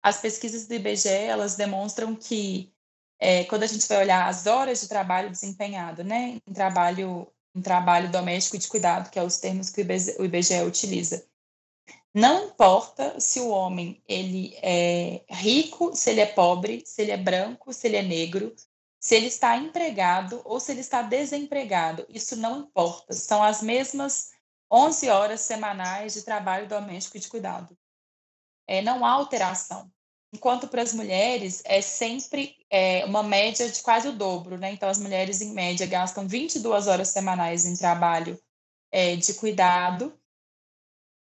As 0.03 0.19
pesquisas 0.19 0.67
do 0.67 0.73
IBGE 0.73 1.09
elas 1.09 1.55
demonstram 1.55 2.15
que 2.15 2.73
é, 3.19 3.43
quando 3.45 3.63
a 3.63 3.67
gente 3.67 3.87
vai 3.87 3.99
olhar 3.99 4.27
as 4.27 4.47
horas 4.47 4.81
de 4.81 4.87
trabalho 4.87 5.29
desempenhado, 5.29 6.03
né, 6.03 6.41
em 6.45 6.53
trabalho 6.53 7.31
em 7.53 7.61
trabalho 7.61 8.09
doméstico 8.09 8.55
e 8.55 8.59
de 8.59 8.67
cuidado, 8.67 9.09
que 9.09 9.19
é 9.19 9.23
os 9.23 9.37
termos 9.37 9.69
que 9.69 9.81
o 9.81 10.25
IBGE 10.25 10.61
utiliza. 10.65 11.25
Não 12.13 12.47
importa 12.47 13.19
se 13.19 13.39
o 13.39 13.49
homem 13.49 14.01
ele 14.07 14.53
é 14.61 15.21
rico, 15.29 15.95
se 15.95 16.09
ele 16.09 16.21
é 16.21 16.25
pobre, 16.25 16.83
se 16.85 17.01
ele 17.01 17.11
é 17.11 17.17
branco, 17.17 17.73
se 17.73 17.87
ele 17.87 17.97
é 17.97 18.01
negro, 18.01 18.53
se 19.01 19.15
ele 19.15 19.27
está 19.27 19.57
empregado 19.57 20.41
ou 20.45 20.59
se 20.59 20.71
ele 20.71 20.81
está 20.81 21.01
desempregado. 21.01 22.05
Isso 22.07 22.37
não 22.37 22.59
importa. 22.59 23.13
São 23.13 23.43
as 23.43 23.61
mesmas 23.61 24.31
11 24.71 25.09
horas 25.09 25.41
semanais 25.41 26.13
de 26.13 26.21
trabalho 26.21 26.69
doméstico 26.69 27.17
e 27.17 27.19
de 27.19 27.27
cuidado. 27.27 27.77
É, 28.67 28.81
não 28.81 29.03
há 29.03 29.09
alteração 29.11 29.91
enquanto 30.33 30.67
para 30.67 30.81
as 30.81 30.93
mulheres 30.93 31.61
é 31.65 31.81
sempre 31.81 32.55
é, 32.69 33.03
uma 33.05 33.21
média 33.21 33.69
de 33.69 33.81
quase 33.81 34.07
o 34.07 34.13
dobro, 34.13 34.57
né? 34.57 34.71
Então, 34.71 34.89
as 34.89 34.97
mulheres, 34.97 35.41
em 35.41 35.53
média, 35.53 35.85
gastam 35.85 36.27
22 36.27 36.87
horas 36.87 37.09
semanais 37.09 37.65
em 37.65 37.75
trabalho 37.75 38.39
é, 38.91 39.15
de 39.15 39.33
cuidado. 39.33 40.17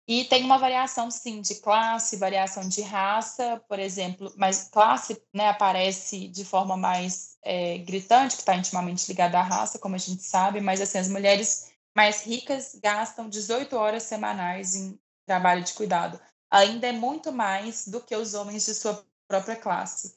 E 0.08 0.24
tem 0.24 0.44
uma 0.44 0.56
variação, 0.58 1.10
sim, 1.10 1.40
de 1.40 1.56
classe, 1.56 2.16
variação 2.16 2.68
de 2.68 2.80
raça, 2.80 3.60
por 3.68 3.78
exemplo, 3.78 4.32
mas 4.36 4.68
classe 4.68 5.20
né, 5.34 5.48
aparece 5.48 6.28
de 6.28 6.44
forma 6.44 6.76
mais 6.76 7.36
é, 7.42 7.78
gritante, 7.78 8.36
que 8.36 8.42
está 8.42 8.54
intimamente 8.54 9.08
ligada 9.08 9.38
à 9.38 9.42
raça, 9.42 9.78
como 9.80 9.96
a 9.96 9.98
gente 9.98 10.22
sabe, 10.22 10.60
mas 10.60 10.80
assim, 10.80 10.98
as 10.98 11.08
mulheres 11.08 11.72
mais 11.94 12.22
ricas 12.24 12.78
gastam 12.80 13.28
18 13.28 13.74
horas 13.76 14.04
semanais 14.04 14.76
em 14.76 14.98
trabalho 15.26 15.64
de 15.64 15.72
cuidado 15.72 16.20
ainda 16.50 16.86
é 16.86 16.92
muito 16.92 17.32
mais 17.32 17.86
do 17.88 18.00
que 18.00 18.14
os 18.14 18.34
homens 18.34 18.64
de 18.66 18.74
sua 18.74 19.04
própria 19.28 19.56
classe. 19.56 20.16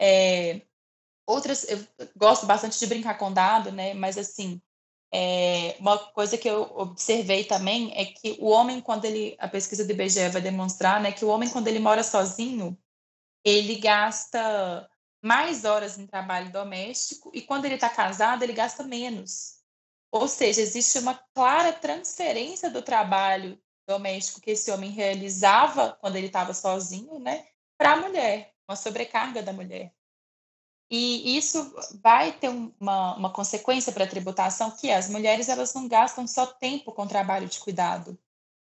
É, 0.00 0.62
outras, 1.26 1.64
eu 1.68 1.86
gosto 2.16 2.46
bastante 2.46 2.78
de 2.78 2.86
brincar 2.86 3.18
com 3.18 3.32
dado, 3.32 3.72
né? 3.72 3.94
Mas 3.94 4.18
assim, 4.18 4.60
é, 5.14 5.76
uma 5.78 5.98
coisa 5.98 6.38
que 6.38 6.48
eu 6.48 6.62
observei 6.74 7.44
também 7.44 7.92
é 7.94 8.06
que 8.06 8.38
o 8.40 8.48
homem, 8.48 8.80
quando 8.80 9.04
ele, 9.04 9.36
a 9.38 9.46
pesquisa 9.46 9.84
do 9.84 9.92
IBGE 9.92 10.30
vai 10.30 10.40
demonstrar, 10.40 11.00
né, 11.02 11.12
que 11.12 11.24
o 11.24 11.28
homem, 11.28 11.50
quando 11.50 11.68
ele 11.68 11.78
mora 11.78 12.02
sozinho, 12.02 12.78
ele 13.44 13.76
gasta 13.76 14.88
mais 15.22 15.64
horas 15.64 15.98
em 15.98 16.06
trabalho 16.06 16.50
doméstico 16.50 17.30
e 17.34 17.42
quando 17.42 17.66
ele 17.66 17.74
está 17.74 17.90
casado, 17.90 18.42
ele 18.42 18.54
gasta 18.54 18.82
menos. 18.82 19.60
Ou 20.10 20.26
seja, 20.26 20.62
existe 20.62 20.98
uma 20.98 21.14
clara 21.34 21.72
transferência 21.72 22.70
do 22.70 22.80
trabalho 22.80 23.60
doméstico 23.86 24.40
que 24.40 24.52
esse 24.52 24.70
homem 24.70 24.90
realizava 24.90 25.96
quando 26.00 26.16
ele 26.16 26.28
estava 26.28 26.54
sozinho, 26.54 27.18
né, 27.18 27.46
para 27.76 27.92
a 27.92 27.96
mulher, 27.96 28.54
uma 28.66 28.76
sobrecarga 28.76 29.42
da 29.42 29.52
mulher. 29.52 29.92
E 30.94 31.38
isso 31.38 31.74
vai 32.02 32.32
ter 32.32 32.50
uma, 32.50 33.16
uma 33.16 33.30
consequência 33.30 33.90
para 33.90 34.04
a 34.04 34.06
tributação, 34.06 34.70
que 34.70 34.90
as 34.90 35.08
mulheres 35.08 35.48
elas 35.48 35.72
não 35.72 35.88
gastam 35.88 36.26
só 36.26 36.44
tempo 36.44 36.92
com 36.92 37.06
trabalho 37.06 37.48
de 37.48 37.58
cuidado, 37.60 38.18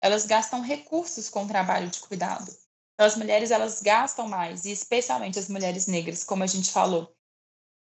elas 0.00 0.24
gastam 0.24 0.62
recursos 0.62 1.28
com 1.28 1.46
trabalho 1.46 1.86
de 1.90 2.00
cuidado. 2.00 2.50
Então, 2.94 3.06
as 3.06 3.14
mulheres 3.14 3.50
elas 3.50 3.82
gastam 3.82 4.26
mais, 4.26 4.64
e 4.64 4.72
especialmente 4.72 5.38
as 5.38 5.50
mulheres 5.50 5.86
negras, 5.86 6.24
como 6.24 6.42
a 6.42 6.46
gente 6.46 6.72
falou, 6.72 7.14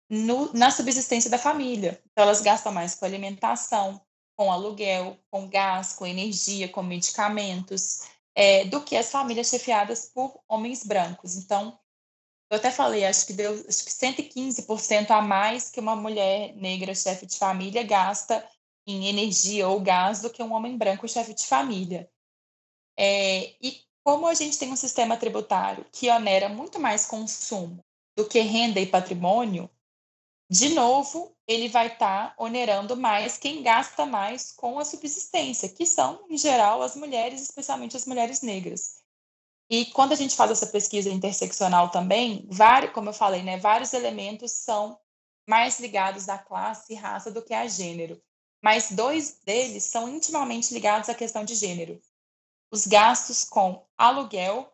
no, 0.09 0.51
na 0.51 0.69
subsistência 0.71 1.29
da 1.29 1.37
família. 1.37 2.01
Então, 2.11 2.25
elas 2.25 2.41
gastam 2.41 2.73
mais 2.73 2.95
com 2.95 3.05
alimentação, 3.05 4.01
com 4.35 4.51
aluguel, 4.51 5.17
com 5.31 5.47
gás, 5.47 5.93
com 5.93 6.05
energia, 6.05 6.67
com 6.67 6.83
medicamentos, 6.83 8.01
é, 8.35 8.65
do 8.65 8.81
que 8.81 8.97
as 8.97 9.09
famílias 9.09 9.47
chefiadas 9.47 10.11
por 10.13 10.37
homens 10.49 10.83
brancos. 10.83 11.37
Então, 11.37 11.79
eu 12.49 12.57
até 12.57 12.71
falei, 12.71 13.05
acho 13.05 13.25
que 13.25 13.33
deu 13.33 13.53
acho 13.67 13.83
que 13.83 13.91
115% 13.91 15.11
a 15.11 15.21
mais 15.21 15.69
que 15.69 15.79
uma 15.79 15.95
mulher 15.95 16.55
negra 16.55 16.93
chefe 16.93 17.25
de 17.25 17.37
família 17.37 17.83
gasta 17.83 18.47
em 18.85 19.07
energia 19.07 19.67
ou 19.67 19.79
gás 19.79 20.21
do 20.21 20.29
que 20.29 20.43
um 20.43 20.53
homem 20.53 20.77
branco 20.77 21.07
chefe 21.07 21.33
de 21.33 21.45
família. 21.45 22.09
É, 22.97 23.55
e 23.61 23.81
como 24.03 24.27
a 24.27 24.33
gente 24.33 24.57
tem 24.59 24.71
um 24.71 24.75
sistema 24.75 25.17
tributário 25.17 25.85
que 25.91 26.09
onera 26.09 26.49
muito 26.49 26.79
mais 26.79 27.05
consumo 27.05 27.83
do 28.15 28.27
que 28.27 28.39
renda 28.41 28.79
e 28.79 28.85
patrimônio, 28.85 29.69
de 30.49 30.69
novo, 30.69 31.35
ele 31.47 31.67
vai 31.67 31.87
estar 31.87 32.29
tá 32.29 32.35
onerando 32.37 32.95
mais 32.95 33.37
quem 33.37 33.63
gasta 33.63 34.05
mais 34.05 34.51
com 34.51 34.77
a 34.77 34.85
subsistência, 34.85 35.69
que 35.69 35.85
são, 35.85 36.25
em 36.29 36.37
geral, 36.37 36.81
as 36.81 36.95
mulheres, 36.95 37.41
especialmente 37.41 37.97
as 37.97 38.05
mulheres 38.05 38.41
negras. 38.41 39.02
E 39.69 39.85
quando 39.87 40.11
a 40.11 40.15
gente 40.15 40.35
faz 40.35 40.51
essa 40.51 40.67
pesquisa 40.67 41.09
interseccional 41.09 41.89
também, 41.89 42.47
vários, 42.49 42.93
como 42.93 43.09
eu 43.09 43.13
falei, 43.13 43.41
né, 43.41 43.57
vários 43.57 43.93
elementos 43.93 44.51
são 44.51 44.99
mais 45.47 45.79
ligados 45.79 46.29
à 46.29 46.37
classe 46.37 46.93
e 46.93 46.95
raça 46.95 47.31
do 47.31 47.41
que 47.41 47.53
a 47.53 47.67
gênero. 47.67 48.21
Mas 48.61 48.91
dois 48.91 49.39
deles 49.45 49.83
são 49.83 50.07
intimamente 50.07 50.73
ligados 50.73 51.09
à 51.09 51.15
questão 51.15 51.43
de 51.43 51.55
gênero. 51.55 52.01
Os 52.71 52.87
gastos 52.87 53.43
com 53.43 53.85
aluguel 53.97 54.71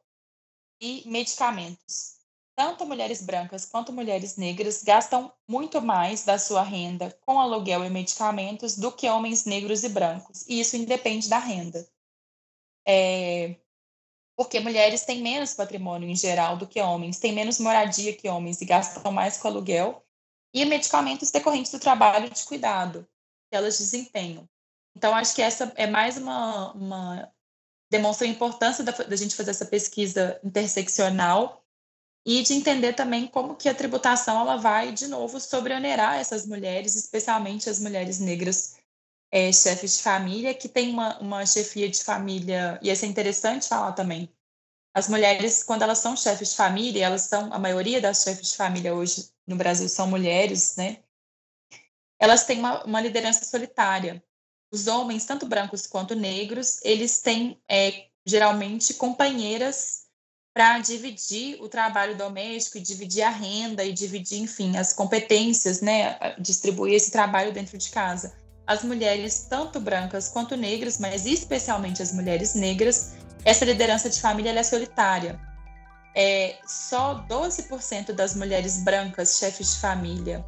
e 0.81 1.03
medicamentos 1.07 2.19
tanto 2.59 2.85
mulheres 2.85 3.21
brancas 3.21 3.65
quanto 3.65 3.93
mulheres 3.93 4.35
negras 4.35 4.83
gastam 4.83 5.31
muito 5.47 5.81
mais 5.81 6.25
da 6.25 6.37
sua 6.37 6.61
renda 6.61 7.17
com 7.25 7.39
aluguel 7.39 7.85
e 7.85 7.89
medicamentos 7.89 8.75
do 8.75 8.91
que 8.91 9.09
homens 9.09 9.45
negros 9.45 9.81
e 9.85 9.87
brancos. 9.87 10.45
E 10.45 10.59
isso 10.59 10.75
independe 10.75 11.29
da 11.29 11.39
renda. 11.39 11.89
É... 12.85 13.55
Porque 14.39 14.61
mulheres 14.61 15.01
têm 15.01 15.21
menos 15.21 15.53
patrimônio 15.53 16.07
em 16.07 16.15
geral 16.15 16.55
do 16.55 16.65
que 16.65 16.79
homens, 16.79 17.19
têm 17.19 17.33
menos 17.33 17.59
moradia 17.59 18.15
que 18.15 18.29
homens 18.29 18.61
e 18.61 18.65
gastam 18.65 19.11
mais 19.11 19.35
com 19.35 19.49
aluguel 19.49 20.01
e 20.53 20.63
medicamentos 20.63 21.29
decorrentes 21.29 21.73
do 21.73 21.77
trabalho 21.77 22.29
de 22.29 22.45
cuidado 22.45 23.05
que 23.51 23.57
elas 23.57 23.77
desempenham. 23.77 24.47
Então, 24.95 25.13
acho 25.13 25.35
que 25.35 25.41
essa 25.41 25.73
é 25.75 25.85
mais 25.85 26.15
uma, 26.15 26.71
uma 26.71 27.29
demonstra 27.91 28.25
a 28.25 28.29
importância 28.29 28.81
da, 28.81 28.93
da 28.93 29.15
gente 29.17 29.35
fazer 29.35 29.51
essa 29.51 29.65
pesquisa 29.65 30.39
interseccional 30.41 31.61
e 32.25 32.41
de 32.41 32.53
entender 32.53 32.93
também 32.93 33.27
como 33.27 33.57
que 33.57 33.67
a 33.67 33.75
tributação 33.75 34.39
ela 34.39 34.55
vai 34.55 34.93
de 34.93 35.09
novo 35.09 35.37
sobreonerar 35.37 36.17
essas 36.17 36.45
mulheres, 36.45 36.95
especialmente 36.95 37.69
as 37.69 37.77
mulheres 37.77 38.21
negras 38.21 38.78
é, 39.31 39.51
chefes 39.51 39.97
de 39.97 40.03
família, 40.03 40.53
que 40.53 40.67
tem 40.67 40.89
uma, 40.89 41.19
uma 41.19 41.45
chefia 41.45 41.89
de 41.89 42.03
família, 42.03 42.79
e 42.81 42.89
isso 42.89 43.05
é 43.05 43.07
interessante 43.07 43.67
falar 43.67 43.93
também. 43.93 44.29
As 44.93 45.07
mulheres, 45.07 45.63
quando 45.63 45.83
elas 45.83 45.99
são 45.99 46.17
chefes 46.17 46.49
de 46.51 46.55
família, 46.55 47.05
elas 47.05 47.23
são, 47.23 47.53
a 47.53 47.59
maioria 47.59 48.01
das 48.01 48.23
chefes 48.23 48.49
de 48.49 48.57
família 48.57 48.93
hoje 48.93 49.29
no 49.45 49.55
Brasil 49.55 49.87
são 49.87 50.07
mulheres, 50.07 50.75
né? 50.75 50.97
Elas 52.19 52.45
têm 52.45 52.59
uma, 52.59 52.83
uma 52.83 53.01
liderança 53.01 53.45
solitária. 53.45 54.23
Os 54.71 54.87
homens, 54.87 55.25
tanto 55.25 55.45
brancos 55.45 55.87
quanto 55.87 56.15
negros, 56.15 56.79
eles 56.83 57.21
têm 57.21 57.61
é, 57.69 58.07
geralmente 58.25 58.93
companheiras 58.95 60.07
para 60.53 60.79
dividir 60.79 61.61
o 61.61 61.69
trabalho 61.69 62.17
doméstico 62.17 62.77
e 62.77 62.81
dividir 62.81 63.21
a 63.21 63.29
renda 63.29 63.85
e 63.85 63.93
dividir, 63.93 64.39
enfim, 64.39 64.75
as 64.75 64.91
competências, 64.91 65.79
né, 65.79 66.17
distribuir 66.39 66.95
esse 66.95 67.11
trabalho 67.11 67.53
dentro 67.53 67.77
de 67.77 67.89
casa. 67.89 68.35
As 68.69 68.83
mulheres, 68.83 69.47
tanto 69.49 69.79
brancas 69.79 70.29
quanto 70.29 70.55
negras, 70.55 70.99
mas 70.99 71.25
especialmente 71.25 72.03
as 72.03 72.11
mulheres 72.11 72.53
negras, 72.53 73.13
essa 73.43 73.65
liderança 73.65 74.11
de 74.11 74.21
família 74.21 74.51
é 74.51 74.61
solitária. 74.61 75.39
É, 76.15 76.55
só 76.67 77.25
12% 77.27 78.11
das 78.11 78.35
mulheres 78.35 78.83
brancas 78.83 79.39
chefes 79.39 79.73
de 79.73 79.79
família 79.79 80.45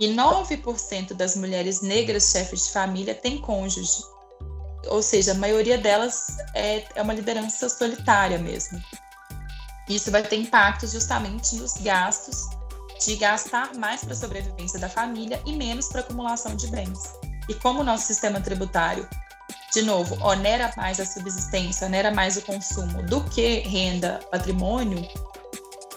e 0.00 0.08
9% 0.08 1.14
das 1.14 1.36
mulheres 1.36 1.82
negras 1.82 2.32
chefes 2.32 2.66
de 2.66 2.72
família 2.72 3.14
têm 3.14 3.40
cônjuge. 3.40 4.02
Ou 4.88 5.00
seja, 5.00 5.30
a 5.30 5.36
maioria 5.36 5.78
delas 5.78 6.36
é, 6.56 6.84
é 6.96 7.02
uma 7.02 7.14
liderança 7.14 7.68
solitária 7.68 8.38
mesmo. 8.38 8.82
Isso 9.88 10.10
vai 10.10 10.24
ter 10.24 10.34
impactos 10.34 10.90
justamente 10.90 11.54
nos 11.54 11.74
gastos 11.74 12.44
de 13.04 13.14
gastar 13.14 13.72
mais 13.76 14.02
para 14.02 14.14
a 14.14 14.16
sobrevivência 14.16 14.80
da 14.80 14.88
família 14.88 15.40
e 15.46 15.52
menos 15.52 15.86
para 15.86 16.00
acumulação 16.00 16.56
de 16.56 16.66
bens. 16.66 16.98
E 17.52 17.54
como 17.56 17.80
o 17.80 17.84
nosso 17.84 18.06
sistema 18.06 18.40
tributário, 18.40 19.06
de 19.74 19.82
novo, 19.82 20.16
onera 20.24 20.72
mais 20.74 20.98
a 20.98 21.04
subsistência, 21.04 21.86
onera 21.86 22.10
mais 22.10 22.38
o 22.38 22.40
consumo 22.40 23.02
do 23.02 23.22
que 23.24 23.58
renda, 23.58 24.20
patrimônio, 24.30 25.06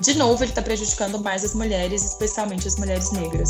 de 0.01 0.15
novo 0.15 0.43
ele 0.43 0.51
está 0.51 0.61
prejudicando 0.61 1.17
mais 1.17 1.45
as 1.45 1.55
mulheres, 1.55 2.03
especialmente 2.03 2.67
as 2.67 2.75
mulheres 2.75 3.09
negras. 3.13 3.49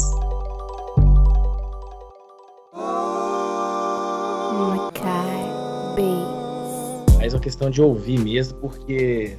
Mais 7.17 7.33
uma 7.33 7.39
questão 7.39 7.71
de 7.71 7.81
ouvir 7.81 8.19
mesmo, 8.19 8.55
porque 8.59 9.35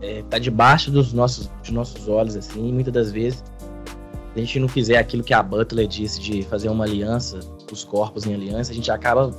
é, 0.00 0.24
tá 0.28 0.40
debaixo 0.40 0.90
dos 0.90 1.12
nossos, 1.12 1.46
dos 1.46 1.70
nossos 1.70 2.08
olhos, 2.08 2.34
assim, 2.34 2.68
e 2.68 2.72
muitas 2.72 2.92
das 2.92 3.12
vezes, 3.12 3.44
se 4.34 4.40
a 4.40 4.40
gente 4.40 4.58
não 4.58 4.66
fizer 4.66 4.96
aquilo 4.96 5.22
que 5.22 5.32
a 5.32 5.40
Butler 5.40 5.86
disse 5.86 6.20
de 6.20 6.42
fazer 6.42 6.68
uma 6.68 6.84
aliança, 6.84 7.38
os 7.72 7.84
corpos 7.84 8.26
em 8.26 8.34
aliança, 8.34 8.72
a 8.72 8.74
gente 8.74 8.90
acaba 8.90 9.30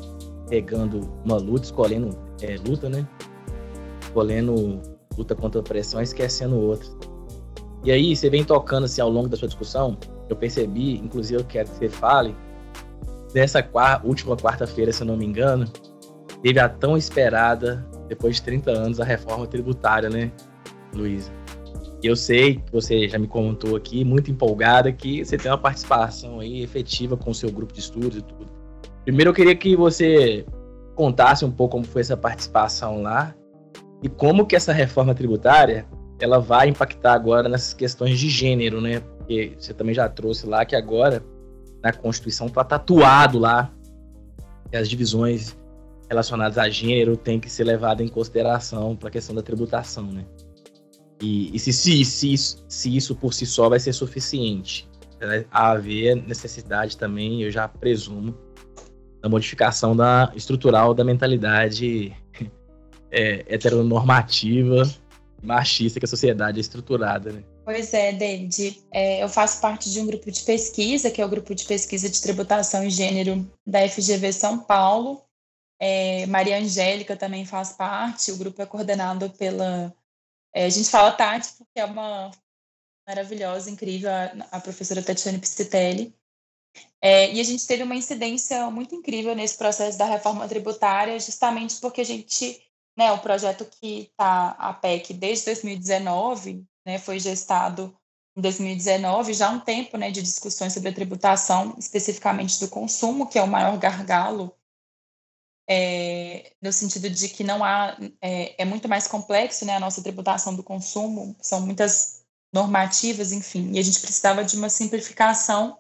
pegando 0.50 1.10
uma 1.24 1.38
luta, 1.38 1.66
escolhendo 1.66 2.10
é, 2.42 2.58
luta, 2.68 2.90
né? 2.90 3.08
Escolhendo 4.02 4.82
luta 5.18 5.36
contra 5.36 5.62
a 5.62 5.64
pressão 5.64 6.02
esquecendo 6.02 6.60
outra. 6.60 6.88
E 7.84 7.92
aí, 7.92 8.16
você 8.16 8.30
vem 8.30 8.44
tocando 8.44 8.86
assim 8.86 9.02
ao 9.02 9.10
longo 9.10 9.28
da 9.28 9.38
sua 9.38 9.48
discussão, 9.48 9.98
eu 10.30 10.36
percebi, 10.36 10.98
inclusive 10.98 11.42
eu 11.42 11.46
quero 11.46 11.70
que 11.70 11.76
você 11.76 11.90
fale, 11.90 12.36
dessa 13.34 13.62
quarta, 13.62 14.08
última 14.08 14.38
quarta-feira, 14.38 14.92
se 14.92 15.02
eu 15.02 15.08
não 15.08 15.18
me 15.18 15.26
engano, 15.26 15.66
teve 16.42 16.60
a 16.60 16.70
tão 16.70 16.98
esperada 16.98 17.86
depois 18.08 18.38
de 18.38 18.44
30 18.44 18.72
anos, 18.72 19.00
a 19.00 19.04
reforma 19.04 19.48
tributária, 19.48 20.10
né, 20.10 20.32
Luísa? 20.94 21.32
Eu 22.04 22.18
sei 22.18 22.56
que 22.56 22.72
você 22.72 23.08
já 23.08 23.18
me 23.18 23.28
contou 23.28 23.78
aqui, 23.78 24.04
muito 24.04 24.30
empolgada, 24.30 24.92
que 24.92 25.24
você 25.24 25.38
tem 25.38 25.50
uma 25.50 25.58
participação 25.58 26.42
aí 26.42 26.62
efetiva 26.62 27.16
com 27.16 27.32
o 27.32 27.36
seu 27.36 27.50
grupo 27.50 27.72
de 27.72 27.80
estudos 27.80 28.18
e 28.18 28.22
tudo. 28.22 28.46
Primeiro, 29.06 29.30
eu 29.30 29.34
queria 29.34 29.56
que 29.56 29.74
você 29.76 30.46
contasse 30.96 31.46
um 31.46 31.52
pouco 31.52 31.72
como 31.78 31.86
foi 31.86 32.02
essa 32.02 32.18
participação 32.18 33.02
lá 33.02 33.34
e 34.02 34.10
como 34.10 34.46
que 34.46 34.56
essa 34.56 34.74
reforma 34.74 35.16
tributária 35.16 35.86
ela 36.20 36.40
vai 36.40 36.68
impactar 36.68 37.14
agora 37.14 37.48
nessas 37.48 37.74
questões 37.74 38.20
de 38.20 38.30
gênero, 38.30 38.82
né? 38.82 39.00
Porque 39.00 39.54
você 39.58 39.74
também 39.74 39.96
já 39.96 40.08
trouxe 40.10 40.46
lá 40.46 40.66
que 40.66 40.76
agora 40.76 41.24
na 41.82 41.94
Constituição 41.94 42.48
está 42.48 42.64
tatuado 42.64 43.40
lá 43.40 43.74
que 44.70 44.78
as 44.78 44.90
divisões 44.90 45.56
relacionadas 46.10 46.58
a 46.58 46.70
gênero 46.70 47.16
tem 47.16 47.40
que 47.40 47.50
ser 47.50 47.64
levada 47.64 48.04
em 48.04 48.08
consideração 48.08 48.96
para 48.96 49.08
a 49.08 49.12
questão 49.12 49.34
da 49.34 49.42
tributação, 49.42 50.12
né? 50.12 50.26
E, 51.22 51.56
e 51.56 51.60
se, 51.60 51.72
se, 51.72 52.04
se, 52.04 52.36
se 52.68 52.96
isso 52.96 53.16
por 53.16 53.34
si 53.34 53.46
só 53.46 53.70
vai 53.70 53.80
ser 53.80 53.94
suficiente, 53.94 54.88
né? 55.20 55.46
haver 55.52 56.16
necessidade 56.16 56.98
também, 56.98 57.44
eu 57.44 57.52
já 57.52 57.68
presumo, 57.68 58.38
da 59.22 59.30
modificação 59.30 59.96
da 59.96 60.32
estrutural 60.36 60.94
da 60.94 61.04
mentalidade 61.04 62.14
é, 63.10 63.46
heteronormativa, 63.48 64.84
machista 65.42 66.00
que 66.00 66.06
a 66.06 66.10
sociedade 66.10 66.60
é 66.60 66.62
estruturada, 66.62 67.32
né? 67.32 67.44
Pois 67.66 67.94
é, 67.94 68.12
David. 68.12 68.84
É, 68.92 69.24
eu 69.24 69.30
faço 69.30 69.62
parte 69.62 69.90
de 69.90 70.00
um 70.02 70.06
grupo 70.06 70.30
de 70.30 70.42
pesquisa, 70.42 71.10
que 71.10 71.22
é 71.22 71.26
o 71.26 71.30
grupo 71.30 71.56
de 71.56 71.64
pesquisa 71.64 72.10
de 72.10 72.22
tributação 72.22 72.84
e 72.84 72.90
gênero 72.90 73.50
da 73.66 73.88
FGV 73.88 74.34
São 74.34 74.60
Paulo, 74.60 75.22
é, 75.86 76.26
Maria 76.28 76.60
Angélica 76.60 77.14
também 77.16 77.46
faz 77.46 77.74
parte, 77.74 78.32
o 78.32 78.38
grupo 78.38 78.62
é 78.62 78.66
coordenado 78.66 79.30
pela. 79.32 79.94
É, 80.54 80.66
a 80.66 80.70
gente 80.70 80.90
fala 80.90 81.12
Tati, 81.12 81.54
porque 81.58 81.80
é 81.80 81.86
uma 81.86 82.32
maravilhosa, 83.08 83.70
incrível, 83.70 84.10
a, 84.12 84.58
a 84.58 84.62
professora 84.62 85.02
Tatiane 85.02 85.40
Pistitelli. 85.40 86.16
É, 87.02 87.32
e 87.34 87.40
a 87.40 87.44
gente 87.44 87.68
teve 87.68 87.84
uma 87.84 87.96
incidência 87.96 88.70
muito 88.72 88.96
incrível 88.96 89.36
nesse 89.36 89.58
processo 89.58 89.98
da 89.98 90.06
reforma 90.06 90.48
tributária, 90.48 91.20
justamente 91.20 91.80
porque 91.80 92.02
a 92.02 92.06
gente, 92.06 92.64
né, 92.98 93.12
o 93.12 93.20
projeto 93.20 93.66
que 93.66 94.10
está 94.12 94.52
a 94.52 94.74
PEC 94.74 95.14
desde 95.14 95.46
2019, 95.46 96.66
né, 96.86 96.98
foi 96.98 97.20
gestado 97.20 97.96
em 98.36 98.42
2019, 98.42 99.34
já 99.34 99.50
há 99.50 99.52
um 99.52 99.60
tempo 99.60 99.98
né, 99.98 100.10
de 100.10 100.22
discussões 100.22 100.74
sobre 100.74 100.90
a 100.90 100.94
tributação, 100.94 101.76
especificamente 101.78 102.60
do 102.60 102.70
consumo, 102.70 103.28
que 103.28 103.38
é 103.38 103.44
o 103.44 103.48
maior 103.48 103.78
gargalo 103.78 104.56
é, 105.68 106.54
no 106.62 106.72
sentido 106.74 107.10
de 107.10 107.30
que 107.30 107.44
não 107.44 107.64
há 107.64 107.98
é, 108.22 108.62
é, 108.62 108.66
muito 108.66 108.88
mais 108.90 109.08
complexo, 109.08 109.66
né, 109.66 109.76
a 109.76 109.80
nossa 109.80 110.02
tributação 110.02 110.56
do 110.56 110.64
consumo, 110.64 111.36
são 111.42 111.62
muitas 111.62 112.24
normativas, 112.52 113.32
enfim, 113.32 113.72
e 113.74 113.80
a 113.80 113.82
gente 113.82 114.00
precisava 114.00 114.44
de 114.44 114.56
uma 114.56 114.70
simplificação, 114.70 115.80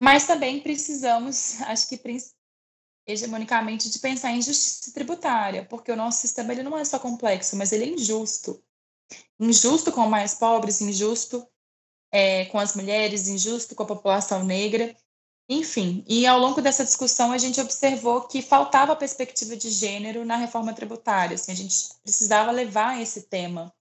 mas 0.00 0.26
também 0.26 0.60
precisamos, 0.60 1.60
acho 1.62 1.88
que 1.88 1.96
hegemonicamente, 3.06 3.90
de 3.90 3.98
pensar 3.98 4.32
em 4.32 4.40
justiça 4.40 4.92
tributária, 4.92 5.64
porque 5.66 5.92
o 5.92 5.96
nosso 5.96 6.20
sistema 6.20 6.52
ele 6.52 6.62
não 6.62 6.76
é 6.76 6.84
só 6.84 6.98
complexo, 6.98 7.56
mas 7.56 7.72
ele 7.72 7.84
é 7.84 7.88
injusto. 7.88 8.62
injusto 9.38 9.92
com 9.92 10.04
os 10.04 10.10
mais 10.10 10.34
pobres, 10.34 10.80
injusto 10.80 11.46
é, 12.10 12.46
com 12.46 12.58
as 12.58 12.74
mulheres, 12.74 13.28
injusto 13.28 13.74
com 13.74 13.82
a 13.82 13.86
população 13.86 14.44
negra. 14.44 14.96
Enfim, 15.48 16.02
e 16.08 16.26
ao 16.26 16.38
longo 16.38 16.62
dessa 16.62 16.84
discussão 16.84 17.30
a 17.30 17.36
gente 17.36 17.60
observou 17.60 18.22
que 18.26 18.40
faltava 18.40 18.96
perspectiva 18.96 19.54
de 19.56 19.68
gênero 19.70 20.24
na 20.24 20.36
reforma 20.36 20.72
tributária, 20.72 21.34
assim, 21.34 21.52
a 21.52 21.54
gente 21.54 21.94
precisava 22.02 22.50
levar 22.50 23.00
esse 23.00 23.24
tema 23.24 23.72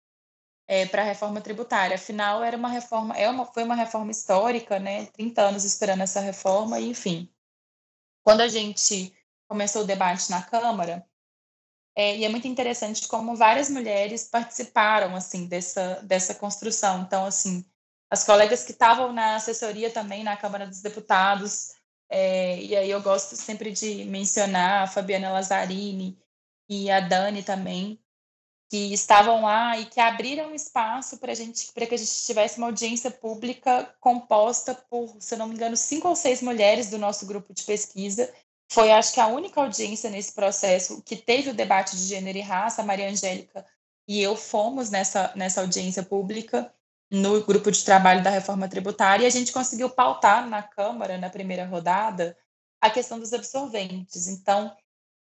é, 0.67 0.85
para 0.85 1.01
a 1.01 1.05
reforma 1.05 1.39
tributária. 1.39 1.95
Afinal, 1.95 2.43
era 2.43 2.57
uma 2.57 2.67
reforma, 2.69 3.15
é 3.15 3.29
uma, 3.29 3.45
foi 3.45 3.63
uma 3.63 3.75
reforma 3.75 4.11
histórica, 4.11 4.77
né? 4.77 5.05
30 5.07 5.41
anos 5.41 5.63
esperando 5.63 6.01
essa 6.01 6.19
reforma, 6.19 6.79
e 6.79 6.89
enfim. 6.89 7.29
Quando 8.23 8.41
a 8.41 8.47
gente 8.47 9.13
começou 9.47 9.83
o 9.83 9.85
debate 9.85 10.29
na 10.31 10.41
Câmara, 10.41 11.05
é, 11.95 12.17
e 12.17 12.25
é 12.25 12.29
muito 12.29 12.47
interessante 12.47 13.07
como 13.07 13.35
várias 13.35 13.69
mulheres 13.69 14.27
participaram 14.27 15.15
assim 15.15 15.45
dessa, 15.45 16.01
dessa 16.03 16.33
construção. 16.33 17.03
Então, 17.03 17.25
assim, 17.25 17.63
as 18.13 18.23
colegas 18.23 18.63
que 18.63 18.71
estavam 18.71 19.11
na 19.11 19.37
assessoria 19.37 19.89
também 19.89 20.23
na 20.23 20.37
Câmara 20.37 20.67
dos 20.67 20.83
Deputados, 20.83 21.73
é, 22.07 22.59
e 22.61 22.75
aí 22.75 22.91
eu 22.91 23.01
gosto 23.01 23.35
sempre 23.35 23.71
de 23.71 24.05
mencionar 24.05 24.83
a 24.83 24.87
Fabiana 24.87 25.31
Lazzarini 25.31 26.15
e 26.69 26.91
a 26.91 26.99
Dani 26.99 27.41
também, 27.41 27.99
que 28.69 28.93
estavam 28.93 29.41
lá 29.41 29.79
e 29.79 29.87
que 29.87 29.99
abriram 29.99 30.53
espaço 30.53 31.17
para 31.17 31.33
gente, 31.33 31.71
para 31.73 31.87
que 31.87 31.95
a 31.95 31.97
gente 31.97 32.23
tivesse 32.23 32.59
uma 32.59 32.67
audiência 32.67 33.09
pública 33.09 33.91
composta 33.99 34.75
por, 34.75 35.15
se 35.19 35.33
eu 35.33 35.39
não 35.39 35.47
me 35.47 35.55
engano, 35.55 35.75
cinco 35.75 36.07
ou 36.07 36.15
seis 36.15 36.39
mulheres 36.39 36.91
do 36.91 36.99
nosso 36.99 37.25
grupo 37.25 37.51
de 37.51 37.63
pesquisa. 37.63 38.31
Foi, 38.71 38.91
acho 38.91 39.11
que, 39.11 39.19
a 39.19 39.25
única 39.25 39.59
audiência 39.59 40.11
nesse 40.11 40.33
processo 40.33 41.01
que 41.01 41.15
teve 41.15 41.49
o 41.49 41.55
debate 41.55 41.97
de 41.97 42.03
gênero 42.03 42.37
e 42.37 42.41
raça. 42.41 42.83
A 42.83 42.85
Maria 42.85 43.09
Angélica 43.09 43.65
e 44.07 44.21
eu 44.21 44.35
fomos 44.35 44.91
nessa, 44.91 45.33
nessa 45.35 45.61
audiência 45.61 46.03
pública 46.03 46.71
no 47.13 47.43
grupo 47.43 47.71
de 47.71 47.85
trabalho 47.85 48.23
da 48.23 48.31
reforma 48.31 48.67
tributária 48.67 49.23
e 49.23 49.27
a 49.27 49.29
gente 49.29 49.51
conseguiu 49.51 49.87
pautar 49.87 50.49
na 50.49 50.63
Câmara, 50.63 51.15
na 51.15 51.29
primeira 51.29 51.63
rodada, 51.63 52.35
a 52.81 52.89
questão 52.89 53.19
dos 53.19 53.31
absorventes. 53.31 54.27
Então, 54.27 54.75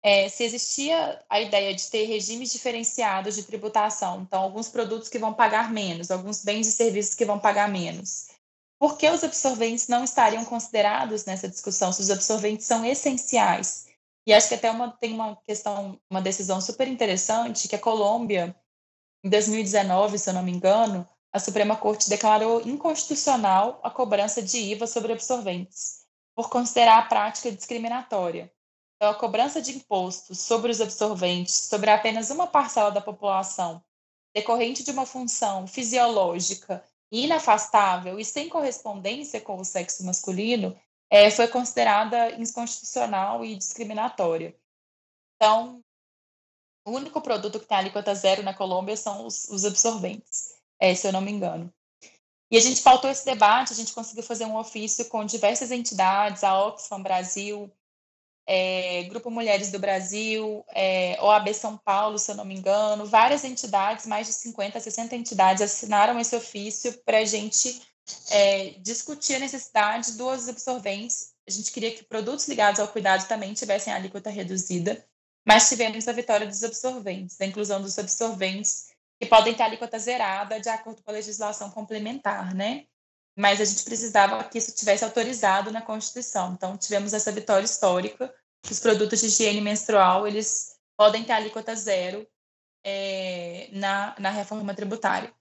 é, 0.01 0.27
se 0.27 0.43
existia 0.43 1.23
a 1.29 1.39
ideia 1.39 1.75
de 1.75 1.87
ter 1.91 2.05
regimes 2.05 2.51
diferenciados 2.51 3.35
de 3.35 3.43
tributação, 3.43 4.21
então, 4.21 4.41
alguns 4.41 4.69
produtos 4.69 5.07
que 5.07 5.19
vão 5.19 5.35
pagar 5.35 5.71
menos, 5.71 6.09
alguns 6.09 6.43
bens 6.43 6.67
e 6.67 6.71
serviços 6.71 7.13
que 7.13 7.25
vão 7.25 7.37
pagar 7.37 7.69
menos, 7.69 8.29
por 8.79 8.97
que 8.97 9.07
os 9.07 9.23
absorventes 9.23 9.87
não 9.87 10.03
estariam 10.03 10.43
considerados 10.45 11.25
nessa 11.25 11.47
discussão, 11.47 11.93
se 11.93 12.01
os 12.01 12.09
absorventes 12.09 12.65
são 12.65 12.83
essenciais? 12.83 13.85
E 14.25 14.33
acho 14.33 14.47
que 14.47 14.55
até 14.55 14.71
uma, 14.71 14.91
tem 14.97 15.13
uma 15.13 15.35
questão, 15.43 15.99
uma 16.09 16.21
decisão 16.21 16.59
super 16.59 16.87
interessante, 16.87 17.67
que 17.67 17.75
a 17.75 17.79
Colômbia, 17.79 18.55
em 19.23 19.29
2019, 19.29 20.17
se 20.17 20.27
eu 20.27 20.33
não 20.33 20.43
me 20.43 20.51
engano, 20.51 21.07
a 21.37 21.39
Suprema 21.39 21.75
Corte 21.75 22.09
declarou 22.09 22.67
inconstitucional 22.67 23.79
a 23.83 23.91
cobrança 23.91 24.41
de 24.41 24.57
IVA 24.57 24.87
sobre 24.87 25.13
absorventes, 25.13 26.03
por 26.35 26.49
considerar 26.49 26.97
a 26.97 27.05
prática 27.05 27.51
discriminatória. 27.51 28.51
Então, 28.95 29.11
a 29.11 29.15
cobrança 29.15 29.61
de 29.61 29.77
impostos 29.77 30.39
sobre 30.39 30.71
os 30.71 30.81
absorventes 30.81 31.53
sobre 31.53 31.91
apenas 31.91 32.31
uma 32.31 32.47
parcela 32.47 32.89
da 32.89 32.99
população, 32.99 33.83
decorrente 34.35 34.83
de 34.83 34.89
uma 34.89 35.05
função 35.05 35.67
fisiológica 35.67 36.83
inafastável 37.11 38.19
e 38.19 38.25
sem 38.25 38.49
correspondência 38.49 39.39
com 39.39 39.61
o 39.61 39.65
sexo 39.65 40.03
masculino, 40.03 40.75
é, 41.07 41.29
foi 41.29 41.47
considerada 41.47 42.31
inconstitucional 42.31 43.45
e 43.45 43.55
discriminatória. 43.55 44.55
Então, 45.35 45.83
o 46.83 46.91
único 46.91 47.21
produto 47.21 47.59
que 47.59 47.67
tem 47.67 47.77
alíquota 47.77 48.15
zero 48.15 48.41
na 48.41 48.55
Colômbia 48.55 48.97
são 48.97 49.27
os, 49.27 49.47
os 49.49 49.63
absorventes 49.63 50.56
é, 50.79 50.93
se 50.93 51.07
eu 51.07 51.11
não 51.11 51.21
me 51.21 51.31
engano. 51.31 51.71
E 52.49 52.57
a 52.57 52.61
gente 52.61 52.81
faltou 52.81 53.09
esse 53.09 53.25
debate, 53.25 53.73
a 53.73 53.75
gente 53.75 53.93
conseguiu 53.93 54.23
fazer 54.23 54.45
um 54.45 54.57
ofício 54.57 55.05
com 55.05 55.25
diversas 55.25 55.69
entidades, 55.69 56.43
a 56.43 56.65
Oxfam 56.65 57.01
Brasil, 57.01 57.69
é, 58.45 59.03
Grupo 59.03 59.29
Mulheres 59.29 59.69
do 59.69 59.79
Brasil, 59.79 60.65
é, 60.69 61.21
OAB 61.21 61.53
São 61.53 61.77
Paulo, 61.77 62.17
se 62.17 62.31
eu 62.31 62.35
não 62.35 62.45
me 62.45 62.55
engano, 62.55 63.05
várias 63.05 63.43
entidades, 63.43 64.05
mais 64.05 64.27
de 64.27 64.33
50, 64.33 64.79
60 64.79 65.15
entidades 65.15 65.61
assinaram 65.61 66.17
esse 66.17 66.33
ofício 66.33 66.93
para 67.03 67.17
a 67.17 67.25
gente 67.25 67.81
é, 68.31 68.69
discutir 68.79 69.35
a 69.35 69.39
necessidade 69.39 70.13
dos 70.13 70.47
absorventes. 70.47 71.33
A 71.45 71.51
gente 71.51 71.71
queria 71.73 71.93
que 71.93 72.05
produtos 72.05 72.47
ligados 72.47 72.79
ao 72.79 72.87
cuidado 72.87 73.27
também 73.27 73.53
tivessem 73.53 73.91
alíquota 73.91 74.29
reduzida, 74.29 75.05
mas 75.45 75.67
tivemos 75.67 76.07
a 76.07 76.13
vitória 76.13 76.47
dos 76.47 76.63
absorventes, 76.63 77.35
da 77.35 77.45
inclusão 77.45 77.81
dos 77.81 77.99
absorventes 77.99 78.87
que 79.19 79.27
podem 79.27 79.53
ter 79.53 79.63
alíquota 79.63 79.97
zerada 79.97 80.59
de 80.59 80.69
acordo 80.69 81.01
com 81.03 81.09
a 81.09 81.13
legislação 81.13 81.69
complementar, 81.71 82.53
né? 82.53 82.85
Mas 83.35 83.61
a 83.61 83.65
gente 83.65 83.83
precisava 83.83 84.43
que 84.43 84.57
isso 84.57 84.75
tivesse 84.75 85.03
autorizado 85.03 85.71
na 85.71 85.81
Constituição. 85.81 86.53
Então, 86.53 86.77
tivemos 86.77 87.13
essa 87.13 87.31
vitória 87.31 87.65
histórica, 87.65 88.33
os 88.69 88.79
produtos 88.79 89.21
de 89.21 89.27
higiene 89.27 89.61
menstrual, 89.61 90.27
eles 90.27 90.77
podem 90.97 91.23
ter 91.23 91.33
alíquota 91.33 91.75
zero 91.75 92.27
é, 92.83 93.69
na, 93.71 94.15
na 94.19 94.29
reforma 94.29 94.73
tributária. 94.73 95.31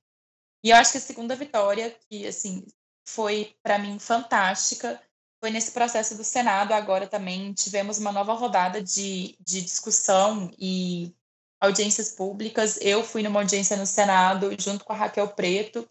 E 0.63 0.71
eu 0.71 0.77
acho 0.77 0.93
que 0.93 0.99
a 0.99 1.01
segunda 1.01 1.35
vitória, 1.37 1.97
que, 2.09 2.27
assim, 2.27 2.67
foi, 3.07 3.57
para 3.63 3.79
mim, 3.79 3.99
fantástica, 3.99 5.01
foi 5.41 5.51
nesse 5.51 5.73
processo 5.73 6.17
do 6.17 6.25
Senado. 6.25 6.73
Agora 6.73 7.07
também 7.07 7.53
tivemos 7.53 7.99
uma 7.99 8.13
nova 8.13 8.35
rodada 8.35 8.83
de, 8.83 9.37
de 9.41 9.63
discussão 9.63 10.51
e 10.59 11.15
audiências 11.61 12.11
públicas. 12.11 12.79
Eu 12.81 13.03
fui 13.05 13.23
numa 13.23 13.41
audiência 13.41 13.77
no 13.77 13.87
Senado 13.87 14.51
junto 14.59 14.85
com 14.85 14.93
a 14.93 14.97
Raquel 14.97 15.29
Preto, 15.29 15.89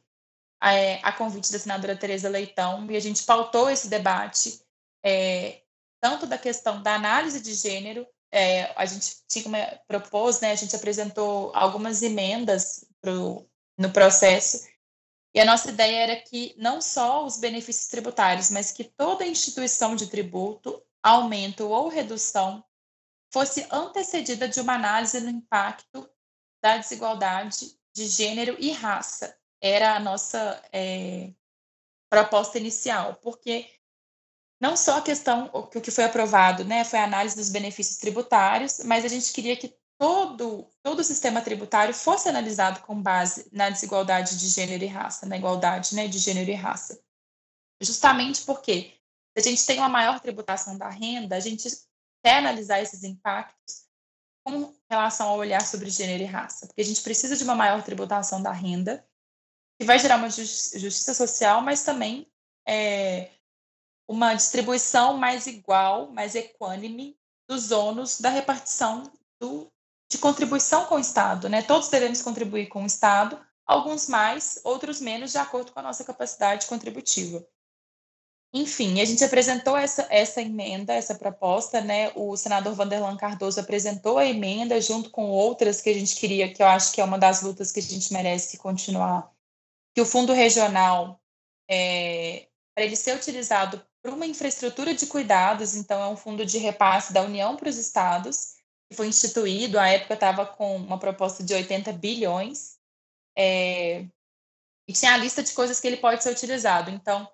é, 0.63 0.99
a 1.03 1.11
convite 1.11 1.51
da 1.51 1.59
senadora 1.59 1.95
Tereza 1.95 2.29
Leitão, 2.29 2.89
e 2.89 2.95
a 2.95 2.99
gente 2.99 3.23
pautou 3.23 3.69
esse 3.69 3.87
debate, 3.87 4.61
é, 5.03 5.61
tanto 6.01 6.25
da 6.25 6.37
questão 6.37 6.81
da 6.81 6.95
análise 6.95 7.41
de 7.41 7.53
gênero, 7.53 8.07
é, 8.31 8.71
a 8.75 8.85
gente 8.85 9.17
tinha 9.27 9.47
uma, 9.47 9.59
propôs, 9.87 10.39
né, 10.39 10.51
a 10.51 10.55
gente 10.55 10.75
apresentou 10.75 11.51
algumas 11.55 12.01
emendas 12.01 12.85
pro, 13.01 13.47
no 13.77 13.91
processo, 13.91 14.65
e 15.33 15.39
a 15.39 15.45
nossa 15.45 15.69
ideia 15.69 16.03
era 16.03 16.15
que 16.15 16.55
não 16.57 16.81
só 16.81 17.25
os 17.25 17.37
benefícios 17.37 17.87
tributários, 17.87 18.49
mas 18.49 18.71
que 18.71 18.85
toda 18.85 19.27
instituição 19.27 19.95
de 19.95 20.07
tributo, 20.07 20.81
aumento 21.03 21.67
ou 21.67 21.89
redução 21.89 22.63
fosse 23.35 23.67
antecedida 23.69 24.47
de 24.47 24.61
uma 24.61 24.75
análise 24.75 25.19
do 25.19 25.29
impacto 25.29 26.09
da 26.63 26.77
desigualdade 26.77 27.77
de 27.93 28.07
gênero 28.07 28.55
e 28.57 28.71
raça. 28.71 29.37
Era 29.61 29.97
a 29.97 29.99
nossa 29.99 30.63
é, 30.71 31.33
proposta 32.09 32.57
inicial, 32.57 33.15
porque 33.15 33.69
não 34.57 34.77
só 34.77 34.99
a 34.99 35.01
questão, 35.01 35.49
o 35.51 35.63
que 35.67 35.91
foi 35.91 36.05
aprovado, 36.05 36.63
né, 36.63 36.85
foi 36.85 36.97
a 36.97 37.03
análise 37.03 37.35
dos 37.35 37.49
benefícios 37.49 37.97
tributários, 37.97 38.79
mas 38.85 39.03
a 39.03 39.09
gente 39.09 39.33
queria 39.33 39.57
que 39.57 39.75
todo, 39.99 40.69
todo 40.81 40.99
o 40.99 41.03
sistema 41.03 41.41
tributário 41.41 41.93
fosse 41.93 42.29
analisado 42.29 42.79
com 42.83 43.01
base 43.01 43.49
na 43.51 43.69
desigualdade 43.69 44.37
de 44.37 44.47
gênero 44.47 44.85
e 44.85 44.87
raça, 44.87 45.25
na 45.25 45.35
igualdade 45.35 45.93
né, 45.93 46.07
de 46.07 46.19
gênero 46.19 46.49
e 46.49 46.53
raça. 46.53 46.97
Justamente 47.81 48.45
porque 48.45 48.93
se 49.37 49.39
a 49.39 49.51
gente 49.51 49.65
tem 49.65 49.79
uma 49.79 49.89
maior 49.89 50.21
tributação 50.21 50.77
da 50.77 50.87
renda, 50.87 51.35
a 51.35 51.41
gente 51.41 51.67
quer 52.25 52.37
analisar 52.37 52.81
esses 52.81 53.03
impactos 53.03 53.85
com 54.43 54.73
relação 54.89 55.27
ao 55.27 55.37
olhar 55.37 55.61
sobre 55.61 55.91
gênero 55.91 56.23
e 56.23 56.25
raça, 56.25 56.65
porque 56.65 56.81
a 56.81 56.85
gente 56.85 57.03
precisa 57.03 57.37
de 57.37 57.43
uma 57.43 57.53
maior 57.53 57.83
tributação 57.83 58.41
da 58.41 58.51
renda, 58.51 59.05
que 59.79 59.85
vai 59.85 59.99
gerar 59.99 60.17
uma 60.17 60.29
justiça 60.29 61.13
social, 61.13 61.61
mas 61.61 61.83
também 61.83 62.27
é, 62.67 63.29
uma 64.07 64.33
distribuição 64.33 65.17
mais 65.17 65.45
igual, 65.45 66.11
mais 66.11 66.33
equânime 66.33 67.15
dos 67.47 67.71
ônus 67.71 68.19
da 68.19 68.29
repartição 68.29 69.03
do, 69.39 69.71
de 70.11 70.17
contribuição 70.17 70.85
com 70.87 70.95
o 70.95 70.99
Estado. 70.99 71.47
Né? 71.47 71.61
Todos 71.61 71.89
devemos 71.89 72.23
contribuir 72.23 72.69
com 72.69 72.81
o 72.81 72.87
Estado, 72.87 73.39
alguns 73.67 74.07
mais, 74.07 74.59
outros 74.63 74.99
menos, 74.99 75.31
de 75.31 75.37
acordo 75.37 75.71
com 75.71 75.79
a 75.79 75.83
nossa 75.83 76.03
capacidade 76.03 76.65
contributiva. 76.65 77.45
Enfim, 78.57 79.01
a 79.01 79.05
gente 79.05 79.21
apresentou 79.21 79.75
essa, 79.75 80.07
essa 80.09 80.41
emenda, 80.41 80.93
essa 80.93 81.13
proposta, 81.13 81.81
né? 81.81 82.13
O 82.15 82.37
senador 82.37 82.73
Vanderlan 82.73 83.17
Cardoso 83.17 83.59
apresentou 83.59 84.17
a 84.17 84.25
emenda 84.25 84.79
junto 84.79 85.09
com 85.09 85.25
outras 85.29 85.81
que 85.81 85.89
a 85.89 85.93
gente 85.93 86.15
queria, 86.15 86.49
que 86.53 86.63
eu 86.63 86.67
acho 86.67 86.93
que 86.93 87.01
é 87.01 87.03
uma 87.03 87.19
das 87.19 87.41
lutas 87.41 87.69
que 87.69 87.81
a 87.81 87.83
gente 87.83 88.13
merece 88.13 88.57
continuar. 88.57 89.29
Que 89.93 89.99
o 89.99 90.05
fundo 90.05 90.31
regional, 90.31 91.19
é, 91.69 92.47
para 92.73 92.85
ele 92.85 92.95
ser 92.95 93.17
utilizado 93.17 93.85
para 94.01 94.13
uma 94.13 94.25
infraestrutura 94.25 94.93
de 94.93 95.05
cuidados, 95.07 95.75
então 95.75 96.01
é 96.01 96.07
um 96.07 96.15
fundo 96.15 96.45
de 96.45 96.57
repasse 96.57 97.11
da 97.11 97.23
União 97.23 97.57
para 97.57 97.67
os 97.67 97.75
estados, 97.77 98.55
que 98.89 98.95
foi 98.95 99.07
instituído, 99.07 99.77
à 99.77 99.89
época 99.89 100.13
estava 100.13 100.45
com 100.45 100.77
uma 100.77 100.97
proposta 100.97 101.43
de 101.43 101.53
80 101.53 101.91
bilhões, 101.91 102.77
é, 103.37 104.05
e 104.87 104.93
tinha 104.93 105.13
a 105.13 105.17
lista 105.17 105.43
de 105.43 105.51
coisas 105.51 105.77
que 105.77 105.87
ele 105.87 105.97
pode 105.97 106.23
ser 106.23 106.31
utilizado. 106.31 106.89
Então, 106.89 107.29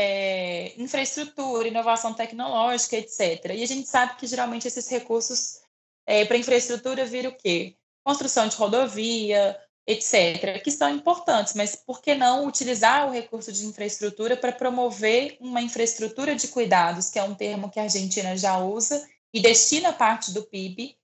é, 0.00 0.80
infraestrutura, 0.80 1.66
inovação 1.66 2.14
tecnológica, 2.14 2.96
etc. 2.96 3.46
E 3.52 3.64
a 3.64 3.66
gente 3.66 3.88
sabe 3.88 4.14
que 4.14 4.28
geralmente 4.28 4.68
esses 4.68 4.88
recursos 4.88 5.60
é, 6.06 6.24
para 6.24 6.36
infraestrutura 6.36 7.04
viram 7.04 7.30
o 7.30 7.34
quê? 7.34 7.74
Construção 8.04 8.46
de 8.46 8.54
rodovia, 8.54 9.60
etc., 9.84 10.62
que 10.62 10.70
são 10.70 10.88
importantes, 10.88 11.52
mas 11.54 11.74
por 11.74 12.00
que 12.00 12.14
não 12.14 12.46
utilizar 12.46 13.08
o 13.08 13.10
recurso 13.10 13.50
de 13.52 13.66
infraestrutura 13.66 14.36
para 14.36 14.52
promover 14.52 15.36
uma 15.40 15.60
infraestrutura 15.60 16.36
de 16.36 16.46
cuidados, 16.46 17.10
que 17.10 17.18
é 17.18 17.24
um 17.24 17.34
termo 17.34 17.68
que 17.68 17.80
a 17.80 17.82
Argentina 17.82 18.36
já 18.36 18.56
usa 18.56 19.04
e 19.34 19.40
destina 19.40 19.92
parte 19.92 20.30
do 20.30 20.44
PIB, 20.44 20.96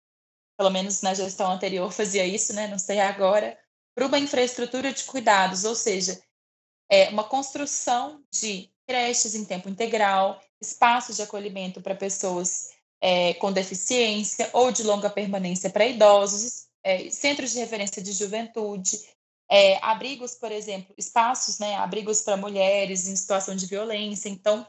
pelo 0.57 0.71
menos 0.71 1.03
na 1.03 1.15
gestão 1.15 1.51
anterior 1.51 1.91
fazia 1.91 2.25
isso, 2.25 2.55
né? 2.55 2.69
não 2.69 2.79
sei 2.79 3.01
agora, 3.01 3.59
para 3.93 4.07
uma 4.07 4.21
infraestrutura 4.21 4.93
de 4.93 5.03
cuidados, 5.03 5.65
ou 5.65 5.75
seja, 5.75 6.23
é 6.89 7.09
uma 7.09 7.25
construção 7.25 8.23
de 8.31 8.73
creches 8.87 9.35
em 9.35 9.45
tempo 9.45 9.69
integral, 9.69 10.41
espaços 10.61 11.17
de 11.17 11.23
acolhimento 11.23 11.81
para 11.81 11.95
pessoas 11.95 12.71
é, 13.01 13.35
com 13.35 13.53
deficiência 13.53 14.49
ou 14.53 14.73
de 14.73 14.83
longa 14.83 15.11
permanência 15.11 15.71
para 15.71 15.87
idosos, 15.87 16.67
é, 16.83 17.11
centros 17.11 17.53
de 17.53 17.59
referência 17.59 18.03
de 18.03 18.13
juventude, 18.13 18.99
é, 19.51 19.79
abrigos, 19.85 20.35
por 20.35 20.51
exemplo, 20.51 20.95
espaços, 20.97 21.59
né, 21.59 21.77
abrigos 21.77 22.23
para 22.23 22.37
mulheres 22.37 23.07
em 23.07 23.17
situação 23.17 23.55
de 23.55 23.67
violência. 23.67 24.29
Então, 24.29 24.67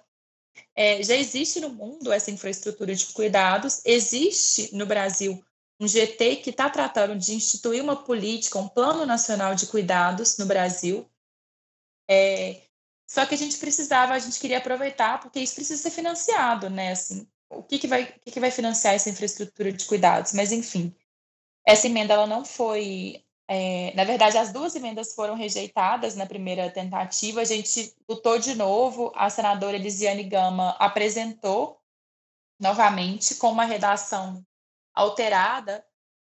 é, 0.75 1.01
já 1.01 1.15
existe 1.15 1.59
no 1.59 1.69
mundo 1.69 2.11
essa 2.11 2.31
infraestrutura 2.31 2.93
de 2.93 3.05
cuidados, 3.07 3.81
existe 3.85 4.75
no 4.75 4.85
Brasil 4.85 5.43
um 5.79 5.87
GT 5.87 6.37
que 6.37 6.49
está 6.49 6.69
tratando 6.69 7.17
de 7.17 7.33
instituir 7.33 7.83
uma 7.83 7.95
política, 7.95 8.59
um 8.59 8.67
plano 8.67 9.05
nacional 9.05 9.55
de 9.55 9.67
cuidados 9.67 10.37
no 10.37 10.45
Brasil. 10.45 11.09
É, 12.09 12.61
só 13.07 13.25
que 13.25 13.35
a 13.35 13.37
gente 13.37 13.57
precisava, 13.57 14.13
a 14.13 14.19
gente 14.19 14.39
queria 14.39 14.57
aproveitar, 14.57 15.19
porque 15.19 15.39
isso 15.39 15.55
precisa 15.55 15.81
ser 15.81 15.91
financiado, 15.91 16.69
né? 16.69 16.91
Assim, 16.91 17.27
o 17.49 17.61
que, 17.61 17.77
que, 17.77 17.87
vai, 17.87 18.03
o 18.03 18.19
que, 18.19 18.31
que 18.31 18.39
vai 18.39 18.51
financiar 18.51 18.95
essa 18.95 19.09
infraestrutura 19.09 19.71
de 19.71 19.85
cuidados? 19.85 20.33
Mas, 20.33 20.51
enfim, 20.51 20.93
essa 21.65 21.87
emenda 21.87 22.13
ela 22.13 22.27
não 22.27 22.43
foi. 22.43 23.23
É, 23.47 23.93
na 23.95 24.03
verdade, 24.03 24.37
as 24.37 24.51
duas 24.51 24.75
emendas 24.75 25.13
foram 25.13 25.35
rejeitadas 25.35 26.15
na 26.15 26.25
primeira 26.25 26.69
tentativa. 26.71 27.41
A 27.41 27.45
gente 27.45 27.95
lutou 28.09 28.39
de 28.39 28.55
novo. 28.55 29.11
A 29.15 29.29
senadora 29.29 29.77
Elisiane 29.77 30.23
Gama 30.23 30.71
apresentou 30.79 31.79
novamente 32.59 33.35
com 33.35 33.51
uma 33.51 33.65
redação 33.65 34.43
alterada, 34.93 35.85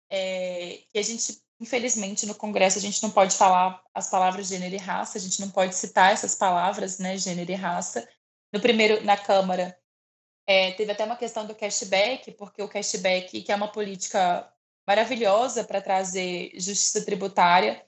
é, 0.09 0.81
que 0.91 0.99
a 0.99 1.03
gente, 1.03 1.43
infelizmente, 1.63 2.27
no 2.27 2.35
Congresso, 2.35 2.79
a 2.79 2.81
gente 2.81 3.01
não 3.03 3.11
pode 3.11 3.37
falar 3.37 3.83
as 3.95 4.11
palavras 4.11 4.49
gênero 4.49 4.75
e 4.75 4.79
raça, 4.79 5.17
a 5.17 5.21
gente 5.21 5.41
não 5.41 5.49
pode 5.49 5.75
citar 5.77 6.13
essas 6.13 6.35
palavras, 6.35 6.99
né, 6.99 7.17
gênero 7.17 7.51
e 7.51 7.55
raça. 7.55 8.07
No 8.53 8.61
primeiro, 8.61 9.05
na 9.05 9.17
Câmara, 9.17 9.79
é, 10.45 10.73
teve 10.73 10.91
até 10.91 11.05
uma 11.05 11.17
questão 11.17 11.47
do 11.47 11.55
cashback, 11.55 12.33
porque 12.33 12.61
o 12.61 12.69
cashback, 12.69 13.43
que 13.43 13.53
é 13.53 13.55
uma 13.55 13.71
política 13.71 14.53
maravilhosa 14.87 15.63
para 15.63 15.81
trazer 15.81 16.51
justiça 16.55 17.05
tributária. 17.05 17.87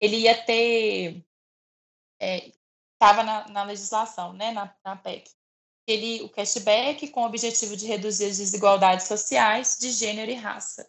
Ele 0.00 0.18
ia 0.18 0.40
ter. 0.44 1.24
Estava 2.94 3.22
é, 3.22 3.24
na, 3.24 3.48
na, 3.48 3.62
legislação, 3.64 4.32
né, 4.32 4.52
na, 4.52 4.72
na 4.84 4.96
PEC. 4.96 5.30
Ele, 5.86 6.22
o 6.22 6.28
cashback 6.28 7.08
com 7.08 7.22
o 7.22 7.26
objetivo 7.26 7.76
de 7.76 7.86
reduzir 7.86 8.26
as 8.26 8.38
desigualdades 8.38 9.08
sociais 9.08 9.76
de 9.80 9.90
gênero 9.90 10.30
e 10.30 10.34
raça. 10.34 10.88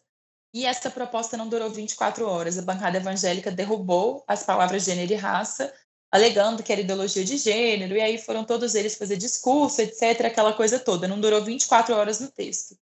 E 0.54 0.66
essa 0.66 0.92
proposta 0.92 1.38
não 1.38 1.48
durou 1.48 1.70
24 1.70 2.28
horas. 2.28 2.58
A 2.58 2.62
bancada 2.62 2.98
evangélica 2.98 3.52
derrubou 3.52 4.24
as 4.28 4.44
palavras 4.44 4.84
gênero 4.84 5.12
e 5.14 5.16
raça, 5.16 5.74
alegando 6.12 6.62
que 6.62 6.72
era 6.72 6.82
ideologia 6.82 7.24
de 7.24 7.38
gênero, 7.38 7.96
e 7.96 8.02
aí 8.02 8.18
foram 8.18 8.44
todos 8.44 8.76
eles 8.76 8.98
fazer 8.98 9.16
discurso, 9.16 9.82
etc., 9.82 10.26
aquela 10.26 10.54
coisa 10.54 10.78
toda. 10.78 11.08
Não 11.08 11.22
durou 11.22 11.42
24 11.42 11.96
horas 11.96 12.20
no 12.20 12.30
texto. 12.30 12.78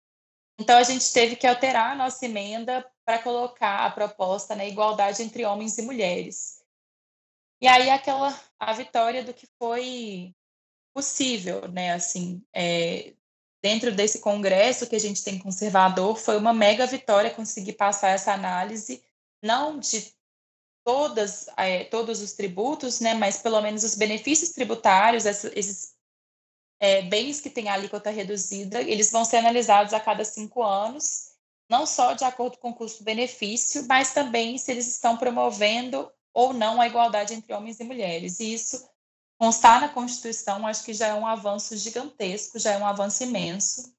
Então, 0.58 0.76
a 0.76 0.82
gente 0.82 1.10
teve 1.12 1.34
que 1.34 1.46
alterar 1.46 1.92
a 1.92 1.94
nossa 1.94 2.26
emenda 2.26 2.86
para 3.04 3.18
colocar 3.18 3.86
a 3.86 3.90
proposta 3.90 4.54
na 4.54 4.64
igualdade 4.66 5.22
entre 5.22 5.44
homens 5.44 5.76
e 5.78 5.82
mulheres. 5.82 6.62
E 7.60 7.66
aí, 7.66 7.90
aquela, 7.90 8.38
a 8.58 8.72
vitória 8.72 9.24
do 9.24 9.34
que 9.34 9.48
foi 9.58 10.34
possível, 10.94 11.66
né? 11.66 11.92
Assim, 11.92 12.44
é, 12.54 13.14
dentro 13.64 13.90
desse 13.90 14.18
congresso 14.18 14.86
que 14.86 14.94
a 14.94 15.00
gente 15.00 15.24
tem 15.24 15.38
conservador, 15.38 16.18
foi 16.18 16.36
uma 16.36 16.52
mega 16.52 16.86
vitória 16.86 17.30
conseguir 17.30 17.72
passar 17.72 18.10
essa 18.10 18.30
análise, 18.30 19.02
não 19.42 19.78
de 19.78 20.12
todas, 20.84 21.46
é, 21.56 21.84
todos 21.84 22.20
os 22.20 22.34
tributos, 22.34 23.00
né, 23.00 23.14
mas 23.14 23.38
pelo 23.38 23.58
menos 23.62 23.82
os 23.82 23.94
benefícios 23.94 24.50
tributários, 24.50 25.24
esses 25.24 25.94
é, 26.78 27.00
bens 27.00 27.40
que 27.40 27.48
têm 27.48 27.70
alíquota 27.70 28.10
reduzida, 28.10 28.82
eles 28.82 29.10
vão 29.10 29.24
ser 29.24 29.38
analisados 29.38 29.94
a 29.94 30.00
cada 30.00 30.26
cinco 30.26 30.62
anos, 30.62 31.30
não 31.66 31.86
só 31.86 32.12
de 32.12 32.22
acordo 32.22 32.58
com 32.58 32.68
o 32.68 32.74
custo-benefício, 32.74 33.86
mas 33.88 34.12
também 34.12 34.58
se 34.58 34.70
eles 34.70 34.86
estão 34.86 35.16
promovendo 35.16 36.12
ou 36.34 36.52
não 36.52 36.82
a 36.82 36.86
igualdade 36.86 37.32
entre 37.32 37.54
homens 37.54 37.80
e 37.80 37.84
mulheres. 37.84 38.40
E 38.40 38.52
isso 38.52 38.86
constar 39.44 39.78
na 39.78 39.90
Constituição, 39.90 40.66
acho 40.66 40.82
que 40.82 40.94
já 40.94 41.08
é 41.08 41.14
um 41.14 41.26
avanço 41.26 41.76
gigantesco, 41.76 42.58
já 42.58 42.72
é 42.72 42.78
um 42.78 42.86
avanço 42.86 43.22
imenso. 43.24 43.94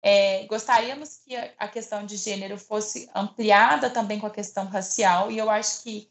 É, 0.00 0.46
gostaríamos 0.46 1.16
que 1.24 1.34
a 1.36 1.66
questão 1.66 2.06
de 2.06 2.16
gênero 2.16 2.56
fosse 2.56 3.10
ampliada 3.12 3.90
também 3.90 4.20
com 4.20 4.26
a 4.26 4.30
questão 4.30 4.66
racial, 4.66 5.28
e 5.28 5.38
eu 5.38 5.50
acho 5.50 5.82
que 5.82 6.08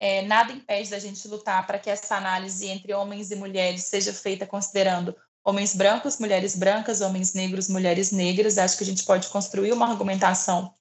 é, 0.00 0.22
nada 0.22 0.52
impede 0.52 0.90
da 0.90 0.98
gente 0.98 1.28
lutar 1.28 1.64
para 1.68 1.78
que 1.78 1.88
essa 1.88 2.16
análise 2.16 2.66
entre 2.66 2.92
homens 2.92 3.30
e 3.30 3.36
mulheres 3.36 3.84
seja 3.84 4.12
feita 4.12 4.44
considerando 4.44 5.14
homens 5.44 5.72
brancos, 5.76 6.18
mulheres 6.18 6.56
brancas, 6.56 7.00
homens 7.00 7.32
negros, 7.32 7.68
mulheres 7.68 8.10
negras. 8.10 8.58
Acho 8.58 8.76
que 8.76 8.82
a 8.82 8.86
gente 8.86 9.04
pode 9.04 9.28
construir 9.28 9.72
uma 9.72 9.88
argumentação 9.88 10.74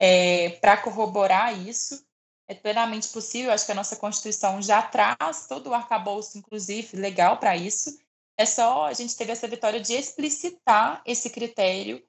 é, 0.00 0.50
para 0.62 0.78
corroborar 0.78 1.58
isso. 1.68 2.02
É 2.48 2.54
plenamente 2.54 3.08
possível. 3.08 3.52
Acho 3.52 3.66
que 3.66 3.72
a 3.72 3.74
nossa 3.74 3.96
Constituição 3.96 4.62
já 4.62 4.82
traz 4.82 5.46
todo 5.46 5.68
o 5.68 5.74
arcabouço, 5.74 6.38
inclusive, 6.38 6.96
legal 6.96 7.38
para 7.38 7.56
isso. 7.56 7.98
É 8.38 8.46
só 8.46 8.86
a 8.86 8.94
gente 8.94 9.16
teve 9.16 9.32
essa 9.32 9.46
vitória 9.46 9.80
de 9.80 9.92
explicitar 9.92 11.02
esse 11.04 11.28
critério 11.28 12.02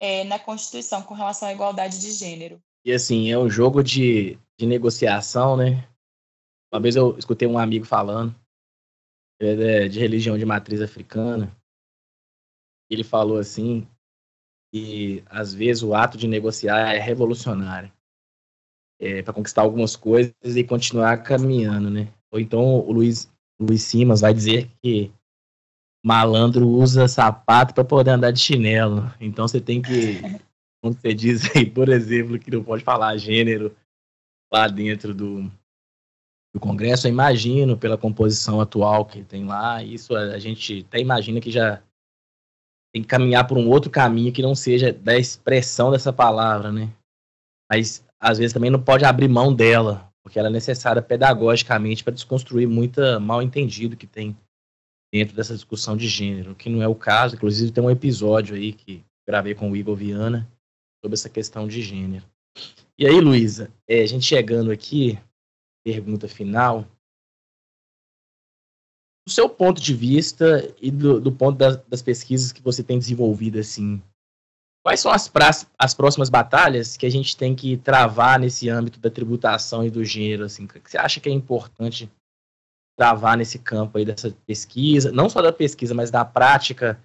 é, 0.00 0.24
na 0.24 0.38
Constituição 0.38 1.02
com 1.02 1.14
relação 1.14 1.48
à 1.48 1.52
igualdade 1.52 2.00
de 2.00 2.10
gênero. 2.10 2.60
E 2.84 2.92
assim, 2.92 3.30
é 3.30 3.38
um 3.38 3.48
jogo 3.48 3.82
de, 3.82 4.38
de 4.58 4.66
negociação, 4.66 5.56
né? 5.56 5.88
Uma 6.72 6.80
vez 6.80 6.96
eu 6.96 7.16
escutei 7.16 7.46
um 7.46 7.58
amigo 7.58 7.84
falando 7.84 8.34
é 9.40 9.88
de 9.88 9.98
religião 9.98 10.38
de 10.38 10.44
matriz 10.44 10.80
africana. 10.80 11.54
Ele 12.90 13.02
falou 13.02 13.38
assim 13.38 13.88
que 14.72 15.22
às 15.26 15.52
vezes 15.52 15.82
o 15.82 15.94
ato 15.94 16.16
de 16.16 16.28
negociar 16.28 16.94
é 16.94 16.98
revolucionário. 16.98 17.92
É, 19.04 19.22
para 19.22 19.34
conquistar 19.34 19.60
algumas 19.60 19.96
coisas 19.96 20.32
e 20.42 20.64
continuar 20.64 21.18
caminhando, 21.18 21.90
né? 21.90 22.08
Ou 22.32 22.40
então 22.40 22.78
o 22.78 22.90
Luiz, 22.90 23.30
Luiz 23.60 23.82
Simas 23.82 24.22
vai 24.22 24.32
dizer 24.32 24.70
que 24.82 25.12
malandro 26.02 26.66
usa 26.66 27.06
sapato 27.06 27.74
para 27.74 27.84
poder 27.84 28.12
andar 28.12 28.30
de 28.30 28.40
chinelo. 28.40 29.12
Então 29.20 29.46
você 29.46 29.60
tem 29.60 29.82
que, 29.82 30.22
como 30.82 30.94
você 30.94 31.12
diz 31.12 31.54
aí, 31.54 31.68
por 31.68 31.90
exemplo, 31.90 32.38
que 32.38 32.50
não 32.50 32.64
pode 32.64 32.82
falar 32.82 33.14
gênero 33.18 33.76
lá 34.50 34.68
dentro 34.68 35.14
do, 35.14 35.50
do 36.54 36.60
Congresso, 36.60 37.06
eu 37.06 37.12
imagino, 37.12 37.76
pela 37.76 37.98
composição 37.98 38.60
atual 38.60 39.04
que 39.04 39.22
tem 39.22 39.44
lá, 39.44 39.82
isso 39.82 40.14
a 40.14 40.38
gente 40.38 40.84
até 40.88 41.00
imagina 41.00 41.40
que 41.40 41.50
já 41.50 41.82
tem 42.94 43.02
que 43.02 43.08
caminhar 43.08 43.46
por 43.46 43.58
um 43.58 43.68
outro 43.68 43.90
caminho 43.90 44.32
que 44.32 44.40
não 44.40 44.54
seja 44.54 44.92
da 44.92 45.18
expressão 45.18 45.90
dessa 45.90 46.12
palavra, 46.12 46.70
né? 46.70 46.92
Mas 47.70 48.03
às 48.24 48.38
vezes 48.38 48.54
também 48.54 48.70
não 48.70 48.80
pode 48.80 49.04
abrir 49.04 49.28
mão 49.28 49.54
dela, 49.54 50.10
porque 50.22 50.38
ela 50.38 50.48
é 50.48 50.50
necessária 50.50 51.02
pedagogicamente 51.02 52.02
para 52.02 52.14
desconstruir 52.14 52.66
muita 52.66 53.20
mal 53.20 53.42
entendido 53.42 53.98
que 53.98 54.06
tem 54.06 54.34
dentro 55.12 55.36
dessa 55.36 55.52
discussão 55.52 55.94
de 55.94 56.08
gênero, 56.08 56.54
que 56.54 56.70
não 56.70 56.82
é 56.82 56.88
o 56.88 56.94
caso. 56.94 57.36
Inclusive 57.36 57.70
tem 57.70 57.84
um 57.84 57.90
episódio 57.90 58.56
aí 58.56 58.72
que 58.72 59.04
gravei 59.28 59.54
com 59.54 59.70
o 59.70 59.76
Igor 59.76 59.94
Viana 59.94 60.50
sobre 61.04 61.14
essa 61.14 61.28
questão 61.28 61.68
de 61.68 61.82
gênero. 61.82 62.24
E 62.98 63.06
aí, 63.06 63.20
Luísa, 63.20 63.70
é, 63.86 64.00
a 64.00 64.06
gente 64.06 64.24
chegando 64.24 64.70
aqui 64.70 65.18
pergunta 65.84 66.26
final. 66.26 66.88
Do 69.26 69.32
seu 69.32 69.50
ponto 69.50 69.82
de 69.82 69.92
vista 69.92 70.74
e 70.80 70.90
do, 70.90 71.20
do 71.20 71.30
ponto 71.30 71.58
das, 71.58 71.76
das, 71.86 72.00
pesquisas 72.00 72.52
que 72.52 72.62
você 72.62 72.82
tem 72.82 72.98
desenvolvido, 72.98 73.58
assim, 73.58 74.02
quais 74.84 75.00
são 75.00 75.10
as, 75.10 75.30
as 75.78 75.94
próximas 75.94 76.28
batalhas 76.28 76.96
que 76.96 77.06
a 77.06 77.10
gente 77.10 77.36
tem 77.36 77.54
que 77.54 77.78
travar 77.78 78.38
nesse 78.38 78.68
âmbito 78.68 79.00
da 79.00 79.10
tributação 79.10 79.84
e 79.84 79.90
do 79.90 80.04
gênero? 80.04 80.44
Assim, 80.44 80.64
o 80.64 80.68
que 80.68 80.90
você 80.90 80.98
acha 80.98 81.20
que 81.20 81.28
é 81.28 81.32
importante 81.32 82.10
travar 82.96 83.36
nesse 83.36 83.58
campo 83.58 83.98
aí 83.98 84.04
dessa 84.04 84.30
pesquisa, 84.46 85.10
não 85.10 85.28
só 85.28 85.40
da 85.42 85.52
pesquisa, 85.52 85.94
mas 85.94 86.10
da 86.10 86.24
prática 86.24 87.00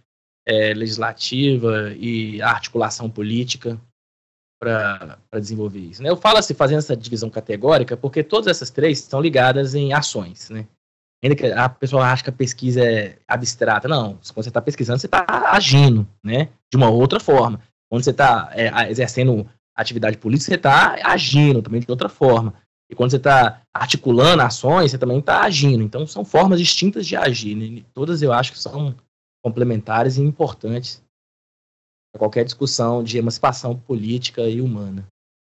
é, 0.46 0.74
legislativa 0.74 1.94
e 1.94 2.42
articulação 2.42 3.10
política? 3.10 3.80
para 4.62 5.18
desenvolver 5.40 5.80
isso. 5.80 6.04
Né? 6.04 6.10
Eu 6.10 6.18
falo 6.18 6.38
assim, 6.38 6.54
fazendo 6.54 6.80
essa 6.80 6.96
divisão 6.96 7.30
categórica, 7.30 7.96
porque 7.96 8.22
todas 8.22 8.48
essas 8.48 8.70
três 8.70 9.00
estão 9.00 9.22
ligadas 9.22 9.74
em 9.74 9.94
ações. 9.94 10.50
Né? 10.50 10.68
Ainda 11.24 11.36
que 11.36 11.46
a 11.46 11.70
pessoa 11.70 12.06
acha 12.06 12.24
que 12.24 12.30
a 12.30 12.34
pesquisa 12.34 12.84
é 12.84 13.18
abstrata. 13.26 13.88
Não, 13.88 14.16
quando 14.34 14.44
você 14.44 14.50
está 14.50 14.62
pesquisando, 14.62 15.00
você 15.00 15.08
está 15.08 15.26
agindo 15.52 16.06
né? 16.22 16.50
de 16.70 16.76
uma 16.76 16.90
outra 16.90 17.22
forma. 17.22 17.62
Quando 17.90 18.04
você 18.04 18.12
está 18.12 18.52
é, 18.54 18.90
exercendo 18.90 19.50
atividade 19.76 20.18
política, 20.18 20.52
você 20.52 20.56
está 20.56 20.96
agindo 21.04 21.62
também 21.62 21.82
de 21.82 21.90
outra 21.90 22.10
forma. 22.10 22.54
E 22.90 22.96
quando 22.96 23.12
você 23.12 23.18
está 23.18 23.62
articulando 23.74 24.42
ações, 24.42 24.92
você 24.92 24.98
também 24.98 25.20
está 25.20 25.42
agindo. 25.42 25.84
Então, 25.84 26.06
são 26.08 26.26
formas 26.26 26.60
distintas 26.60 27.06
de 27.08 27.16
agir. 27.16 27.56
Né? 27.56 27.84
Todas 27.94 28.22
eu 28.22 28.34
acho 28.34 28.52
que 28.52 28.60
são 28.60 28.96
complementares 29.44 30.18
e 30.18 30.22
importantes 30.22 31.04
para 32.12 32.20
qualquer 32.20 32.44
discussão 32.44 33.04
de 33.04 33.18
emancipação 33.18 33.78
política 33.78 34.42
e 34.44 34.60
humana. 34.60 35.08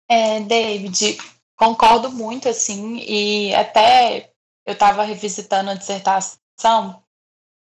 É, 0.09 0.41
David, 0.41 1.19
concordo 1.57 2.11
muito, 2.11 2.49
assim, 2.49 2.99
e 2.99 3.55
até 3.55 4.33
eu 4.67 4.73
estava 4.73 5.03
revisitando 5.03 5.71
a 5.71 5.75
dissertação 5.75 7.03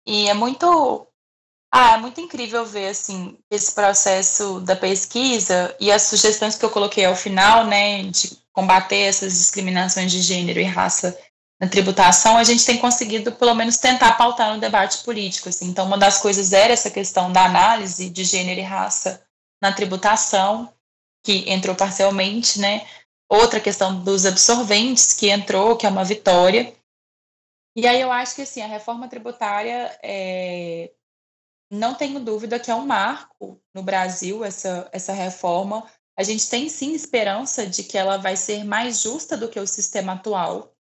e 0.05 0.28
é 0.28 0.34
muito 0.34 1.07
ah, 1.72 1.93
é 1.93 1.97
muito 1.97 2.19
incrível 2.19 2.65
ver 2.65 2.89
assim 2.89 3.38
esse 3.49 3.74
processo 3.74 4.59
da 4.59 4.76
pesquisa 4.76 5.74
e 5.80 5.89
as 5.89 6.01
sugestões 6.03 6.55
que 6.55 6.65
eu 6.65 6.69
coloquei 6.69 7.05
ao 7.05 7.15
final, 7.15 7.65
né, 7.65 8.03
de 8.03 8.38
combater 8.51 9.03
essas 9.03 9.34
discriminações 9.34 10.11
de 10.11 10.22
gênero 10.22 10.59
e 10.59 10.63
raça 10.63 11.17
na 11.61 11.69
tributação, 11.69 12.38
a 12.38 12.43
gente 12.43 12.65
tem 12.65 12.78
conseguido 12.78 13.32
pelo 13.32 13.53
menos 13.53 13.78
tentar 13.78 14.17
pautar 14.17 14.53
no 14.53 14.59
debate 14.59 15.03
político. 15.03 15.47
Assim. 15.47 15.67
Então, 15.67 15.86
uma 15.86 15.97
das 15.97 16.19
coisas 16.19 16.51
era 16.51 16.74
essa 16.74 16.89
questão 16.89 17.32
da 17.32 17.45
análise 17.45 18.09
de 18.09 18.24
gênero 18.24 18.59
e 18.59 18.63
raça 18.63 19.24
na 19.61 19.72
tributação, 19.72 20.74
que 21.24 21.49
entrou 21.49 21.76
parcialmente, 21.76 22.59
né? 22.59 22.86
Outra 23.30 23.59
questão 23.59 24.03
dos 24.03 24.26
absorventes, 24.26 25.13
que 25.13 25.30
entrou, 25.30 25.78
que 25.78 25.86
é 25.86 25.89
uma 25.89 26.03
vitória. 26.03 26.74
E 27.78 27.88
aí 27.88 28.01
eu 28.01 28.11
acho 28.11 28.36
que 28.36 28.41
assim, 28.41 28.61
a 28.61 28.67
reforma 28.67 29.07
tributária 29.07 29.97
é, 30.01 30.91
não 31.72 31.95
tenho 31.95 32.19
dúvida 32.19 32.59
que 32.59 32.69
é 32.69 32.76
um 32.76 32.86
marco 32.86 33.59
no 33.74 33.82
Brasil 33.82 34.43
essa, 34.43 34.89
essa 34.91 35.13
reforma. 35.13 35.89
A 36.17 36.24
gente 36.24 36.49
tem 36.49 36.67
sim 36.67 36.93
esperança 36.93 37.65
de 37.65 37.84
que 37.84 37.97
ela 37.97 38.17
vai 38.17 38.36
ser 38.36 38.65
mais 38.65 39.01
justa 39.01 39.38
do 39.38 39.47
que 39.47 39.59
o 39.59 39.65
sistema 39.65 40.13
atual. 40.13 40.76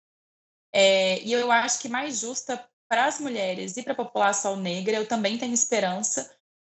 É, 0.73 1.21
e 1.23 1.33
eu 1.33 1.53
acho 1.53 1.81
que 1.81 1.89
mais 1.89 2.19
justa 2.21 2.67
para 2.89 3.05
as 3.05 3.21
mulheres 3.21 3.77
e 3.77 3.83
para 3.83 3.93
a 3.93 3.97
população 3.97 4.57
negra, 4.57 4.97
eu 4.97 5.07
também 5.07 5.37
tenho 5.37 5.53
esperança 5.53 6.35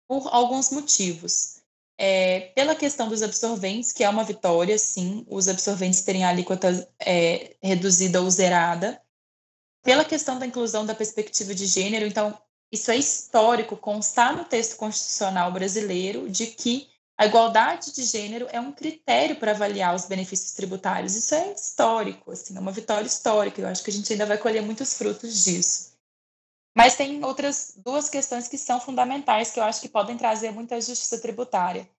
por 0.07 0.27
alguns 0.33 0.71
motivos. 0.71 1.61
É, 2.01 2.51
pela 2.55 2.75
questão 2.75 3.09
dos 3.09 3.21
absorventes, 3.21 3.91
que 3.91 4.03
é 4.03 4.09
uma 4.09 4.23
vitória, 4.23 4.77
sim, 4.79 5.23
os 5.29 5.47
absorventes 5.47 6.01
terem 6.01 6.23
a 6.23 6.29
alíquota 6.29 6.69
é, 6.99 7.55
reduzida 7.61 8.21
ou 8.21 8.29
zerada. 8.31 8.99
Pela 9.83 10.03
questão 10.03 10.39
da 10.39 10.47
inclusão 10.47 10.85
da 10.85 10.95
perspectiva 10.95 11.53
de 11.53 11.67
gênero, 11.67 12.07
então, 12.07 12.35
isso 12.71 12.91
é 12.91 12.97
histórico, 12.97 13.75
constar 13.75 14.35
no 14.35 14.45
texto 14.45 14.77
constitucional 14.77 15.51
brasileiro 15.51 16.29
de 16.29 16.47
que 16.47 16.87
a 17.17 17.25
igualdade 17.25 17.91
de 17.91 18.03
gênero 18.03 18.47
é 18.49 18.61
um 18.61 18.71
critério 18.71 19.35
para 19.35 19.51
avaliar 19.51 19.93
os 19.93 20.05
benefícios 20.05 20.53
tributários. 20.53 21.15
Isso 21.15 21.35
é 21.35 21.51
histórico, 21.51 22.31
assim, 22.31 22.55
é 22.55 22.59
uma 22.59 22.71
vitória 22.71 23.07
histórica. 23.07 23.59
Eu 23.59 23.67
acho 23.67 23.83
que 23.83 23.89
a 23.89 23.93
gente 23.93 24.11
ainda 24.13 24.25
vai 24.25 24.37
colher 24.37 24.61
muitos 24.61 24.93
frutos 24.93 25.43
disso. 25.43 25.97
Mas 26.73 26.95
tem 26.95 27.21
outras 27.25 27.73
duas 27.75 28.09
questões 28.09 28.47
que 28.47 28.57
são 28.57 28.79
fundamentais 28.79 29.51
que 29.51 29.59
eu 29.59 29.63
acho 29.63 29.81
que 29.81 29.89
podem 29.89 30.15
trazer 30.15 30.51
muita 30.51 30.79
justiça 30.79 31.19
tributária. 31.19 31.89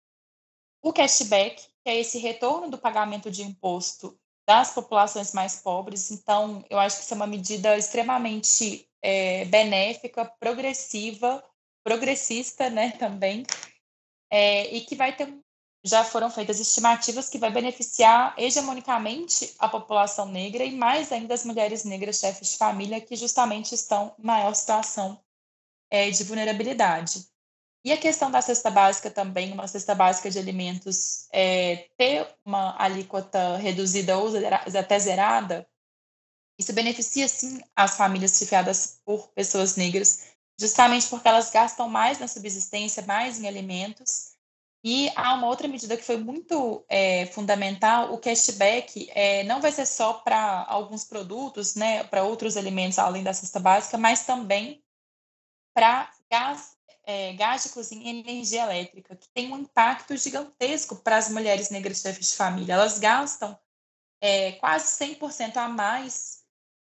O 0.83 0.91
cashback, 0.91 1.63
que 1.85 1.91
é 1.91 2.01
esse 2.01 2.17
retorno 2.17 2.71
do 2.71 2.79
pagamento 2.79 3.31
de 3.31 3.43
imposto 3.43 4.19
das 4.49 4.73
populações 4.73 5.35
mais 5.35 5.57
pobres. 5.57 6.11
Então, 6.11 6.65
eu 6.71 6.79
acho 6.79 6.97
que 6.97 7.05
isso 7.05 7.13
é 7.13 7.17
uma 7.17 7.27
medida 7.27 7.77
extremamente 7.77 8.90
é, 9.03 9.45
benéfica, 9.47 10.25
progressiva, 10.39 11.43
progressista, 11.83 12.69
né, 12.69 12.93
também, 12.93 13.45
é, 14.31 14.75
e 14.75 14.83
que 14.83 14.95
vai 14.95 15.15
ter, 15.17 15.33
já 15.83 16.05
foram 16.05 16.31
feitas 16.31 16.61
estimativas 16.61 17.29
que 17.29 17.39
vai 17.39 17.51
beneficiar 17.51 18.35
hegemonicamente 18.39 19.55
a 19.59 19.69
população 19.69 20.27
negra 20.27 20.65
e 20.65 20.77
mais 20.77 21.11
ainda 21.11 21.35
as 21.35 21.45
mulheres 21.45 21.85
negras 21.85 22.19
chefes 22.19 22.53
de 22.53 22.59
família 22.59 23.01
que 23.01 23.17
justamente 23.17 23.75
estão 23.75 24.15
em 24.19 24.27
maior 24.27 24.55
situação 24.55 25.21
é, 25.91 26.11
de 26.11 26.23
vulnerabilidade. 26.25 27.27
E 27.83 27.93
a 27.93 27.97
questão 27.97 28.31
da 28.31 28.43
cesta 28.43 28.71
básica 28.71 29.11
também, 29.11 29.53
uma 29.53 29.67
cesta 29.67 29.95
básica 29.95 30.31
de 30.31 30.39
alimentos 30.39 31.27
é, 31.33 31.89
ter 31.97 32.29
uma 32.45 32.77
alíquota 32.79 33.57
reduzida 33.57 34.19
ou 34.19 34.29
até 34.79 34.99
zerada, 34.99 35.67
isso 36.61 36.75
beneficia 36.75 37.27
sim 37.27 37.59
as 37.75 37.97
famílias 37.97 38.37
chefiadas 38.37 39.01
por 39.03 39.29
pessoas 39.29 39.77
negras, 39.77 40.27
justamente 40.61 41.07
porque 41.09 41.27
elas 41.27 41.51
gastam 41.51 41.89
mais 41.89 42.19
na 42.19 42.29
subsistência, 42.29 43.03
mais 43.07 43.41
em 43.41 43.49
alimentos. 43.49 44.35
E 44.85 45.11
há 45.17 45.33
uma 45.35 45.47
outra 45.47 45.67
medida 45.67 45.97
que 45.97 46.05
foi 46.05 46.19
muito 46.19 46.85
é, 46.87 47.25
fundamental: 47.27 48.13
o 48.13 48.19
cashback 48.19 49.11
é, 49.15 49.43
não 49.45 49.61
vai 49.63 49.73
ser 49.73 49.87
só 49.87 50.13
para 50.13 50.67
alguns 50.69 51.03
produtos, 51.03 51.75
né, 51.77 52.05
para 52.05 52.25
outros 52.25 52.59
alimentos 52.59 52.99
além 52.99 53.23
da 53.23 53.33
cesta 53.33 53.59
básica, 53.59 53.97
mas 53.97 54.27
também 54.27 54.85
para 55.75 56.13
gás, 56.31 56.77
é, 57.05 57.33
gás 57.35 57.63
de 57.63 57.71
cozinha 57.71 58.13
e 58.13 58.21
energia 58.21 58.65
elétrica, 58.65 59.17
que 59.17 59.29
tem 59.31 59.51
um 59.51 59.59
impacto 59.59 60.15
gigantesco 60.15 60.97
para 60.97 61.17
as 61.17 61.31
mulheres 61.31 61.71
negras 61.71 62.03
chefes 62.03 62.33
de 62.33 62.37
família. 62.37 62.75
Elas 62.75 62.99
gastam 62.99 63.59
é, 64.21 64.53
quase 64.53 64.99
100% 65.03 65.57
a 65.57 65.69
mais 65.69 66.40